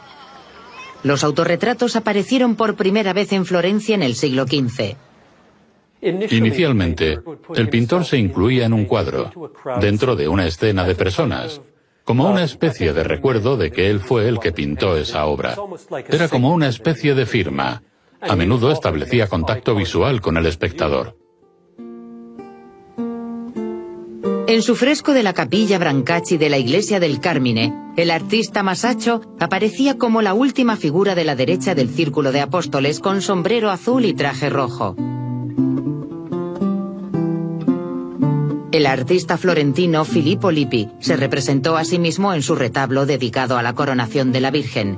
Los 1.07 1.23
autorretratos 1.23 1.95
aparecieron 1.95 2.57
por 2.57 2.75
primera 2.75 3.13
vez 3.13 3.31
en 3.31 3.45
Florencia 3.45 3.95
en 3.95 4.03
el 4.03 4.13
siglo 4.15 4.45
XV. 4.45 4.97
Inicialmente, 6.01 7.19
el 7.55 7.69
pintor 7.69 8.03
se 8.03 8.17
incluía 8.17 8.65
en 8.65 8.73
un 8.73 8.83
cuadro, 8.83 9.31
dentro 9.79 10.17
de 10.17 10.27
una 10.27 10.45
escena 10.45 10.83
de 10.83 10.95
personas, 10.95 11.61
como 12.03 12.29
una 12.29 12.43
especie 12.43 12.91
de 12.91 13.05
recuerdo 13.05 13.55
de 13.55 13.71
que 13.71 13.89
él 13.89 14.01
fue 14.01 14.27
el 14.27 14.39
que 14.39 14.51
pintó 14.51 14.97
esa 14.97 15.27
obra. 15.27 15.55
Era 16.09 16.27
como 16.27 16.53
una 16.53 16.67
especie 16.67 17.15
de 17.15 17.25
firma. 17.25 17.83
A 18.19 18.35
menudo 18.35 18.69
establecía 18.69 19.27
contacto 19.27 19.75
visual 19.75 20.19
con 20.19 20.35
el 20.35 20.45
espectador. 20.45 21.15
En 24.49 24.61
su 24.61 24.77
fresco 24.77 25.13
de 25.13 25.23
la 25.23 25.33
capilla 25.33 25.77
Brancacci 25.77 26.37
de 26.37 26.49
la 26.49 26.57
iglesia 26.57 27.01
del 27.01 27.19
Carmine, 27.19 27.73
el 27.97 28.09
artista 28.09 28.63
Masaccio 28.63 29.19
aparecía 29.41 29.97
como 29.97 30.21
la 30.21 30.33
última 30.33 30.77
figura 30.77 31.15
de 31.15 31.25
la 31.25 31.35
derecha 31.35 31.75
del 31.75 31.89
círculo 31.89 32.31
de 32.31 32.39
apóstoles 32.39 33.01
con 33.01 33.21
sombrero 33.21 33.69
azul 33.69 34.05
y 34.05 34.13
traje 34.13 34.49
rojo. 34.49 34.95
El 38.71 38.85
artista 38.85 39.37
florentino 39.37 40.05
Filippo 40.05 40.49
Lippi 40.49 40.91
se 41.01 41.17
representó 41.17 41.75
a 41.75 41.83
sí 41.83 41.99
mismo 41.99 42.33
en 42.33 42.41
su 42.41 42.55
retablo 42.55 43.05
dedicado 43.05 43.57
a 43.57 43.63
la 43.63 43.73
coronación 43.73 44.31
de 44.31 44.39
la 44.39 44.51
Virgen. 44.51 44.97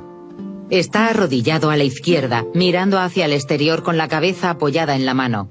Está 0.69 1.07
arrodillado 1.07 1.71
a 1.71 1.77
la 1.77 1.85
izquierda, 1.85 2.45
mirando 2.53 2.99
hacia 2.99 3.25
el 3.25 3.33
exterior 3.33 3.81
con 3.81 3.97
la 3.97 4.07
cabeza 4.07 4.51
apoyada 4.51 4.95
en 4.95 5.07
la 5.07 5.15
mano. 5.15 5.49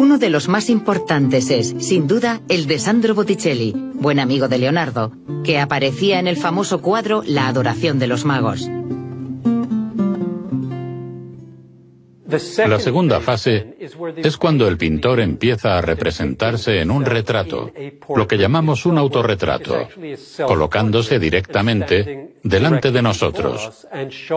Uno 0.00 0.16
de 0.16 0.30
los 0.30 0.48
más 0.48 0.70
importantes 0.70 1.50
es, 1.50 1.74
sin 1.78 2.06
duda, 2.06 2.40
el 2.48 2.66
de 2.66 2.78
Sandro 2.78 3.14
Botticelli, 3.14 3.74
buen 3.76 4.18
amigo 4.18 4.48
de 4.48 4.56
Leonardo, 4.56 5.12
que 5.44 5.60
aparecía 5.60 6.18
en 6.18 6.26
el 6.26 6.38
famoso 6.38 6.80
cuadro 6.80 7.22
La 7.26 7.48
adoración 7.48 7.98
de 7.98 8.06
los 8.06 8.24
magos. 8.24 8.66
La 12.66 12.80
segunda 12.80 13.20
fase 13.20 13.76
es 14.16 14.36
cuando 14.38 14.66
el 14.68 14.78
pintor 14.78 15.20
empieza 15.20 15.76
a 15.76 15.82
representarse 15.82 16.80
en 16.80 16.90
un 16.90 17.04
retrato, 17.04 17.70
lo 18.16 18.26
que 18.26 18.38
llamamos 18.38 18.86
un 18.86 18.96
autorretrato, 18.96 19.86
colocándose 20.46 21.18
directamente 21.18 22.36
delante 22.42 22.90
de 22.90 23.02
nosotros 23.02 23.86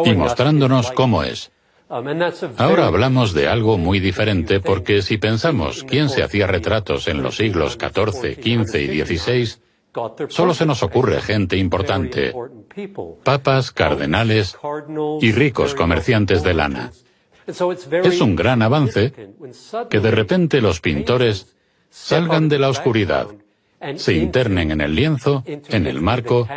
y 0.03 0.13
mostrándonos 0.13 0.91
cómo 0.91 1.23
es. 1.23 1.53
Ahora 2.57 2.87
hablamos 2.87 3.33
de 3.33 3.47
algo 3.47 3.77
muy 3.77 3.99
diferente 3.99 4.59
porque 4.59 5.03
si 5.03 5.17
pensamos 5.17 5.83
quién 5.83 6.09
se 6.09 6.23
hacía 6.23 6.47
retratos 6.47 7.07
en 7.07 7.21
los 7.21 7.37
siglos 7.37 7.77
XIV, 7.79 8.33
XV 8.33 8.75
y 8.79 9.05
XVI, 9.05 9.57
solo 10.29 10.55
se 10.55 10.65
nos 10.65 10.81
ocurre 10.81 11.21
gente 11.21 11.55
importante, 11.55 12.33
papas, 13.23 13.71
cardenales 13.71 14.57
y 15.21 15.31
ricos 15.33 15.75
comerciantes 15.75 16.41
de 16.41 16.53
lana. 16.55 16.91
Es 17.45 18.21
un 18.21 18.35
gran 18.35 18.63
avance 18.63 19.13
que 19.87 19.99
de 19.99 20.11
repente 20.11 20.61
los 20.61 20.81
pintores 20.81 21.55
salgan 21.91 22.49
de 22.49 22.57
la 22.57 22.69
oscuridad, 22.69 23.27
se 23.97 24.13
internen 24.13 24.71
en 24.71 24.81
el 24.81 24.95
lienzo, 24.95 25.43
en 25.45 25.85
el 25.85 26.01
marco, 26.01 26.47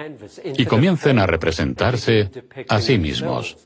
y 0.56 0.64
comiencen 0.64 1.18
a 1.18 1.26
representarse 1.26 2.30
a 2.68 2.80
sí 2.80 2.96
mismos. 2.96 3.58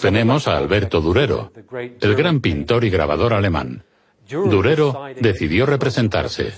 Tenemos 0.00 0.48
a 0.48 0.56
Alberto 0.56 1.00
Durero, 1.00 1.52
el 2.00 2.14
gran 2.14 2.40
pintor 2.40 2.84
y 2.84 2.90
grabador 2.90 3.32
alemán. 3.32 3.84
Durero 4.28 5.04
decidió 5.20 5.66
representarse. 5.66 6.52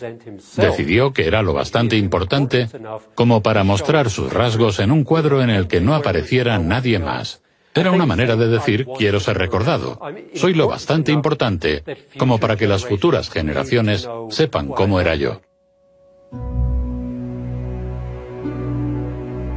Decidió 0.57 1.13
que 1.13 1.27
era 1.27 1.43
lo 1.43 1.53
bastante 1.53 1.97
importante 1.97 2.69
como 3.15 3.43
para 3.43 3.65
mostrar 3.65 4.11
sus 4.11 4.33
rasgos 4.33 4.81
en 4.81 4.91
un 4.91 5.05
cuadro 5.05 5.43
en 5.43 5.51
el 5.51 5.69
que 5.69 5.81
no 5.81 5.95
apareciera 5.95 6.59
nadie 6.59 6.99
más. 6.99 7.43
Era 7.75 7.93
una 7.93 8.07
manera 8.07 8.37
de 8.37 8.49
decir 8.49 8.87
quiero 8.97 9.21
ser 9.21 9.39
recordado. 9.39 10.01
Soy 10.35 10.55
lo 10.55 10.67
bastante 10.67 11.13
importante 11.13 11.85
como 12.17 12.39
para 12.39 12.57
que 12.57 12.67
las 12.67 12.85
futuras 12.85 13.31
generaciones 13.31 14.09
sepan 14.31 14.69
cómo 14.69 15.01
era 15.01 15.15
yo. 15.15 15.43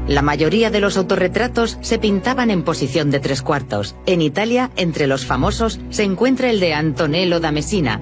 La 0.08 0.22
mayoría 0.22 0.72
de 0.72 0.82
los 0.82 0.98
autorretratos 0.98 1.78
se 1.82 2.00
pintaban 2.00 2.50
en 2.50 2.64
posición 2.64 3.12
de 3.12 3.20
tres 3.20 3.42
cuartos. 3.42 3.96
En 4.06 4.22
Italia, 4.22 4.72
entre 4.76 5.08
los 5.08 5.26
famosos, 5.26 5.80
se 5.90 6.04
encuentra 6.04 6.50
el 6.50 6.60
de 6.60 6.74
Antonello 6.74 7.40
da 7.40 7.52
Messina. 7.52 8.02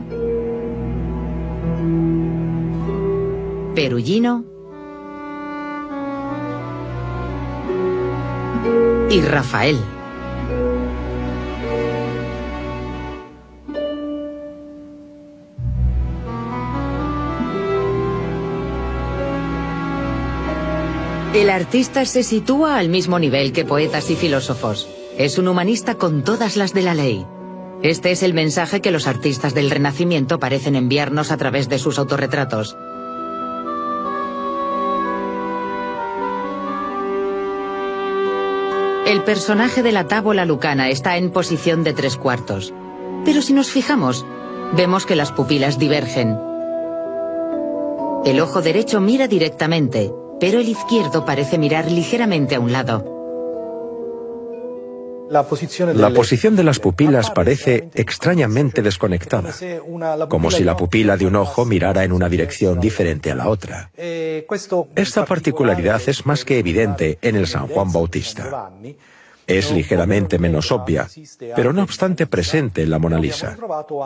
Perugino 3.76 4.45
y 9.10 9.22
Rafael. 9.22 9.99
El 21.34 21.49
artista 21.49 22.05
se 22.05 22.23
sitúa 22.23 22.77
al 22.77 22.89
mismo 22.89 23.19
nivel 23.19 23.53
que 23.53 23.65
poetas 23.65 24.09
y 24.09 24.15
filósofos. 24.15 24.89
Es 25.17 25.38
un 25.38 25.47
humanista 25.47 25.95
con 25.95 26.23
todas 26.23 26.57
las 26.57 26.73
de 26.73 26.82
la 26.82 26.93
ley. 26.93 27.25
Este 27.82 28.11
es 28.11 28.23
el 28.23 28.34
mensaje 28.34 28.82
que 28.82 28.91
los 28.91 29.07
artistas 29.07 29.53
del 29.53 29.69
Renacimiento 29.69 30.39
parecen 30.39 30.75
enviarnos 30.75 31.32
a 31.32 31.38
través 31.38 31.69
de 31.69 31.80
sus 31.80 31.99
autorretratos. 31.99 32.75
El 39.05 39.23
personaje 39.23 39.82
de 39.82 39.91
la 39.91 40.07
tábola 40.07 40.45
lucana 40.45 40.89
está 40.89 41.17
en 41.17 41.32
posición 41.32 41.84
de 41.84 41.93
tres 41.93 42.15
cuartos. 42.15 42.73
Pero 43.25 43.41
si 43.41 43.53
nos 43.53 43.71
fijamos, 43.71 44.25
Vemos 44.71 45.07
que 45.07 45.15
las 45.15 45.32
pupilas 45.32 45.80
divergen. 45.80 46.38
El 48.23 48.39
ojo 48.39 48.61
derecho 48.61 49.01
mira 49.01 49.27
directamente, 49.27 50.13
pero 50.39 50.59
el 50.59 50.69
izquierdo 50.69 51.25
parece 51.25 51.57
mirar 51.57 51.91
ligeramente 51.91 52.55
a 52.55 52.59
un 52.59 52.71
lado. 52.71 53.19
La 55.29 55.43
posición 55.43 56.55
de 56.55 56.63
las 56.63 56.79
pupilas 56.79 57.29
parece 57.29 57.89
extrañamente 57.93 58.81
desconectada, 58.81 59.53
como 60.27 60.49
si 60.49 60.63
la 60.63 60.75
pupila 60.75 61.17
de 61.17 61.27
un 61.27 61.35
ojo 61.35 61.65
mirara 61.65 62.03
en 62.03 62.13
una 62.13 62.27
dirección 62.27 62.79
diferente 62.79 63.29
a 63.29 63.35
la 63.35 63.47
otra. 63.47 63.91
Esta 63.95 65.25
particularidad 65.25 66.01
es 66.07 66.25
más 66.25 66.43
que 66.45 66.57
evidente 66.57 67.19
en 67.21 67.35
el 67.35 67.45
San 67.45 67.67
Juan 67.67 67.91
Bautista. 67.91 68.71
Es 69.45 69.71
ligeramente 69.71 70.39
menos 70.39 70.71
obvia, 70.71 71.07
pero 71.55 71.73
no 71.73 71.83
obstante 71.83 72.25
presente 72.25 72.81
en 72.81 72.89
la 72.89 72.97
Mona 72.97 73.19
Lisa, 73.19 73.55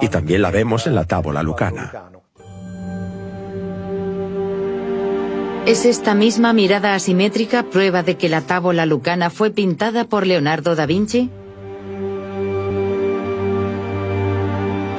y 0.02 0.10
también 0.10 0.42
la 0.42 0.52
vemos 0.52 0.88
en 0.88 0.96
la 0.96 1.06
tábola 1.06 1.42
lucana. 1.42 2.12
¿Es 5.66 5.86
esta 5.86 6.14
misma 6.14 6.52
mirada 6.52 6.94
asimétrica 6.94 7.64
prueba 7.64 8.04
de 8.04 8.18
que 8.18 8.28
la 8.28 8.42
tábola 8.42 8.86
lucana 8.86 9.30
fue 9.30 9.50
pintada 9.50 10.04
por 10.04 10.28
Leonardo 10.28 10.76
da 10.76 10.86
Vinci? 10.86 11.30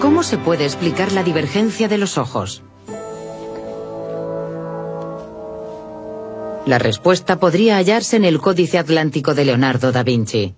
¿Cómo 0.01 0.23
se 0.23 0.39
puede 0.39 0.65
explicar 0.65 1.13
la 1.13 1.23
divergencia 1.23 1.87
de 1.87 1.99
los 1.99 2.17
ojos? 2.17 2.63
La 6.65 6.79
respuesta 6.79 7.39
podría 7.39 7.77
hallarse 7.77 8.17
en 8.17 8.25
el 8.25 8.41
Códice 8.41 8.79
Atlántico 8.79 9.35
de 9.35 9.45
Leonardo 9.45 9.93
da 9.93 10.03
Vinci. 10.03 10.55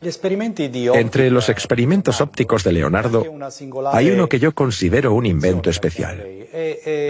Entre 0.00 1.30
los 1.30 1.48
experimentos 1.48 2.20
ópticos 2.20 2.62
de 2.62 2.72
Leonardo 2.72 3.24
hay 3.92 4.10
uno 4.10 4.28
que 4.28 4.38
yo 4.38 4.54
considero 4.54 5.12
un 5.12 5.26
invento 5.26 5.68
especial, 5.68 6.24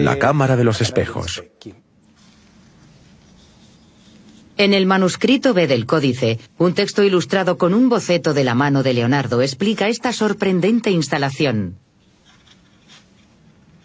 la 0.01 0.17
cámara 0.17 0.57
de 0.57 0.63
los 0.63 0.81
espejos. 0.81 1.43
En 4.61 4.75
el 4.75 4.85
manuscrito 4.85 5.55
B 5.55 5.65
del 5.65 5.87
códice, 5.87 6.37
un 6.59 6.75
texto 6.75 7.01
ilustrado 7.01 7.57
con 7.57 7.73
un 7.73 7.89
boceto 7.89 8.35
de 8.35 8.43
la 8.43 8.53
mano 8.53 8.83
de 8.83 8.93
Leonardo 8.93 9.41
explica 9.41 9.87
esta 9.87 10.13
sorprendente 10.13 10.91
instalación. 10.91 11.79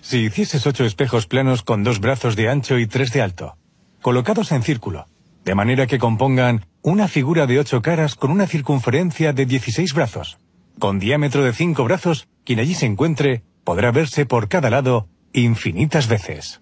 Si 0.02 0.18
hicieses 0.18 0.66
ocho 0.66 0.84
espejos 0.84 1.26
planos 1.26 1.62
con 1.62 1.82
dos 1.82 1.98
brazos 1.98 2.36
de 2.36 2.50
ancho 2.50 2.78
y 2.78 2.86
tres 2.86 3.10
de 3.14 3.22
alto, 3.22 3.56
colocados 4.02 4.52
en 4.52 4.62
círculo, 4.62 5.06
de 5.46 5.54
manera 5.54 5.86
que 5.86 5.98
compongan 5.98 6.66
una 6.82 7.08
figura 7.08 7.46
de 7.46 7.58
ocho 7.58 7.80
caras 7.80 8.14
con 8.14 8.30
una 8.30 8.46
circunferencia 8.46 9.32
de 9.32 9.46
16 9.46 9.94
brazos, 9.94 10.36
con 10.78 10.98
diámetro 10.98 11.42
de 11.42 11.54
cinco 11.54 11.84
brazos, 11.84 12.28
quien 12.44 12.60
allí 12.60 12.74
se 12.74 12.84
encuentre 12.84 13.44
podrá 13.64 13.92
verse 13.92 14.26
por 14.26 14.50
cada 14.50 14.68
lado 14.68 15.08
infinitas 15.32 16.06
veces. 16.06 16.60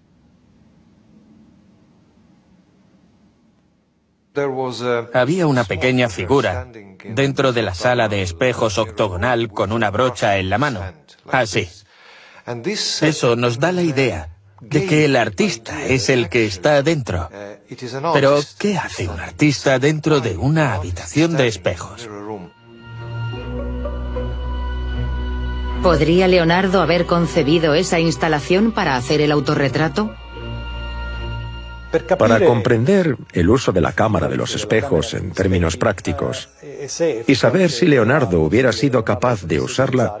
Había 5.13 5.47
una 5.47 5.63
pequeña 5.63 6.09
figura 6.09 6.67
dentro 7.03 7.53
de 7.53 7.61
la 7.61 7.73
sala 7.73 8.07
de 8.07 8.21
espejos 8.21 8.77
octogonal 8.77 9.49
con 9.49 9.71
una 9.71 9.89
brocha 9.91 10.37
en 10.37 10.49
la 10.49 10.57
mano. 10.57 10.81
Así. 11.31 11.67
Eso 13.01 13.35
nos 13.35 13.59
da 13.59 13.71
la 13.71 13.81
idea 13.81 14.29
de 14.61 14.85
que 14.85 15.05
el 15.05 15.15
artista 15.15 15.85
es 15.85 16.09
el 16.09 16.29
que 16.29 16.45
está 16.45 16.81
dentro. 16.81 17.29
Pero, 18.13 18.39
¿qué 18.57 18.77
hace 18.77 19.07
un 19.07 19.19
artista 19.19 19.79
dentro 19.79 20.19
de 20.19 20.37
una 20.37 20.73
habitación 20.73 21.35
de 21.35 21.47
espejos? 21.47 22.07
¿Podría 25.81 26.27
Leonardo 26.27 26.81
haber 26.81 27.05
concebido 27.05 27.75
esa 27.75 27.99
instalación 27.99 28.71
para 28.71 28.95
hacer 28.95 29.21
el 29.21 29.31
autorretrato? 29.31 30.15
Para 32.17 32.43
comprender 32.43 33.17
el 33.33 33.49
uso 33.49 33.71
de 33.71 33.81
la 33.81 33.93
cámara 33.93 34.27
de 34.27 34.37
los 34.37 34.55
espejos 34.55 35.13
en 35.13 35.31
términos 35.31 35.77
prácticos 35.77 36.49
y 37.27 37.35
saber 37.35 37.71
si 37.71 37.85
Leonardo 37.87 38.41
hubiera 38.41 38.71
sido 38.71 39.03
capaz 39.03 39.43
de 39.43 39.59
usarla, 39.59 40.17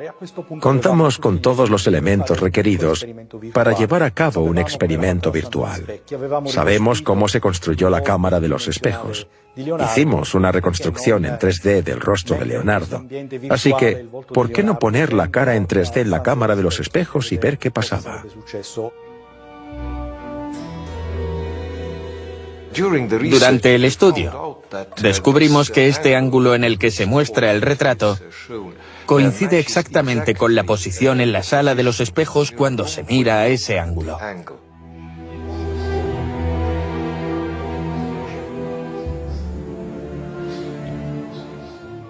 contamos 0.59 1.17
con 1.17 1.39
todos 1.39 1.69
los 1.69 1.87
elementos 1.87 2.39
requeridos 2.39 3.05
para 3.53 3.73
llevar 3.73 4.03
a 4.03 4.11
cabo 4.11 4.41
un 4.41 4.57
experimento 4.57 5.31
virtual. 5.31 6.01
Sabemos 6.47 7.01
cómo 7.01 7.27
se 7.27 7.41
construyó 7.41 7.89
la 7.89 8.01
cámara 8.01 8.39
de 8.39 8.47
los 8.47 8.67
espejos. 8.67 9.27
Hicimos 9.55 10.35
una 10.35 10.51
reconstrucción 10.51 11.25
en 11.25 11.37
3D 11.39 11.81
del 11.81 12.01
rostro 12.01 12.37
de 12.37 12.45
Leonardo. 12.45 13.05
Así 13.49 13.73
que, 13.79 14.05
¿por 14.33 14.51
qué 14.51 14.63
no 14.63 14.79
poner 14.79 15.13
la 15.13 15.31
cara 15.31 15.55
en 15.55 15.67
3D 15.67 16.01
en 16.01 16.11
la 16.11 16.23
cámara 16.23 16.55
de 16.55 16.63
los 16.63 16.79
espejos 16.79 17.31
y 17.31 17.37
ver 17.37 17.57
qué 17.57 17.71
pasaba? 17.71 18.23
Durante 22.75 23.75
el 23.75 23.85
estudio, 23.85 24.61
descubrimos 25.01 25.69
que 25.69 25.87
este 25.87 26.15
ángulo 26.15 26.55
en 26.55 26.63
el 26.63 26.77
que 26.77 26.91
se 26.91 27.05
muestra 27.05 27.51
el 27.51 27.61
retrato 27.61 28.17
coincide 29.05 29.59
exactamente 29.59 30.35
con 30.35 30.55
la 30.55 30.63
posición 30.63 31.21
en 31.21 31.31
la 31.31 31.43
sala 31.43 31.75
de 31.75 31.83
los 31.83 31.99
espejos 31.99 32.51
cuando 32.51 32.87
se 32.87 33.03
mira 33.03 33.39
a 33.39 33.47
ese 33.47 33.79
ángulo. 33.79 34.17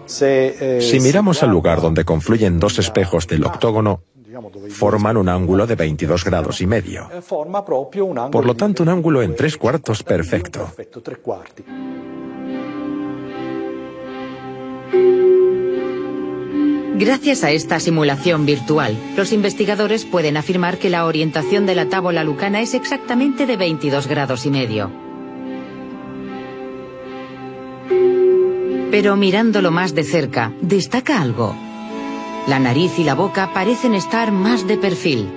Si 0.08 1.00
miramos 1.02 1.44
al 1.44 1.50
lugar 1.50 1.82
donde 1.82 2.06
confluyen 2.06 2.60
dos 2.60 2.80
espejos 2.80 3.28
del 3.28 3.46
octógono, 3.46 4.04
forman 4.70 5.18
un 5.18 5.30
ángulo 5.30 5.68
de 5.68 5.76
22 5.76 6.24
grados 6.24 6.62
y 6.62 6.68
medio. 6.68 7.10
Por 8.32 8.46
lo 8.46 8.56
tanto, 8.56 8.84
un 8.84 8.90
ángulo 8.90 9.22
en 9.22 9.36
tres 9.36 9.58
cuartos 9.58 10.04
perfecto. 10.04 10.72
Gracias 16.98 17.44
a 17.44 17.52
esta 17.52 17.82
simulación 17.82 18.46
virtual, 18.46 18.98
los 19.18 19.34
investigadores 19.34 20.06
pueden 20.06 20.38
afirmar 20.38 20.78
que 20.78 20.90
la 20.90 21.06
orientación 21.06 21.66
de 21.66 21.76
la 21.76 21.90
tábola 21.90 22.24
lucana 22.24 22.62
es 22.62 22.74
exactamente 22.74 23.46
de 23.46 23.58
22 23.58 24.08
grados 24.08 24.46
y 24.46 24.50
medio. 24.50 24.90
Pero 28.92 29.18
mirándolo 29.18 29.72
más 29.72 29.94
de 29.94 30.06
cerca, 30.06 30.54
destaca 30.62 31.22
algo. 31.22 31.65
La 32.48 32.60
nariz 32.60 33.00
y 33.00 33.04
la 33.04 33.16
boca 33.16 33.54
parecen 33.54 33.96
estar 33.96 34.32
más 34.32 34.68
de 34.68 34.78
perfil. 34.78 35.32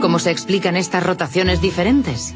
¿Cómo 0.00 0.18
se 0.18 0.30
explican 0.30 0.76
estas 0.76 1.04
rotaciones 1.04 1.60
diferentes? 1.60 2.34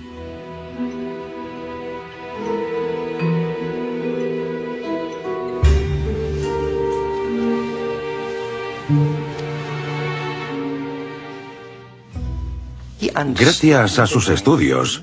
Gracias 13.39 13.99
a 13.99 14.07
sus 14.07 14.29
estudios, 14.29 15.03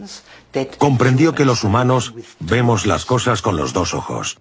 comprendió 0.77 1.33
que 1.33 1.45
los 1.45 1.63
humanos 1.63 2.13
vemos 2.39 2.85
las 2.85 3.05
cosas 3.05 3.41
con 3.41 3.57
los 3.57 3.73
dos 3.73 3.93
ojos. 3.93 4.39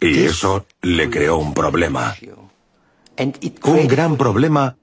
Y 0.00 0.24
eso 0.24 0.66
le 0.82 1.08
creó 1.08 1.38
un 1.38 1.54
problema. 1.54 2.14
Un 3.64 3.88
gran 3.88 4.16
problema 4.16 4.76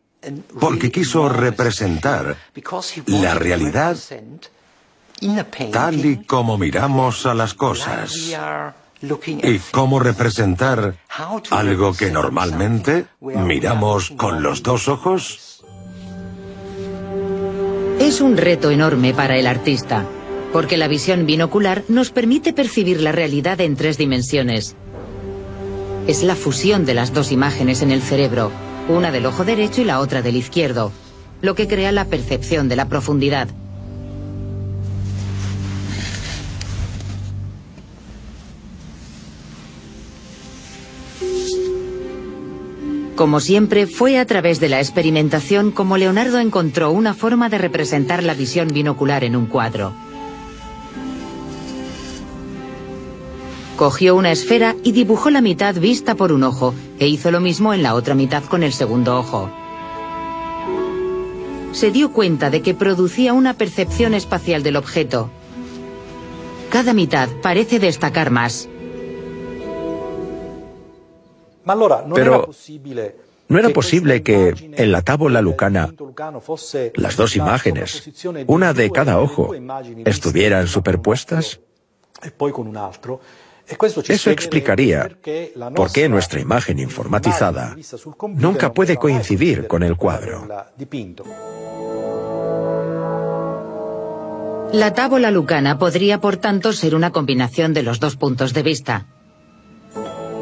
porque 0.60 0.92
quiso 0.92 1.30
representar 1.30 2.36
la 3.08 3.34
realidad 3.36 3.98
tal 5.72 6.06
y 6.06 6.24
como 6.24 6.58
miramos 6.58 7.26
a 7.26 7.34
las 7.34 7.54
cosas 7.54 8.36
y 9.02 9.60
cómo 9.72 10.00
representar 10.00 10.96
algo 11.52 11.94
que 11.94 12.12
normalmente 12.12 13.06
miramos 13.22 14.12
con 14.12 14.44
los 14.44 14.62
dos 14.64 14.88
ojos. 14.88 15.64
Es 18.00 18.22
un 18.22 18.38
reto 18.38 18.72
enorme 18.72 19.14
para 19.14 19.38
el 19.38 19.48
artista, 19.48 20.06
porque 20.52 20.78
la 20.78 20.88
visión 20.88 21.26
binocular 21.26 21.84
nos 21.88 22.12
permite 22.12 22.54
percibir 22.54 23.02
la 23.02 23.12
realidad 23.12 23.62
en 23.62 23.76
tres 23.76 23.98
dimensiones, 23.98 24.76
es 26.08 26.24
la 26.24 26.36
fusión 26.36 26.86
de 26.86 26.94
las 26.94 27.14
dos 27.14 27.32
imágenes 27.32 27.82
en 27.82 27.92
el 27.92 28.02
cerebro, 28.02 28.52
una 28.88 29.12
del 29.12 29.26
ojo 29.26 29.46
derecho 29.46 29.82
y 29.82 29.86
la 29.86 30.00
otra 30.00 30.22
del 30.22 30.36
izquierdo, 30.36 30.92
lo 31.42 31.56
que 31.56 31.68
crea 31.68 31.92
la 31.92 32.06
percepción 32.06 32.70
de 32.70 32.76
la 32.76 32.90
profundidad. 32.90 33.48
Como 43.16 43.42
siempre, 43.42 43.86
fue 43.86 44.18
a 44.18 44.26
través 44.26 44.62
de 44.62 44.70
la 44.70 44.80
experimentación 44.80 45.72
como 45.72 45.98
Leonardo 45.98 46.40
encontró 46.40 46.92
una 46.92 47.14
forma 47.14 47.50
de 47.50 47.58
representar 47.58 48.24
la 48.24 48.34
visión 48.34 48.70
binocular 48.70 49.26
en 49.26 49.36
un 49.36 49.46
cuadro. 49.46 49.94
Cogió 53.80 54.18
una 54.18 54.34
esfera 54.34 54.76
y 54.84 54.92
dibujó 54.92 55.30
la 55.30 55.40
mitad 55.40 55.74
vista 55.74 56.16
por 56.16 56.34
un 56.34 56.44
ojo, 56.44 56.76
e 57.00 57.08
hizo 57.08 57.32
lo 57.32 57.40
mismo 57.40 57.74
en 57.74 57.82
la 57.82 57.96
otra 57.96 58.14
mitad 58.14 58.44
con 58.44 58.62
el 58.62 58.74
segundo 58.74 59.18
ojo. 59.18 59.50
se 61.72 61.90
dio 61.90 62.12
cuenta 62.12 62.50
de 62.50 62.62
que 62.62 62.74
producía 62.74 63.32
una 63.32 63.54
percepción 63.54 64.14
espacial 64.14 64.64
del 64.64 64.76
objeto. 64.76 65.30
Cada 66.70 66.94
mitad 66.94 67.30
parece 67.42 67.80
destacar 67.80 68.32
más. 68.32 68.68
Pero 72.14 72.50
no 73.48 73.60
era 73.60 73.70
posible 73.70 74.24
que 74.24 74.74
en 74.74 74.92
la 74.92 75.04
tábula 75.04 75.42
lucana 75.42 75.94
las 76.96 77.16
dos 77.16 77.38
imágenes, 77.38 78.12
una 78.46 78.74
de 78.74 78.92
cada 78.92 79.22
ojo, 79.22 79.54
estuvieran 80.04 80.68
superpuestas. 80.68 81.62
Eso 84.08 84.32
explicaría 84.32 85.10
por 85.76 85.92
qué 85.92 86.10
nuestra 86.10 86.40
imagen 86.40 86.80
informatizada 86.80 87.76
nunca 88.36 88.74
puede 88.74 88.98
coincidir 88.98 89.68
con 89.68 89.84
el 89.84 89.96
cuadro. 89.96 90.48
La 94.72 94.94
tábula 94.94 95.32
lucana 95.32 95.80
podría, 95.80 96.22
por 96.22 96.38
tanto, 96.38 96.74
ser 96.74 96.94
una 96.94 97.12
combinación 97.12 97.74
de 97.74 97.84
los 97.84 98.00
dos 98.00 98.16
puntos 98.18 98.54
de 98.54 98.64
vista. 98.64 99.08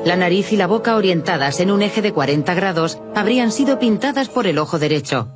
La 0.03 0.15
nariz 0.15 0.51
y 0.51 0.57
la 0.57 0.67
boca 0.67 0.95
orientadas 0.95 1.59
en 1.59 1.71
un 1.71 1.81
eje 1.81 2.01
de 2.01 2.13
40 2.13 2.53
grados 2.53 2.99
habrían 3.15 3.51
sido 3.51 3.79
pintadas 3.79 4.29
por 4.29 4.47
el 4.47 4.57
ojo 4.57 4.79
derecho. 4.79 5.29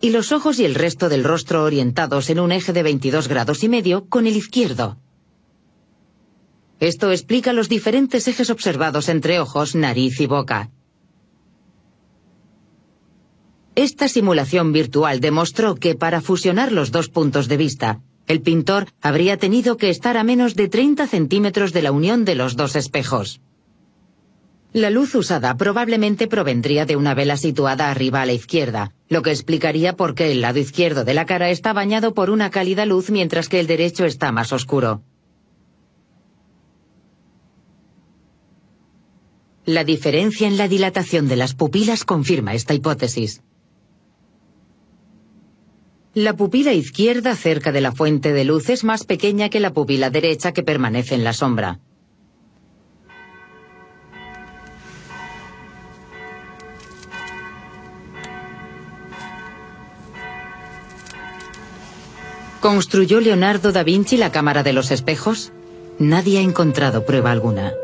Y 0.00 0.10
los 0.10 0.32
ojos 0.32 0.58
y 0.60 0.64
el 0.64 0.74
resto 0.74 1.08
del 1.08 1.24
rostro 1.24 1.64
orientados 1.64 2.30
en 2.30 2.40
un 2.40 2.52
eje 2.52 2.72
de 2.72 2.82
22 2.82 3.28
grados 3.28 3.64
y 3.64 3.68
medio 3.68 4.08
con 4.08 4.26
el 4.26 4.36
izquierdo. 4.36 4.98
Esto 6.80 7.10
explica 7.10 7.52
los 7.52 7.68
diferentes 7.68 8.28
ejes 8.28 8.50
observados 8.50 9.08
entre 9.08 9.40
ojos, 9.40 9.74
nariz 9.74 10.20
y 10.20 10.26
boca. 10.26 10.70
Esta 13.74 14.08
simulación 14.08 14.72
virtual 14.72 15.20
demostró 15.20 15.74
que 15.74 15.94
para 15.94 16.20
fusionar 16.20 16.72
los 16.72 16.90
dos 16.90 17.08
puntos 17.08 17.48
de 17.48 17.56
vista, 17.56 18.00
el 18.26 18.42
pintor 18.42 18.86
habría 19.00 19.38
tenido 19.38 19.76
que 19.76 19.88
estar 19.88 20.16
a 20.16 20.24
menos 20.24 20.54
de 20.54 20.68
30 20.68 21.06
centímetros 21.06 21.72
de 21.72 21.82
la 21.82 21.92
unión 21.92 22.24
de 22.24 22.34
los 22.34 22.56
dos 22.56 22.76
espejos. 22.76 23.40
La 24.72 24.90
luz 24.90 25.14
usada 25.14 25.56
probablemente 25.56 26.28
provendría 26.28 26.84
de 26.84 26.94
una 26.94 27.14
vela 27.14 27.36
situada 27.36 27.90
arriba 27.90 28.20
a 28.20 28.26
la 28.26 28.34
izquierda, 28.34 28.92
lo 29.08 29.22
que 29.22 29.30
explicaría 29.30 29.96
por 29.96 30.14
qué 30.14 30.30
el 30.30 30.42
lado 30.42 30.58
izquierdo 30.58 31.04
de 31.04 31.14
la 31.14 31.24
cara 31.24 31.48
está 31.48 31.72
bañado 31.72 32.12
por 32.14 32.30
una 32.30 32.50
cálida 32.50 32.84
luz 32.84 33.10
mientras 33.10 33.48
que 33.48 33.60
el 33.60 33.66
derecho 33.66 34.04
está 34.04 34.30
más 34.30 34.52
oscuro. 34.52 35.02
La 39.68 39.84
diferencia 39.84 40.48
en 40.48 40.56
la 40.56 40.66
dilatación 40.66 41.28
de 41.28 41.36
las 41.36 41.52
pupilas 41.52 42.06
confirma 42.06 42.54
esta 42.54 42.72
hipótesis. 42.72 43.42
La 46.14 46.34
pupila 46.34 46.72
izquierda 46.72 47.36
cerca 47.36 47.70
de 47.70 47.82
la 47.82 47.92
fuente 47.92 48.32
de 48.32 48.46
luz 48.46 48.70
es 48.70 48.82
más 48.82 49.04
pequeña 49.04 49.50
que 49.50 49.60
la 49.60 49.74
pupila 49.74 50.08
derecha 50.08 50.52
que 50.52 50.62
permanece 50.62 51.16
en 51.16 51.22
la 51.22 51.34
sombra. 51.34 51.80
¿Construyó 62.62 63.20
Leonardo 63.20 63.72
da 63.72 63.82
Vinci 63.82 64.16
la 64.16 64.32
cámara 64.32 64.62
de 64.62 64.72
los 64.72 64.90
espejos? 64.90 65.52
Nadie 65.98 66.38
ha 66.38 66.40
encontrado 66.40 67.04
prueba 67.04 67.32
alguna. 67.32 67.74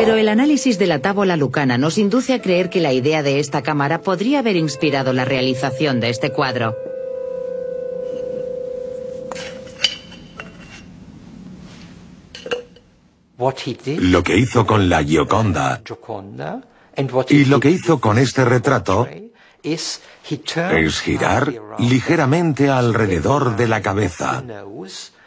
Pero 0.00 0.16
el 0.16 0.30
análisis 0.30 0.78
de 0.78 0.86
la 0.86 1.00
tábola 1.00 1.36
lucana 1.36 1.76
nos 1.76 1.98
induce 1.98 2.32
a 2.32 2.40
creer 2.40 2.70
que 2.70 2.80
la 2.80 2.94
idea 2.94 3.22
de 3.22 3.38
esta 3.38 3.60
cámara 3.60 4.00
podría 4.00 4.38
haber 4.38 4.56
inspirado 4.56 5.12
la 5.12 5.26
realización 5.26 6.00
de 6.00 6.08
este 6.08 6.32
cuadro. 6.32 6.74
Lo 13.98 14.22
que 14.22 14.38
hizo 14.38 14.64
con 14.64 14.88
la 14.88 15.04
Gioconda 15.04 15.82
y 17.28 17.44
lo 17.44 17.60
que 17.60 17.68
hizo 17.68 18.00
con 18.00 18.16
este 18.16 18.46
retrato 18.46 19.06
es 19.62 20.00
girar 20.22 21.52
ligeramente 21.78 22.70
alrededor 22.70 23.54
de 23.54 23.68
la 23.68 23.82
cabeza, 23.82 24.42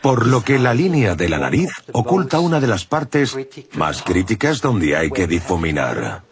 por 0.04 0.28
lo 0.28 0.44
que 0.44 0.60
la 0.60 0.74
línea 0.74 1.16
de 1.16 1.30
la 1.30 1.40
nariz 1.40 1.72
oculta 1.94 2.42
una 2.42 2.60
de 2.60 2.68
las 2.68 2.84
partes 2.84 3.38
más 3.76 4.04
críticas 4.04 4.60
donde 4.60 4.98
hay 4.98 5.10
que 5.10 5.28
difuminar. 5.28 6.24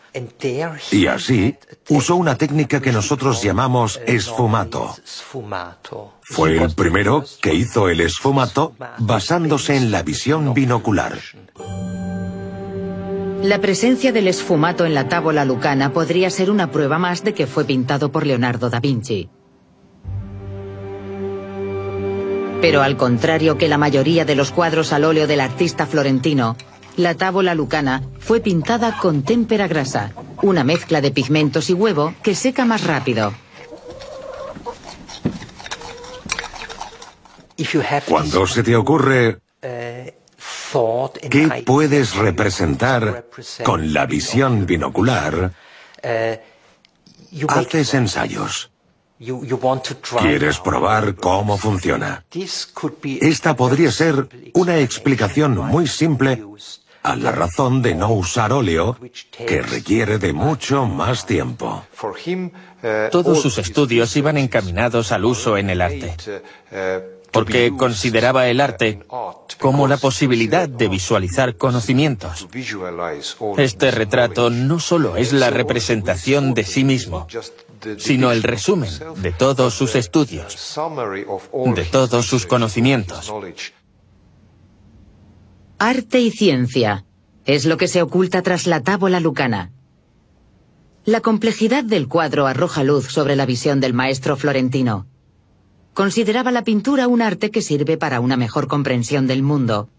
Y 0.92 1.08
así 1.08 1.56
usó 1.88 2.18
una 2.18 2.36
técnica 2.36 2.82
que 2.82 2.92
nosotros 2.92 3.42
llamamos 3.42 4.02
esfumato. 4.06 4.94
Fue 6.22 6.58
el 6.58 6.76
primero 6.76 7.24
que 7.42 7.54
hizo 7.54 7.88
el 7.88 8.02
esfumato 8.02 8.76
basándose 9.00 9.78
en 9.78 9.90
la 9.90 10.04
visión 10.04 10.54
binocular. 10.54 11.18
La 13.42 13.60
presencia 13.60 14.12
del 14.12 14.28
esfumato 14.28 14.86
en 14.86 14.94
la 14.94 15.08
tábola 15.08 15.46
lucana 15.46 15.94
podría 15.94 16.30
ser 16.30 16.52
una 16.52 16.72
prueba 16.72 17.00
más 17.00 17.24
de 17.24 17.34
que 17.34 17.48
fue 17.48 17.64
pintado 17.64 18.12
por 18.12 18.28
Leonardo 18.28 18.70
da 18.70 18.82
Vinci. 18.82 19.30
Pero 22.62 22.84
al 22.84 22.96
contrario 22.96 23.58
que 23.58 23.68
la 23.68 23.78
mayoría 23.78 24.24
de 24.24 24.36
los 24.36 24.52
cuadros 24.52 24.94
al 24.94 25.04
óleo 25.04 25.28
del 25.28 25.42
artista 25.42 25.88
florentino, 25.88 26.56
la 26.96 27.16
tábola 27.16 27.56
lucana 27.56 28.04
fue 28.20 28.40
pintada 28.40 28.98
con 28.98 29.24
témpera 29.24 29.68
grasa, 29.68 30.12
una 30.42 30.64
mezcla 30.64 31.02
de 31.02 31.12
pigmentos 31.12 31.70
y 31.70 31.74
huevo 31.74 32.14
que 32.22 32.36
seca 32.36 32.66
más 32.66 32.84
rápido. 32.86 33.34
Cuando 38.08 38.48
se 38.48 38.64
te 38.64 38.76
ocurre 38.76 39.40
¿Qué 41.30 41.64
puedes 41.66 42.16
representar 42.16 43.26
con 43.64 43.94
la 43.94 44.06
visión 44.06 44.66
binocular? 44.66 45.52
Haces 47.48 47.94
ensayos. 47.94 48.71
¿Quieres 50.20 50.60
probar 50.60 51.16
cómo 51.16 51.58
funciona? 51.58 52.26
Esta 53.22 53.56
podría 53.56 53.92
ser 53.92 54.28
una 54.54 54.78
explicación 54.80 55.58
muy 55.58 55.88
simple 55.88 56.44
a 57.04 57.16
la 57.16 57.32
razón 57.32 57.82
de 57.82 57.94
no 57.94 58.12
usar 58.14 58.52
óleo, 58.52 58.98
que 59.32 59.62
requiere 59.62 60.18
de 60.18 60.34
mucho 60.34 60.86
más 60.86 61.26
tiempo. 61.26 61.86
Todos 63.12 63.42
sus 63.42 63.58
estudios 63.60 64.16
iban 64.16 64.38
encaminados 64.38 65.12
al 65.12 65.26
uso 65.26 65.58
en 65.58 65.70
el 65.70 65.82
arte 65.82 66.16
porque 67.32 67.74
consideraba 67.78 68.48
el 68.48 68.62
arte 68.62 69.00
como 69.60 69.88
la 69.88 69.98
posibilidad 69.98 70.68
de 70.68 70.88
visualizar 70.88 71.56
conocimientos. 71.56 72.48
Este 73.58 73.92
retrato 73.92 74.50
no 74.50 74.80
solo 74.80 75.16
es 75.18 75.34
la 75.34 75.50
representación 75.50 76.54
de 76.54 76.64
sí 76.64 76.84
mismo, 76.84 77.28
sino 77.98 78.32
el 78.32 78.44
resumen 78.44 78.92
de 79.18 79.32
todos 79.32 79.74
sus 79.74 79.96
estudios, 79.96 80.76
de 81.76 81.86
todos 81.86 82.26
sus 82.26 82.46
conocimientos. 82.46 83.32
Arte 85.80 86.20
y 86.20 86.32
ciencia 86.32 87.06
es 87.46 87.66
lo 87.66 87.78
que 87.78 87.88
se 87.88 88.02
oculta 88.02 88.42
tras 88.42 88.68
la 88.68 88.82
tábola 88.82 89.20
lucana. 89.20 89.72
La 91.06 91.22
complejidad 91.22 91.84
del 91.84 92.08
cuadro 92.08 92.46
arroja 92.46 92.84
luz 92.84 93.08
sobre 93.08 93.36
la 93.36 93.48
visión 93.48 93.80
del 93.80 93.94
maestro 93.94 94.38
florentino. 94.38 95.08
Consideraba 95.94 96.52
la 96.52 96.64
pintura 96.64 97.08
un 97.08 97.22
arte 97.22 97.52
que 97.52 97.62
sirve 97.62 97.98
para 97.98 98.22
una 98.22 98.38
mejor 98.38 98.68
comprensión 98.68 99.28
del 99.28 99.44
mundo. 99.44 99.90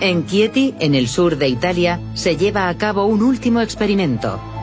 En 0.00 0.26
Chieti, 0.26 0.74
en 0.80 0.94
el 0.94 1.08
sur 1.08 1.38
de 1.38 1.48
Italia, 1.48 1.98
se 2.12 2.36
lleva 2.36 2.68
a 2.68 2.76
cabo 2.76 3.06
un 3.06 3.22
último 3.22 3.62
experimento. 3.62 4.53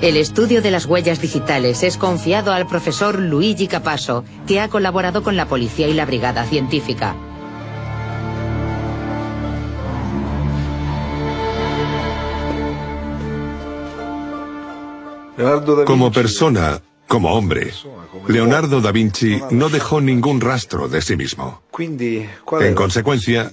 El 0.00 0.16
estudio 0.16 0.62
de 0.62 0.70
las 0.70 0.86
huellas 0.86 1.20
digitales 1.20 1.82
es 1.82 1.96
confiado 1.96 2.52
al 2.52 2.68
profesor 2.68 3.18
Luigi 3.18 3.66
Capasso, 3.66 4.22
que 4.46 4.60
ha 4.60 4.68
colaborado 4.68 5.24
con 5.24 5.36
la 5.36 5.48
policía 5.48 5.88
y 5.88 5.92
la 5.92 6.06
brigada 6.06 6.44
científica. 6.44 7.16
Como 15.84 16.12
persona, 16.12 16.80
como 17.08 17.34
hombre, 17.34 17.72
Leonardo 18.28 18.80
da 18.80 18.92
Vinci 18.92 19.40
no 19.50 19.70
dejó 19.70 20.00
ningún 20.00 20.40
rastro 20.40 20.88
de 20.88 21.00
sí 21.00 21.16
mismo. 21.16 21.62
En 22.60 22.74
consecuencia, 22.74 23.50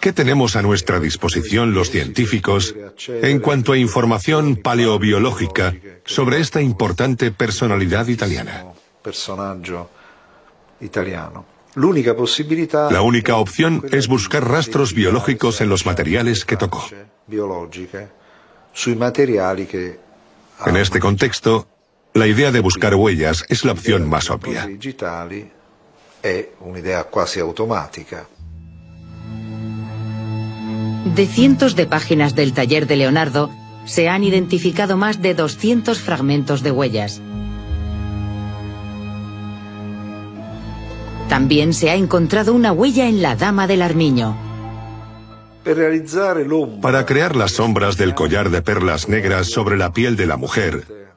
¿qué 0.00 0.12
tenemos 0.12 0.54
a 0.56 0.62
nuestra 0.62 1.00
disposición 1.00 1.74
los 1.74 1.90
científicos 1.90 2.74
en 3.08 3.40
cuanto 3.40 3.72
a 3.72 3.78
información 3.78 4.56
paleobiológica 4.56 5.74
sobre 6.04 6.40
esta 6.40 6.62
importante 6.62 7.32
personalidad 7.32 8.06
italiana? 8.06 8.66
La 12.90 13.02
única 13.02 13.36
opción 13.36 13.84
es 13.90 14.08
buscar 14.08 14.48
rastros 14.48 14.94
biológicos 14.94 15.60
en 15.60 15.68
los 15.68 15.84
materiales 15.84 16.44
que 16.44 16.56
tocó. 16.56 16.86
En 20.66 20.76
este 20.76 21.00
contexto, 21.00 21.68
la 22.18 22.26
idea 22.26 22.50
de 22.50 22.60
buscar 22.60 22.94
huellas 22.94 23.44
es 23.48 23.64
la 23.64 23.72
opción 23.72 24.08
más 24.08 24.28
obvia. 24.30 24.68
De 31.14 31.26
cientos 31.26 31.76
de 31.76 31.86
páginas 31.86 32.34
del 32.34 32.52
taller 32.52 32.86
de 32.86 32.96
Leonardo, 32.96 33.50
se 33.84 34.08
han 34.08 34.24
identificado 34.24 34.96
más 34.96 35.22
de 35.22 35.34
200 35.34 35.98
fragmentos 36.00 36.62
de 36.62 36.70
huellas. 36.72 37.22
También 41.28 41.72
se 41.72 41.90
ha 41.90 41.94
encontrado 41.94 42.52
una 42.52 42.72
huella 42.72 43.08
en 43.08 43.22
la 43.22 43.36
dama 43.36 43.66
del 43.66 43.82
armiño. 43.82 44.36
Para 46.82 47.06
crear 47.06 47.36
las 47.36 47.52
sombras 47.52 47.96
del 47.96 48.14
collar 48.14 48.50
de 48.50 48.62
perlas 48.62 49.08
negras 49.08 49.48
sobre 49.48 49.76
la 49.76 49.92
piel 49.92 50.16
de 50.16 50.26
la 50.26 50.36
mujer, 50.36 51.07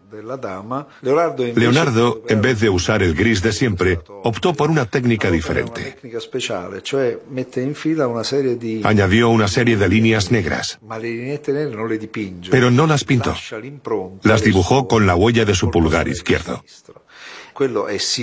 Leonardo, 1.55 2.24
en 2.28 2.41
vez 2.41 2.59
de 2.59 2.70
usar 2.70 3.03
el 3.03 3.16
gris 3.16 3.41
de 3.41 3.51
siempre, 3.51 3.99
optó 4.24 4.53
por 4.53 4.70
una 4.70 4.86
técnica 4.86 5.32
diferente. 5.32 5.97
Añadió 8.84 9.30
una 9.30 9.47
serie 9.47 9.78
de 9.78 9.89
líneas 9.89 10.32
negras, 10.32 10.80
pero 12.49 12.72
no 12.72 12.88
las 12.88 13.03
pintó. 13.03 13.36
Las 14.24 14.43
dibujó 14.43 14.88
con 14.88 15.07
la 15.07 15.16
huella 15.16 15.45
de 15.45 15.55
su 15.55 15.72
pulgar 15.72 16.07
izquierdo. 16.07 16.64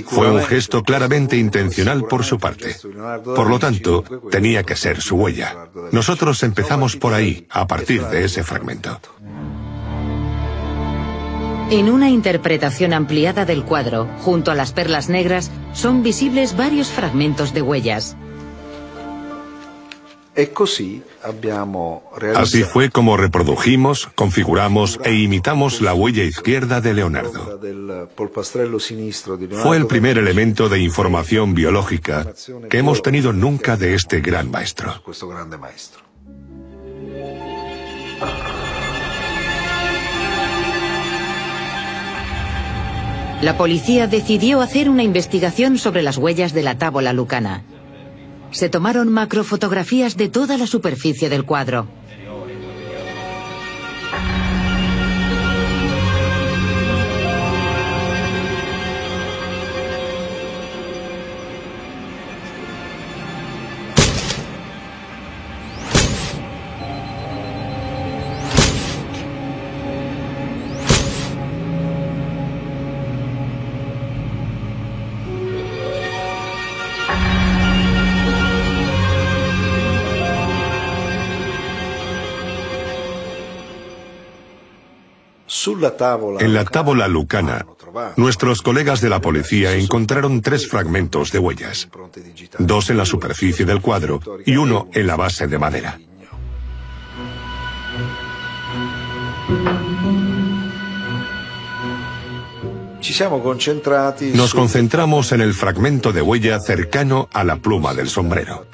Fue 0.06 0.30
un 0.30 0.42
gesto 0.42 0.82
claramente 0.82 1.36
intencional 1.36 2.04
por 2.06 2.24
su 2.24 2.38
parte. 2.38 2.76
Por 3.24 3.48
lo 3.48 3.58
tanto, 3.58 4.04
tenía 4.30 4.64
que 4.64 4.74
ser 4.74 5.00
su 5.00 5.16
huella. 5.16 5.68
Nosotros 5.92 6.42
empezamos 6.42 6.96
por 6.96 7.14
ahí, 7.14 7.46
a 7.50 7.66
partir 7.66 8.04
de 8.06 8.24
ese 8.24 8.42
fragmento. 8.42 9.00
En 11.70 11.90
una 11.90 12.08
interpretación 12.08 12.94
ampliada 12.94 13.44
del 13.44 13.62
cuadro, 13.62 14.08
junto 14.20 14.50
a 14.50 14.54
las 14.54 14.72
perlas 14.72 15.10
negras, 15.10 15.50
son 15.74 16.02
visibles 16.02 16.56
varios 16.56 16.88
fragmentos 16.88 17.52
de 17.52 17.60
huellas. 17.60 18.16
Así 22.36 22.62
fue 22.62 22.88
como 22.88 23.18
reprodujimos, 23.18 24.06
configuramos 24.14 24.98
e 25.04 25.12
imitamos 25.12 25.82
la 25.82 25.92
huella 25.92 26.24
izquierda 26.24 26.80
de 26.80 26.94
Leonardo. 26.94 27.60
Fue 29.62 29.76
el 29.76 29.86
primer 29.86 30.16
elemento 30.16 30.70
de 30.70 30.78
información 30.78 31.54
biológica 31.54 32.32
que 32.70 32.78
hemos 32.78 33.02
tenido 33.02 33.34
nunca 33.34 33.76
de 33.76 33.94
este 33.94 34.20
gran 34.20 34.50
maestro. 34.50 35.02
La 43.40 43.56
policía 43.56 44.08
decidió 44.08 44.60
hacer 44.60 44.90
una 44.90 45.04
investigación 45.04 45.78
sobre 45.78 46.02
las 46.02 46.16
huellas 46.18 46.52
de 46.52 46.64
la 46.64 46.76
tábola 46.76 47.12
lucana. 47.12 47.62
Se 48.50 48.68
tomaron 48.68 49.12
macrofotografías 49.12 50.16
de 50.16 50.28
toda 50.28 50.58
la 50.58 50.66
superficie 50.66 51.28
del 51.28 51.44
cuadro. 51.44 51.86
En 86.40 86.54
la 86.54 86.64
tábola 86.64 87.08
lucana, 87.08 87.66
nuestros 88.16 88.62
colegas 88.62 89.00
de 89.00 89.08
la 89.08 89.20
policía 89.20 89.74
encontraron 89.74 90.40
tres 90.42 90.68
fragmentos 90.68 91.32
de 91.32 91.38
huellas, 91.38 91.88
dos 92.58 92.90
en 92.90 92.96
la 92.96 93.04
superficie 93.04 93.64
del 93.64 93.80
cuadro 93.80 94.20
y 94.44 94.56
uno 94.56 94.88
en 94.92 95.06
la 95.06 95.16
base 95.16 95.46
de 95.46 95.58
madera. 95.58 95.98
Nos 104.34 104.54
concentramos 104.54 105.32
en 105.32 105.40
el 105.40 105.54
fragmento 105.54 106.12
de 106.12 106.20
huella 106.20 106.60
cercano 106.60 107.28
a 107.32 107.44
la 107.44 107.56
pluma 107.56 107.94
del 107.94 108.08
sombrero. 108.08 108.66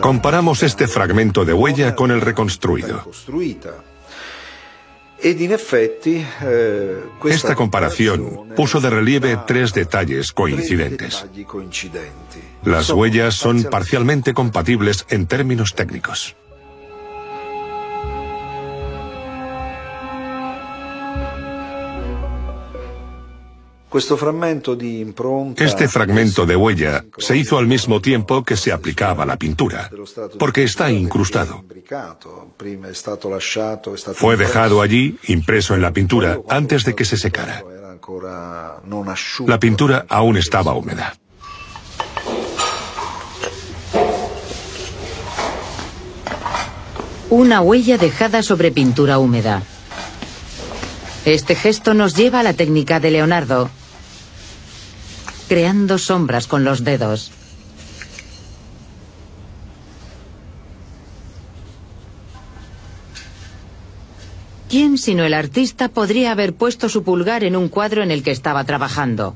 Comparamos 0.00 0.62
este 0.62 0.86
fragmento 0.86 1.44
de 1.44 1.52
huella 1.52 1.94
con 1.94 2.10
el 2.10 2.20
reconstruido. 2.20 3.04
Eh, 5.22 6.98
Esta 7.26 7.54
comparación 7.54 8.48
puso 8.56 8.80
de 8.80 8.90
relieve 8.90 9.38
tres 9.46 9.74
detalles 9.74 10.32
coincidentes. 10.32 11.26
Las 12.64 12.90
huellas 12.90 13.34
son 13.34 13.64
parcialmente 13.64 14.32
compatibles 14.32 15.04
en 15.10 15.26
términos 15.26 15.74
técnicos. 15.74 16.36
Este 23.92 25.88
fragmento 25.88 26.46
de 26.46 26.56
huella 26.56 27.04
se 27.18 27.36
hizo 27.36 27.58
al 27.58 27.66
mismo 27.66 28.00
tiempo 28.00 28.44
que 28.44 28.56
se 28.56 28.72
aplicaba 28.72 29.26
la 29.26 29.36
pintura, 29.36 29.90
porque 30.38 30.62
está 30.62 30.90
incrustado. 30.92 31.64
Fue 34.14 34.36
dejado 34.36 34.80
allí, 34.80 35.18
impreso 35.26 35.74
en 35.74 35.82
la 35.82 35.92
pintura, 35.92 36.38
antes 36.48 36.84
de 36.84 36.94
que 36.94 37.04
se 37.04 37.16
secara. 37.16 37.64
La 39.46 39.58
pintura 39.58 40.06
aún 40.08 40.36
estaba 40.36 40.74
húmeda. 40.74 41.14
Una 47.28 47.60
huella 47.60 47.96
dejada 47.96 48.42
sobre 48.42 48.72
pintura 48.72 49.18
húmeda. 49.18 49.62
Este 51.24 51.54
gesto 51.54 51.94
nos 51.94 52.16
lleva 52.16 52.40
a 52.40 52.42
la 52.42 52.54
técnica 52.54 52.98
de 52.98 53.10
Leonardo, 53.12 53.70
creando 55.50 55.98
sombras 55.98 56.46
con 56.46 56.62
los 56.62 56.84
dedos. 56.84 57.32
¿Quién 64.68 64.96
sino 64.96 65.24
el 65.24 65.34
artista 65.34 65.88
podría 65.88 66.30
haber 66.30 66.54
puesto 66.54 66.88
su 66.88 67.02
pulgar 67.02 67.42
en 67.42 67.56
un 67.56 67.68
cuadro 67.68 68.04
en 68.04 68.12
el 68.12 68.22
que 68.22 68.30
estaba 68.30 68.62
trabajando? 68.62 69.34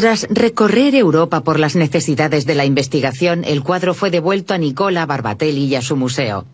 Tras 0.00 0.26
recorrer 0.30 0.94
Europa 0.94 1.42
por 1.42 1.60
las 1.60 1.76
necesidades 1.76 2.46
de 2.46 2.54
la 2.54 2.64
investigación, 2.64 3.44
el 3.44 3.62
cuadro 3.62 3.92
fue 3.92 4.10
devuelto 4.10 4.54
a 4.54 4.56
Nicola 4.56 5.04
Barbatelli 5.04 5.66
y 5.66 5.74
a 5.74 5.82
su 5.82 5.94
museo. 5.94 6.46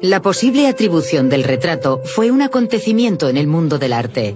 La 0.00 0.22
posible 0.22 0.68
atribución 0.68 1.28
del 1.28 1.44
retrato 1.44 2.00
fue 2.02 2.30
un 2.30 2.40
acontecimiento 2.40 3.28
en 3.28 3.36
el 3.36 3.46
mundo 3.46 3.78
del 3.78 3.92
arte. 3.92 4.34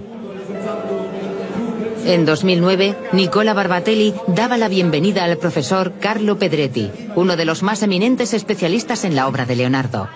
En 2.05 2.25
2009, 2.27 2.95
Nicola 3.13 3.55
Barbatelli 3.55 4.13
daba 4.27 4.57
la 4.57 4.67
bienvenida 4.67 5.23
al 5.23 5.37
profesor 5.37 5.93
Carlo 5.99 6.37
Pedretti, 6.37 6.91
uno 7.15 7.35
de 7.35 7.45
los 7.45 7.63
más 7.63 7.81
eminentes 7.81 8.35
especialistas 8.35 9.03
en 9.03 9.15
la 9.15 9.27
obra 9.27 9.47
de 9.47 9.55
Leonardo. 9.55 10.09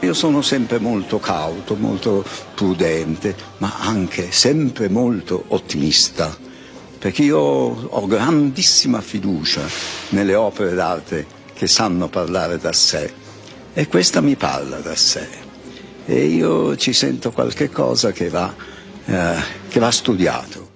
Io 0.00 0.14
sono 0.14 0.42
sempre 0.42 0.78
molto 0.78 1.18
cauto, 1.18 1.74
molto 1.74 2.24
prudente, 2.54 3.34
ma 3.58 3.78
anche 3.80 4.30
sempre 4.30 4.88
molto 4.88 5.44
ottimista. 5.48 6.46
perché 6.98 7.22
io 7.22 7.38
ho 7.38 8.06
grandissima 8.06 9.00
fiducia 9.00 9.62
nelle 10.10 10.34
opere 10.34 10.74
d'arte 10.74 11.26
che 11.54 11.68
sanno 11.68 12.08
parlare 12.08 12.58
da 12.58 12.72
sé 12.72 13.12
e 13.72 13.86
questa 13.86 14.20
mi 14.20 14.34
parla 14.34 14.78
da 14.78 14.96
sé 14.96 15.28
e 16.04 16.24
io 16.24 16.76
ci 16.76 16.92
sento 16.92 17.30
qualche 17.30 17.68
cosa 17.68 18.12
che 18.12 18.28
va, 18.30 18.52
eh, 19.04 19.36
che 19.68 19.78
va 19.78 19.90
studiato. 19.90 20.70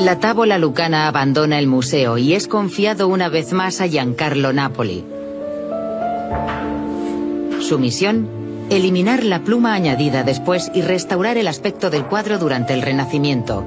La 0.00 0.18
tábola 0.18 0.56
lucana 0.56 1.08
abandona 1.08 1.58
el 1.58 1.66
museo 1.66 2.16
y 2.16 2.32
es 2.32 2.48
confiado 2.48 3.06
una 3.06 3.28
vez 3.28 3.52
más 3.52 3.82
a 3.82 3.86
Giancarlo 3.86 4.50
Napoli. 4.50 5.04
Su 7.60 7.78
misión, 7.78 8.26
eliminar 8.70 9.24
la 9.24 9.40
pluma 9.40 9.74
añadida 9.74 10.22
después 10.22 10.70
y 10.74 10.80
restaurar 10.80 11.36
el 11.36 11.48
aspecto 11.48 11.90
del 11.90 12.06
cuadro 12.06 12.38
durante 12.38 12.72
el 12.72 12.80
Renacimiento. 12.80 13.66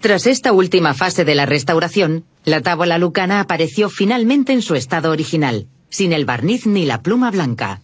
Tras 0.00 0.26
esta 0.26 0.52
última 0.52 0.94
fase 0.94 1.26
de 1.26 1.34
la 1.34 1.44
restauración, 1.44 2.24
la 2.44 2.62
tábola 2.62 2.96
lucana 2.96 3.38
apareció 3.38 3.90
finalmente 3.90 4.54
en 4.54 4.62
su 4.62 4.74
estado 4.74 5.10
original, 5.10 5.66
sin 5.90 6.14
el 6.14 6.24
barniz 6.24 6.66
ni 6.66 6.86
la 6.86 7.02
pluma 7.02 7.30
blanca. 7.30 7.82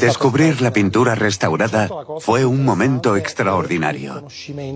Descubrir 0.00 0.60
la 0.60 0.72
pintura 0.72 1.14
restaurada 1.14 1.88
fue 2.20 2.44
un 2.44 2.64
momento 2.64 3.16
extraordinario. 3.16 4.26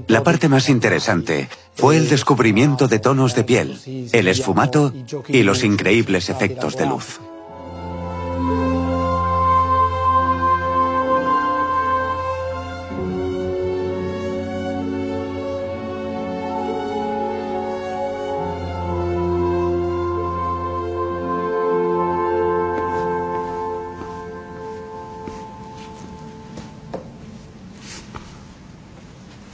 La 0.06 0.22
parte 0.22 0.48
más 0.48 0.68
interesante 0.68 1.48
fue 1.74 1.96
el 1.96 2.08
descubrimiento 2.08 2.88
de 2.88 2.98
tonos 2.98 3.34
de 3.34 3.44
piel, 3.44 4.08
el 4.12 4.28
esfumato 4.28 4.92
y 5.28 5.42
los 5.42 5.64
increíbles 5.64 6.28
efectos 6.28 6.76
de 6.76 6.86
luz. 6.86 7.20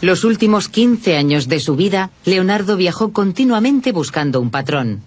Los 0.05 0.23
últimos 0.23 0.69
15 0.69 1.17
años 1.17 1.49
de 1.49 1.61
su 1.61 1.77
vida, 1.77 2.11
Leonardo 2.27 2.77
viajó 2.77 3.15
continuamente 3.15 3.91
buscando 3.91 4.39
un 4.39 4.51
patrón. 4.51 5.01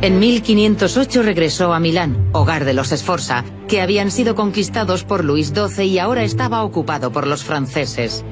En 0.00 0.18
1508 0.18 1.22
regresó 1.22 1.72
a 1.72 1.78
Milán, 1.78 2.30
hogar 2.32 2.64
de 2.64 2.74
los 2.74 2.88
Sforza, 2.88 3.44
que 3.68 3.80
habían 3.80 4.10
sido 4.10 4.34
conquistados 4.34 5.04
por 5.04 5.24
Luis 5.24 5.52
XII 5.54 5.84
y 5.84 6.00
ahora 6.00 6.24
estaba 6.24 6.64
ocupado 6.64 7.12
por 7.12 7.28
los 7.28 7.44
franceses. 7.44 8.24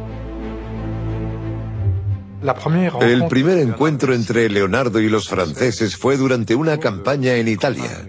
El 3.00 3.26
primer 3.28 3.58
encuentro 3.58 4.14
entre 4.14 4.48
Leonardo 4.48 5.00
y 5.00 5.08
los 5.08 5.28
franceses 5.28 5.96
fue 5.96 6.16
durante 6.16 6.54
una 6.54 6.78
campaña 6.78 7.34
en 7.34 7.48
Italia. 7.48 8.06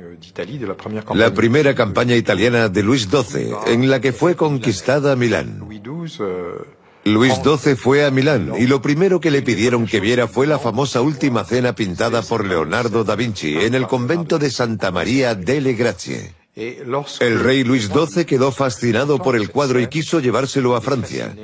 La 1.13 1.33
primera 1.33 1.73
campaña 1.73 2.15
italiana 2.15 2.69
de 2.69 2.83
Luis 2.83 3.07
XII, 3.09 3.55
en 3.67 3.89
la 3.89 3.99
que 3.99 4.13
fue 4.13 4.35
conquistada 4.35 5.15
Milán. 5.15 5.67
Luis 7.07 7.33
XII 7.41 7.75
fue 7.75 8.05
a 8.05 8.11
Milán 8.11 8.51
y 8.59 8.67
lo 8.67 8.81
primero 8.81 9.21
que 9.21 9.31
le 9.31 9.41
pidieron 9.41 9.87
que 9.87 10.01
viera 10.01 10.27
fue 10.27 10.45
la 10.45 10.59
famosa 10.59 11.01
última 11.01 11.45
cena 11.45 11.73
pintada 11.73 12.21
por 12.21 12.45
Leonardo 12.45 13.05
da 13.05 13.15
Vinci 13.15 13.55
en 13.55 13.75
el 13.75 13.87
convento 13.87 14.37
de 14.37 14.49
Santa 14.51 14.91
María 14.91 15.33
delle 15.33 15.73
Grazie. 15.73 16.36
El 16.57 17.39
rey 17.39 17.63
Luis 17.63 17.87
XII 17.87 18.25
quedó 18.25 18.51
fascinado 18.51 19.19
por 19.19 19.35
el 19.35 19.51
cuadro 19.51 19.79
y 19.79 19.87
quiso 19.87 20.19
llevárselo 20.19 20.75
a 20.75 20.81
Francia. 20.81 21.35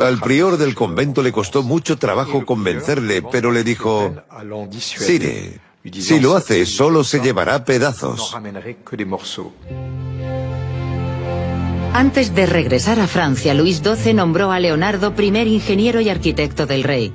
Al 0.00 0.20
prior 0.20 0.56
del 0.56 0.76
convento 0.76 1.20
le 1.20 1.32
costó 1.32 1.64
mucho 1.64 1.98
trabajo 1.98 2.46
convencerle, 2.46 3.22
pero 3.22 3.50
le 3.50 3.64
dijo, 3.64 4.14
Sire, 4.78 5.58
si 5.92 6.20
lo 6.20 6.36
hace 6.36 6.64
solo 6.64 7.02
se 7.02 7.18
llevará 7.18 7.64
pedazos. 7.64 8.36
Antes 11.92 12.32
de 12.32 12.46
regresar 12.46 13.00
a 13.00 13.08
Francia, 13.08 13.52
Luis 13.52 13.82
XII 13.82 14.14
nombró 14.14 14.52
a 14.52 14.60
Leonardo 14.60 15.16
primer 15.16 15.48
ingeniero 15.48 16.00
y 16.00 16.08
arquitecto 16.08 16.66
del 16.66 16.84
rey. 16.84 17.12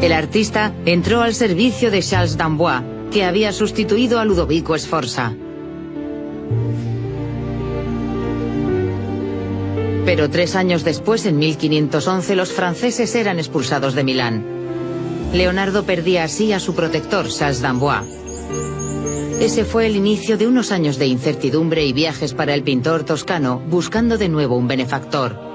El 0.00 0.12
artista 0.12 0.72
entró 0.86 1.22
al 1.22 1.34
servicio 1.34 1.90
de 1.90 2.02
Charles 2.02 2.36
d'Amboise, 2.36 2.99
que 3.10 3.24
había 3.24 3.52
sustituido 3.52 4.20
a 4.20 4.24
Ludovico 4.24 4.78
Sforza. 4.78 5.34
Pero 10.04 10.30
tres 10.30 10.56
años 10.56 10.84
después, 10.84 11.26
en 11.26 11.38
1511, 11.38 12.36
los 12.36 12.52
franceses 12.52 13.14
eran 13.14 13.38
expulsados 13.38 13.94
de 13.94 14.04
Milán. 14.04 14.44
Leonardo 15.32 15.84
perdía 15.84 16.24
así 16.24 16.52
a 16.52 16.60
su 16.60 16.74
protector, 16.74 17.28
Charles 17.28 17.60
d'Amboise. 17.60 18.18
Ese 19.40 19.64
fue 19.64 19.86
el 19.86 19.96
inicio 19.96 20.36
de 20.36 20.46
unos 20.46 20.70
años 20.70 20.98
de 20.98 21.06
incertidumbre 21.06 21.84
y 21.84 21.92
viajes 21.92 22.34
para 22.34 22.54
el 22.54 22.62
pintor 22.62 23.04
toscano, 23.04 23.62
buscando 23.68 24.18
de 24.18 24.28
nuevo 24.28 24.56
un 24.56 24.68
benefactor. 24.68 25.49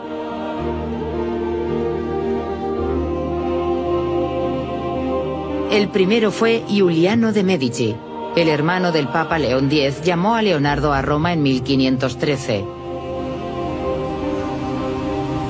El 5.75 5.89
primero 5.89 6.31
fue 6.31 6.63
Giuliano 6.69 7.33
de 7.33 7.43
Medici. 7.43 7.97
El 8.37 8.47
hermano 8.47 8.93
del 8.93 9.09
Papa 9.09 9.37
León 9.37 9.69
X 9.69 10.03
llamó 10.03 10.35
a 10.35 10.41
Leonardo 10.41 10.93
a 10.93 11.01
Roma 11.01 11.33
en 11.33 11.43
1513. 11.43 12.63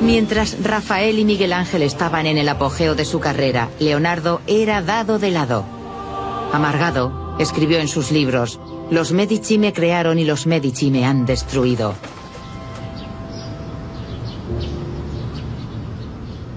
Mientras 0.02 0.58
Rafael 0.64 1.20
y 1.20 1.26
Miguel 1.26 1.54
Ángel 1.54 1.84
estaban 1.84 2.26
en 2.26 2.40
el 2.40 2.50
apogeo 2.50 2.96
de 2.96 3.06
su 3.06 3.20
carrera, 3.20 3.70
Leonardo 3.80 4.42
era 4.48 4.82
dado 4.82 5.20
de 5.20 5.30
lado. 5.30 5.64
Amargado, 6.52 7.36
escribió 7.38 7.78
en 7.78 7.88
sus 7.88 8.10
libros, 8.10 8.60
Los 8.90 9.12
Medici 9.12 9.60
me 9.60 9.74
crearon 9.74 10.18
y 10.18 10.26
los 10.26 10.48
Medici 10.48 10.90
me 10.90 11.06
han 11.06 11.28
destruido. 11.28 11.94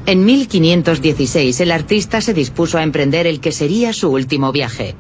En 0.09 0.25
1516 0.25 1.61
el 1.61 1.71
artista 1.71 2.23
se 2.23 2.33
dispuso 2.33 2.79
a 2.79 2.83
emprender 2.83 3.27
el 3.27 3.41
que 3.41 3.53
sería 3.53 3.93
su 3.93 4.11
último 4.11 4.53
viaje. 4.53 4.95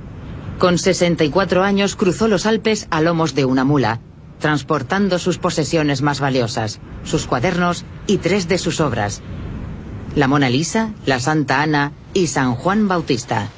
Con 0.58 0.76
64 0.76 1.64
años 1.64 1.96
cruzó 1.96 2.28
los 2.28 2.44
Alpes 2.44 2.86
a 2.90 3.00
lomos 3.00 3.34
de 3.34 3.46
una 3.46 3.64
mula, 3.64 4.02
transportando 4.38 5.18
sus 5.18 5.38
posesiones 5.38 6.02
más 6.02 6.20
valiosas, 6.20 6.80
sus 7.04 7.24
cuadernos 7.24 7.86
y 8.06 8.18
tres 8.18 8.48
de 8.48 8.58
sus 8.58 8.82
obras. 8.82 9.22
La 10.14 10.28
Mona 10.28 10.50
Lisa, 10.50 10.92
la 11.06 11.20
Santa 11.20 11.62
Ana 11.62 11.92
y 12.12 12.26
San 12.26 12.54
Juan 12.54 12.86
Bautista. 12.86 13.48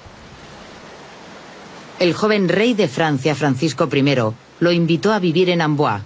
El 1.99 2.15
joven 2.15 2.49
rey 2.49 2.75
de 2.75 2.87
Francia, 2.87 3.35
Francisco 3.35 3.89
I, 3.93 4.05
lo 4.61 4.71
invitó 4.71 5.13
a 5.13 5.19
vivir 5.19 5.51
en 5.51 5.63
Amboise, 5.63 6.05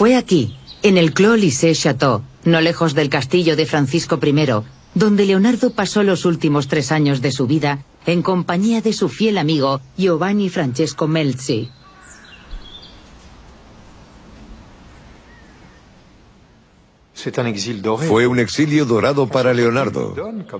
Fue 0.00 0.16
aquí, 0.16 0.56
en 0.82 0.96
el 0.96 1.12
Clos 1.12 1.38
Lycée 1.38 1.74
Château, 1.74 2.22
no 2.46 2.62
lejos 2.62 2.94
del 2.94 3.10
castillo 3.10 3.54
de 3.54 3.66
Francisco 3.66 4.18
I, 4.22 4.34
donde 4.94 5.26
Leonardo 5.26 5.74
pasó 5.74 6.02
los 6.02 6.24
últimos 6.24 6.68
tres 6.68 6.90
años 6.90 7.20
de 7.20 7.30
su 7.32 7.46
vida 7.46 7.84
en 8.06 8.22
compañía 8.22 8.80
de 8.80 8.94
su 8.94 9.10
fiel 9.10 9.36
amigo 9.36 9.82
Giovanni 9.98 10.48
Francesco 10.48 11.06
Melzi. 11.06 11.68
Fue 18.08 18.26
un 18.26 18.38
exilio 18.38 18.86
dorado 18.86 19.26
para 19.26 19.52
Leonardo. 19.52 20.16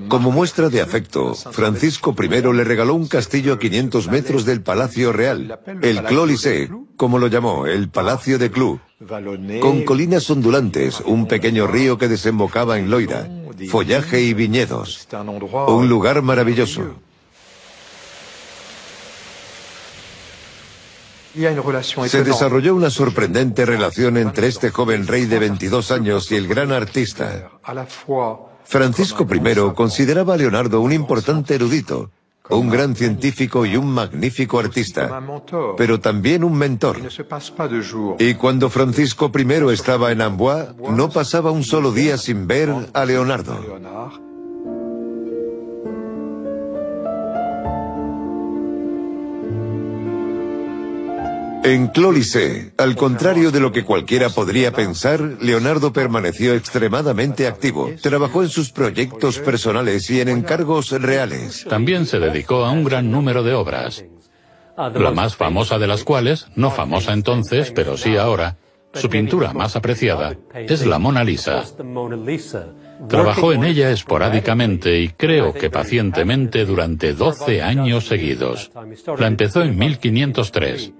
Como 0.08 0.32
muestra 0.32 0.68
de 0.68 0.82
afecto, 0.82 1.34
Francisco 1.34 2.14
I 2.22 2.28
le 2.28 2.64
regaló 2.64 2.92
un 2.92 3.08
castillo 3.08 3.54
a 3.54 3.58
500 3.58 4.08
metros 4.08 4.44
del 4.44 4.60
Palacio 4.60 5.14
Real, 5.14 5.58
el 5.80 6.02
Clos 6.02 6.46
como 6.98 7.18
lo 7.18 7.28
llamó, 7.28 7.66
el 7.66 7.88
Palacio 7.88 8.38
de 8.38 8.50
Clou, 8.50 8.78
con 9.62 9.85
colinas 9.85 10.28
ondulantes, 10.28 11.01
un 11.01 11.27
pequeño 11.27 11.66
río 11.66 11.97
que 11.97 12.06
desembocaba 12.06 12.78
en 12.78 12.90
Loira, 12.90 13.28
follaje 13.70 14.20
y 14.20 14.35
viñedos. 14.35 15.09
Un 15.68 15.89
lugar 15.89 16.20
maravilloso. 16.20 16.97
Se 22.09 22.24
desarrolló 22.24 22.74
una 22.74 22.90
sorprendente 22.90 23.64
relación 23.64 24.18
entre 24.18 24.48
este 24.48 24.70
joven 24.70 25.06
rey 25.06 25.24
de 25.24 25.39
22 25.39 25.93
años 25.93 26.31
y 26.31 26.36
el 26.36 26.47
gran 26.47 26.70
artista. 26.70 27.51
Francisco 28.64 29.27
I 29.32 29.74
consideraba 29.74 30.35
a 30.35 30.36
Leonardo 30.36 30.81
un 30.82 30.93
importante 30.93 31.55
erudito, 31.55 32.10
un 32.51 32.68
gran 32.68 32.94
científico 32.94 33.66
y 33.66 33.77
un 33.77 33.90
magnífico 33.93 34.59
artista, 34.59 35.22
pero 35.77 36.01
también 36.01 36.44
un 36.44 36.56
mentor. 36.56 36.98
Y 38.18 38.35
cuando 38.35 38.70
Francisco 38.70 39.31
I 39.35 39.72
estaba 39.72 40.12
en 40.12 40.20
Amboise, 40.20 40.74
no 40.90 41.10
pasaba 41.10 41.51
un 41.51 41.64
solo 41.64 41.93
día 41.93 42.16
sin 42.18 42.47
ver 42.47 42.74
a 42.93 43.05
Leonardo. 43.05 44.30
En 51.62 51.89
Clólice, 51.89 52.73
al 52.78 52.97
contrario 52.97 53.51
de 53.51 53.61
lo 53.61 53.70
que 53.70 53.85
cualquiera 53.85 54.31
podría 54.31 54.73
pensar, 54.73 55.20
Leonardo 55.43 55.93
permaneció 55.93 56.55
extremadamente 56.55 57.47
activo. 57.47 57.91
Trabajó 58.01 58.43
en 58.43 58.49
sus 58.49 58.73
proyectos 58.73 59.39
personales 59.39 60.09
y 60.11 60.20
en 60.23 60.28
encargos 60.28 60.91
reales. 60.91 61.66
También 61.69 62.07
se 62.07 62.19
dedicó 62.19 62.65
a 62.65 62.70
un 62.70 62.85
gran 62.85 63.11
número 63.11 63.43
de 63.43 63.53
obras, 63.53 64.05
la 64.77 65.11
más 65.11 65.37
famosa 65.37 65.78
de 65.78 65.87
las 65.87 66.03
cuales, 66.03 66.47
no 66.57 66.70
famosa 66.70 67.12
entonces, 67.12 67.73
pero 67.73 67.99
sí 67.99 68.16
ahora, 68.16 68.57
su 68.95 69.11
pintura 69.11 69.53
más 69.53 69.77
apreciada, 69.77 70.37
es 70.55 70.87
la 70.87 70.99
Mona 70.99 71.24
Lisa. 71.24 71.65
Trabajó 73.07 73.53
en 73.53 73.65
ella 73.65 73.91
esporádicamente 73.91 74.99
y 74.99 75.11
creo 75.11 75.53
que 75.53 75.69
pacientemente 75.69 76.65
durante 76.65 77.12
12 77.12 77.61
años 77.61 78.07
seguidos. 78.07 78.73
La 79.19 79.27
empezó 79.27 79.62
en 79.62 79.78
1503 79.78 80.93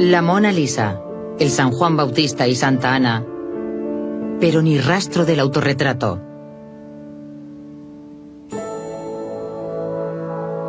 la 0.00 0.22
Mona 0.22 0.50
Lisa, 0.50 0.98
el 1.38 1.50
San 1.50 1.72
Juan 1.72 1.94
Bautista 1.94 2.48
y 2.48 2.54
Santa 2.54 2.94
Ana, 2.94 3.22
pero 4.40 4.62
ni 4.62 4.78
rastro 4.78 5.26
del 5.26 5.40
autorretrato. 5.40 6.18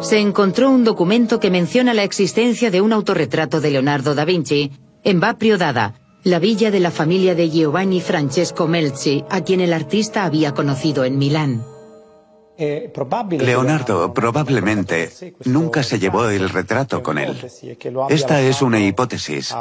Se 0.01 0.19
encontró 0.19 0.69
un 0.69 0.83
documento 0.83 1.39
que 1.39 1.49
menciona 1.49 1.93
la 1.93 2.03
existencia 2.03 2.71
de 2.71 2.81
un 2.81 2.91
autorretrato 2.91 3.61
de 3.61 3.71
Leonardo 3.71 4.15
da 4.15 4.25
Vinci 4.25 4.69
en 5.05 5.21
Baprio 5.21 5.57
Dada, 5.57 5.93
la 6.25 6.39
villa 6.39 6.69
de 6.69 6.81
la 6.81 6.91
familia 6.91 7.33
de 7.33 7.49
Giovanni 7.49 8.01
Francesco 8.01 8.67
Melzi, 8.67 9.23
a 9.29 9.39
quien 9.39 9.61
el 9.61 9.71
artista 9.71 10.25
había 10.25 10.53
conocido 10.53 11.05
en 11.05 11.17
Milán. 11.17 11.70
Eh, 12.63 12.93
Leonardo 13.39 14.13
probablemente 14.13 15.09
nunca 15.45 15.81
se 15.81 15.97
llevó 15.97 16.29
el 16.29 16.47
retrato 16.47 17.01
con 17.01 17.17
él. 17.17 17.35
Esta 18.09 18.39
es 18.39 18.61
una 18.61 18.79
hipótesis. 18.79 19.55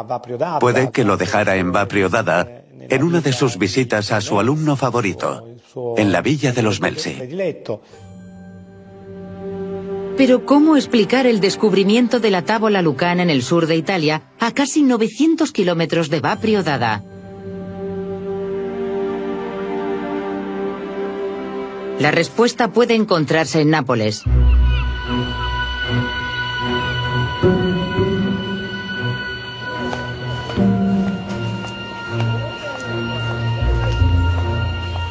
Puede 0.61 0.91
que 0.91 1.05
lo 1.05 1.17
dejara 1.17 1.57
en 1.57 1.73
Dada 1.73 2.63
en 2.91 3.03
una 3.03 3.23
de 3.23 3.33
sus 3.33 3.57
visitas 3.57 4.13
a 4.13 4.21
su 4.21 4.39
alumno 4.39 4.77
favorito, 4.77 5.47
en 5.97 6.13
la 6.13 6.21
villa 6.21 6.53
de 6.53 6.61
los 6.61 6.83
Melzi. 6.83 7.17
Pero 10.19 10.45
¿cómo 10.45 10.77
explicar 10.77 11.27
el 11.27 11.41
descubrimiento 11.41 12.21
de 12.21 12.31
la 12.31 12.45
tábola 12.45 12.83
lucana 12.83 13.23
en 13.23 13.31
el 13.31 13.43
sur 13.43 13.67
de 13.67 13.77
Italia, 13.77 14.25
a 14.39 14.53
casi 14.53 14.83
900 14.83 15.53
kilómetros 15.53 16.11
de 16.11 16.21
Dada? 16.21 17.03
La 22.01 22.11
respuesta 22.11 22.73
puede 22.73 22.95
encontrarse 22.95 23.61
en 23.61 23.69
Nápoles. 23.69 24.25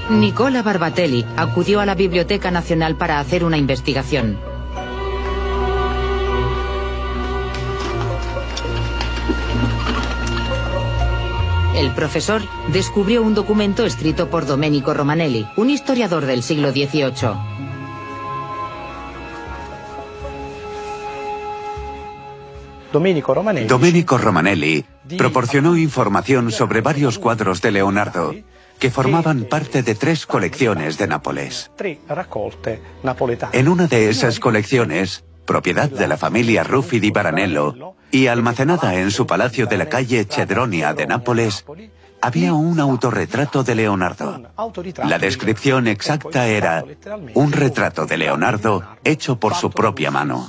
Nicola 0.09 0.63
Barbatelli 0.63 1.27
acudió 1.37 1.79
a 1.79 1.85
la 1.85 1.93
Biblioteca 1.93 2.49
Nacional 2.49 2.95
para 2.97 3.19
hacer 3.19 3.43
una 3.43 3.57
investigación. 3.57 4.48
El 11.79 11.91
profesor 11.91 12.41
descubrió 12.73 13.23
un 13.23 13.33
documento 13.33 13.85
escrito 13.85 14.29
por 14.29 14.45
Domenico 14.45 14.93
Romanelli, 14.93 15.47
un 15.55 15.69
historiador 15.69 16.25
del 16.25 16.43
siglo 16.43 16.71
XVIII. 16.71 17.13
Domenico 22.91 23.33
Romanelli. 23.33 23.67
Domenico 23.67 24.17
Romanelli 24.17 24.83
proporcionó 25.17 25.77
información 25.77 26.51
sobre 26.51 26.81
varios 26.81 27.17
cuadros 27.17 27.61
de 27.61 27.71
Leonardo 27.71 28.35
que 28.77 28.91
formaban 28.91 29.45
parte 29.45 29.81
de 29.81 29.95
tres 29.95 30.25
colecciones 30.25 30.97
de 30.97 31.07
Nápoles. 31.07 31.71
En 33.53 33.67
una 33.69 33.87
de 33.87 34.09
esas 34.09 34.41
colecciones, 34.41 35.23
propiedad 35.49 35.89
de 35.89 36.07
la 36.07 36.15
familia 36.15 36.63
Ruffi 36.63 36.99
di 36.99 37.09
Baranello 37.09 37.95
y 38.11 38.27
almacenada 38.27 38.93
en 38.93 39.09
su 39.09 39.25
palacio 39.25 39.65
de 39.65 39.77
la 39.77 39.89
calle 39.89 40.27
Cedronia 40.29 40.93
de 40.93 41.07
Nápoles, 41.07 41.65
había 42.21 42.53
un 42.53 42.79
autorretrato 42.79 43.63
de 43.63 43.73
Leonardo. 43.73 44.43
La 45.03 45.17
descripción 45.17 45.87
exacta 45.87 46.45
era 46.45 46.85
un 47.33 47.51
retrato 47.51 48.05
de 48.05 48.17
Leonardo 48.17 48.83
hecho 49.03 49.39
por 49.39 49.55
su 49.55 49.71
propia 49.71 50.11
mano. 50.11 50.47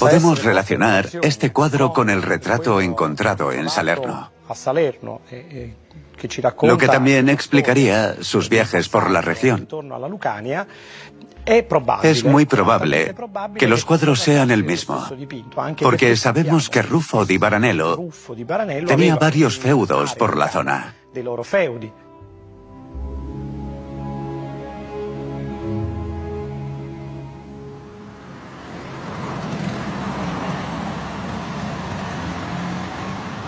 Podemos 0.00 0.42
relacionar 0.42 1.06
este 1.20 1.52
cuadro 1.52 1.92
con 1.92 2.08
el 2.08 2.22
retrato 2.22 2.80
encontrado 2.80 3.52
en 3.52 3.68
Salerno. 3.68 4.30
Lo 6.62 6.78
que 6.78 6.88
también 6.88 7.28
explicaría 7.28 8.16
sus 8.22 8.48
viajes 8.48 8.88
por 8.88 9.10
la 9.10 9.20
región. 9.20 9.68
Es 12.02 12.24
muy 12.24 12.46
probable 12.46 13.14
que 13.56 13.68
los 13.68 13.84
cuadros 13.84 14.20
sean 14.20 14.50
el 14.50 14.64
mismo, 14.64 15.06
porque 15.80 16.16
sabemos 16.16 16.68
que 16.68 16.82
Rufo 16.82 17.24
di 17.24 17.38
Baranello 17.38 18.08
tenía 18.86 19.16
varios 19.16 19.58
feudos 19.58 20.14
por 20.14 20.36
la 20.36 20.48
zona. 20.48 20.94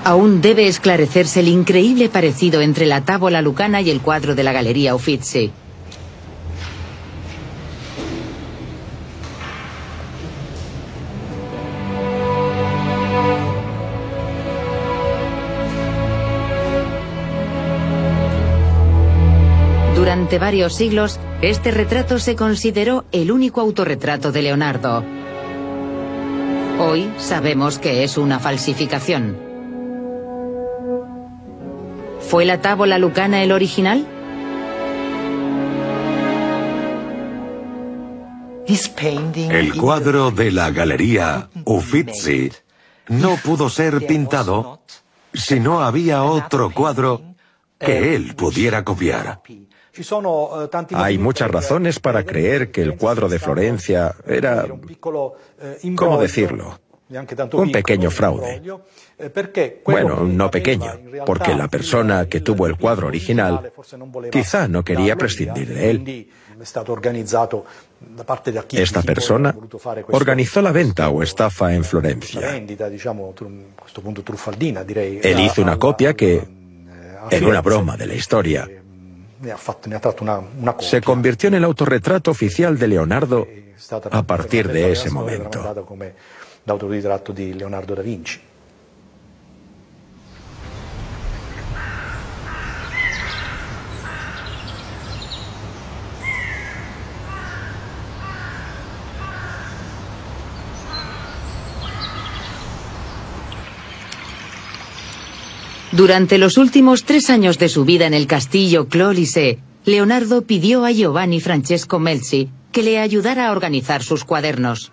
Aún 0.09 0.41
debe 0.41 0.67
esclarecerse 0.69 1.41
el 1.41 1.49
increíble 1.49 2.09
parecido 2.09 2.63
entre 2.63 2.87
la 2.87 3.03
tábola 3.03 3.43
lucana 3.43 3.83
y 3.83 3.91
el 3.91 4.01
cuadro 4.01 4.35
de 4.35 4.43
la 4.43 4.55
Galería 4.55 4.95
Uffizi. 4.95 5.53
Durante 19.95 20.39
varios 20.39 20.75
siglos, 20.75 21.21
este 21.43 21.71
retrato 21.71 22.19
se 22.19 22.35
consideró 22.35 23.05
el 23.13 23.31
único 23.31 23.61
autorretrato 23.61 24.33
de 24.33 24.41
Leonardo. 24.41 25.05
Hoy 26.79 27.11
sabemos 27.19 27.79
que 27.79 28.05
es 28.05 28.17
una 28.17 28.39
falsificación. 28.39 29.48
¿Fue 32.29 32.45
la 32.45 32.61
tábola 32.61 32.99
lucana 32.99 33.43
el 33.43 33.53
original? 33.53 34.07
El 38.67 39.75
cuadro 39.75 40.31
de 40.31 40.53
la 40.53 40.71
galería 40.71 41.49
Uffizi 41.65 42.53
no 43.09 43.37
pudo 43.37 43.71
ser 43.71 44.07
pintado 44.07 44.83
si 45.33 45.59
no 45.59 45.81
había 45.81 46.23
otro 46.23 46.71
cuadro 46.71 47.23
que 47.79 48.15
él 48.15 48.35
pudiera 48.37 48.85
copiar. 48.85 49.41
Hay 50.93 51.17
muchas 51.17 51.51
razones 51.51 51.99
para 51.99 52.25
creer 52.25 52.71
que 52.71 52.83
el 52.83 52.99
cuadro 52.99 53.31
de 53.31 53.39
Florencia 53.39 54.15
era, 54.27 54.67
¿cómo 55.97 56.19
decirlo? 56.21 56.79
Un 57.55 57.73
pequeño 57.73 58.11
fraude. 58.11 58.63
Bueno, 59.85 60.25
no 60.25 60.51
pequeño, 60.51 60.93
porque 61.27 61.55
la 61.55 61.67
persona 61.67 62.27
que 62.27 62.41
tuvo 62.41 62.67
el 62.67 62.77
cuadro 62.77 63.09
original 63.09 63.73
quizá 64.31 64.69
no 64.69 64.85
quería 64.85 65.17
prescindir 65.17 65.75
de 65.75 65.91
él. 65.91 66.29
Esta 68.73 69.03
persona 69.03 69.55
organizó 70.09 70.63
la 70.63 70.73
venta 70.73 71.09
o 71.09 71.23
estafa 71.23 71.75
en 71.75 71.85
Florencia. 71.85 72.57
Él 72.57 75.41
hizo 75.41 75.63
una 75.63 75.79
copia 75.79 76.15
que, 76.15 76.43
en 77.31 77.45
una 77.45 77.61
broma 77.61 77.97
de 77.97 78.07
la 78.07 78.15
historia, 78.15 78.69
se 80.81 81.01
convirtió 81.01 81.49
en 81.49 81.55
el 81.55 81.65
autorretrato 81.65 82.31
oficial 82.31 82.79
de 82.79 82.89
Leonardo 82.89 83.47
a 84.11 84.23
partir 84.23 84.69
de 84.69 84.93
ese 84.93 85.11
momento. 85.11 85.61
Leonardo 87.55 87.95
da 87.95 88.03
Vinci. 88.03 88.48
Durante 105.93 106.37
los 106.37 106.59
últimos 106.59 107.05
tres 107.05 107.31
años 107.31 107.59
de 107.59 107.71
su 107.71 107.87
vida 107.87 108.07
en 108.07 108.13
el 108.13 108.27
castillo 108.27 108.89
Clolise, 108.89 109.59
Leonardo 109.87 110.43
pidió 110.43 110.85
a 110.85 110.93
Giovanni 110.93 111.41
Francesco 111.41 111.99
Melzi 111.99 112.51
que 112.73 112.83
le 112.83 112.99
ayudara 112.99 113.49
a 113.49 113.53
organizar 113.53 114.03
sus 114.03 114.25
cuadernos. 114.25 114.93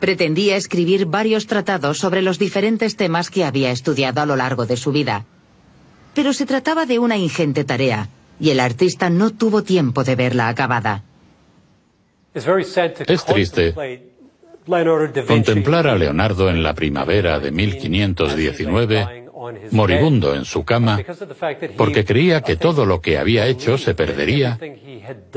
Pretendía 0.00 0.56
escribir 0.56 1.04
varios 1.04 1.46
tratados 1.46 1.98
sobre 1.98 2.22
los 2.22 2.38
diferentes 2.38 2.96
temas 2.96 3.30
que 3.30 3.44
había 3.44 3.70
estudiado 3.70 4.22
a 4.22 4.26
lo 4.26 4.34
largo 4.34 4.64
de 4.64 4.78
su 4.78 4.92
vida. 4.92 5.26
Pero 6.14 6.32
se 6.32 6.46
trataba 6.46 6.86
de 6.86 6.98
una 6.98 7.18
ingente 7.18 7.64
tarea, 7.64 8.08
y 8.40 8.48
el 8.48 8.60
artista 8.60 9.10
no 9.10 9.30
tuvo 9.30 9.62
tiempo 9.62 10.04
de 10.04 10.16
verla 10.16 10.48
acabada. 10.48 11.02
Es 12.32 13.24
triste 13.26 13.74
contemplar 15.26 15.86
a 15.86 15.94
Leonardo 15.96 16.48
en 16.48 16.62
la 16.62 16.74
primavera 16.74 17.38
de 17.38 17.52
1519 17.52 19.23
moribundo 19.70 20.34
en 20.34 20.44
su 20.44 20.64
cama, 20.64 21.00
porque 21.76 22.04
creía 22.04 22.42
que 22.42 22.56
todo 22.56 22.86
lo 22.86 23.00
que 23.00 23.18
había 23.18 23.46
hecho 23.46 23.78
se 23.78 23.94
perdería 23.94 24.58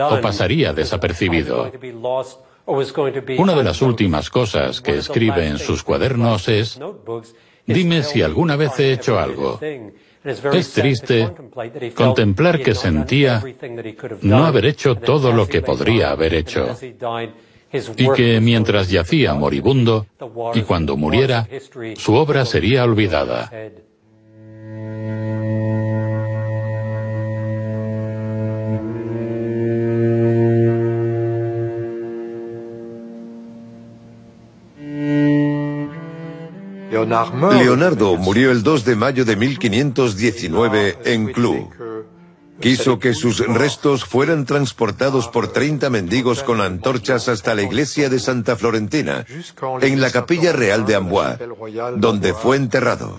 o 0.09 0.21
pasaría 0.21 0.73
desapercibido. 0.73 1.71
Una 2.65 3.55
de 3.55 3.63
las 3.63 3.81
últimas 3.81 4.29
cosas 4.29 4.81
que 4.81 4.97
escribe 4.97 5.47
en 5.47 5.57
sus 5.57 5.83
cuadernos 5.83 6.49
es, 6.49 6.79
dime 7.65 8.03
si 8.03 8.21
alguna 8.21 8.55
vez 8.55 8.77
he 8.79 8.91
hecho 8.91 9.17
algo. 9.17 9.59
Es 10.51 10.73
triste 10.73 11.31
contemplar 11.95 12.61
que 12.61 12.75
sentía 12.75 13.41
no 14.21 14.45
haber 14.45 14.65
hecho 14.65 14.95
todo 14.95 15.31
lo 15.31 15.47
que 15.47 15.61
podría 15.61 16.11
haber 16.11 16.33
hecho 16.33 16.75
y 17.95 18.11
que 18.11 18.39
mientras 18.41 18.89
yacía 18.89 19.33
moribundo 19.33 20.05
y 20.53 20.61
cuando 20.61 20.97
muriera, 20.97 21.47
su 21.95 22.13
obra 22.15 22.45
sería 22.45 22.83
olvidada. 22.83 23.51
Leonardo 37.57 38.17
murió 38.17 38.51
el 38.51 38.63
2 38.63 38.85
de 38.85 38.95
mayo 38.95 39.25
de 39.25 39.35
1519 39.35 40.97
en 41.05 41.27
Clou. 41.31 41.69
Quiso 42.59 42.97
que 42.97 43.13
sus 43.13 43.39
restos 43.45 44.03
fueran 44.03 44.45
transportados 44.45 45.27
por 45.27 45.47
30 45.51 45.89
mendigos 45.91 46.41
con 46.41 46.59
antorchas 46.59 47.29
hasta 47.29 47.53
la 47.53 47.61
iglesia 47.61 48.09
de 48.09 48.19
Santa 48.19 48.55
Florentina, 48.55 49.25
en 49.81 50.01
la 50.01 50.09
capilla 50.09 50.53
real 50.53 50.85
de 50.85 50.95
Amboise, 50.95 51.37
donde 51.97 52.33
fue 52.33 52.57
enterrado. 52.57 53.17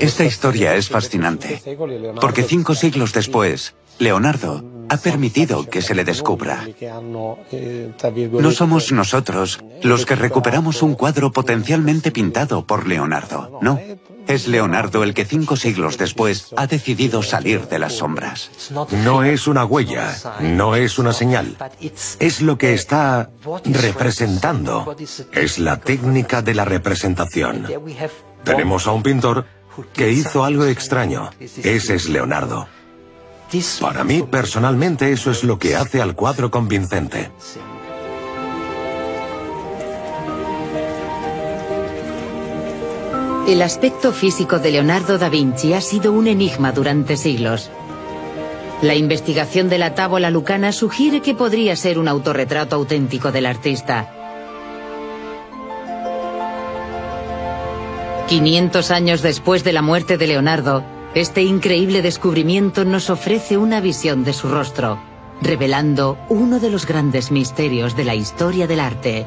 Esta 0.00 0.24
historia 0.24 0.74
es 0.76 0.88
fascinante, 0.88 1.62
porque 2.20 2.42
cinco 2.42 2.74
siglos 2.74 3.12
después, 3.12 3.74
Leonardo 3.98 4.64
ha 4.88 4.96
permitido 4.96 5.68
que 5.68 5.80
se 5.80 5.94
le 5.94 6.04
descubra. 6.04 6.66
No 8.32 8.50
somos 8.50 8.92
nosotros 8.92 9.60
los 9.82 10.04
que 10.04 10.16
recuperamos 10.16 10.82
un 10.82 10.94
cuadro 10.94 11.32
potencialmente 11.32 12.10
pintado 12.10 12.66
por 12.66 12.86
Leonardo, 12.86 13.58
no. 13.62 13.80
Es 14.28 14.46
Leonardo 14.46 15.02
el 15.02 15.14
que 15.14 15.24
cinco 15.24 15.56
siglos 15.56 15.98
después 15.98 16.52
ha 16.56 16.66
decidido 16.66 17.22
salir 17.22 17.66
de 17.68 17.78
las 17.78 17.94
sombras. 17.94 18.50
No 19.04 19.24
es 19.24 19.46
una 19.46 19.64
huella, 19.64 20.14
no 20.40 20.76
es 20.76 20.98
una 20.98 21.12
señal. 21.12 21.56
Es 22.20 22.40
lo 22.40 22.56
que 22.56 22.74
está 22.74 23.30
representando. 23.64 24.94
Es 25.32 25.58
la 25.58 25.80
técnica 25.80 26.42
de 26.42 26.54
la 26.54 26.64
representación. 26.64 27.66
Tenemos 28.44 28.86
a 28.86 28.92
un 28.92 29.02
pintor 29.02 29.46
que 29.92 30.10
hizo 30.10 30.44
algo 30.44 30.64
extraño. 30.64 31.30
Ese 31.40 31.94
es 31.94 32.08
Leonardo. 32.08 32.66
Para 33.80 34.02
mí, 34.02 34.22
personalmente, 34.22 35.12
eso 35.12 35.30
es 35.30 35.44
lo 35.44 35.58
que 35.58 35.76
hace 35.76 36.00
al 36.00 36.14
cuadro 36.14 36.50
convincente. 36.50 37.30
El 43.46 43.60
aspecto 43.60 44.12
físico 44.12 44.58
de 44.58 44.70
Leonardo 44.70 45.18
da 45.18 45.28
Vinci 45.28 45.74
ha 45.74 45.80
sido 45.80 46.12
un 46.12 46.28
enigma 46.28 46.72
durante 46.72 47.16
siglos. 47.16 47.70
La 48.80 48.94
investigación 48.94 49.68
de 49.68 49.78
la 49.78 49.94
tábola 49.94 50.30
lucana 50.30 50.72
sugiere 50.72 51.20
que 51.20 51.34
podría 51.34 51.76
ser 51.76 51.98
un 51.98 52.08
autorretrato 52.08 52.76
auténtico 52.76 53.32
del 53.32 53.46
artista. 53.46 54.21
500 58.32 58.90
años 58.92 59.20
después 59.20 59.62
de 59.62 59.74
la 59.74 59.82
muerte 59.82 60.16
de 60.16 60.26
Leonardo, 60.26 60.82
este 61.14 61.42
increíble 61.42 62.00
descubrimiento 62.00 62.86
nos 62.86 63.10
ofrece 63.10 63.58
una 63.58 63.82
visión 63.82 64.24
de 64.24 64.32
su 64.32 64.48
rostro, 64.48 64.98
revelando 65.42 66.16
uno 66.30 66.58
de 66.58 66.70
los 66.70 66.86
grandes 66.86 67.30
misterios 67.30 67.94
de 67.94 68.04
la 68.06 68.14
historia 68.14 68.66
del 68.66 68.80
arte. 68.80 69.26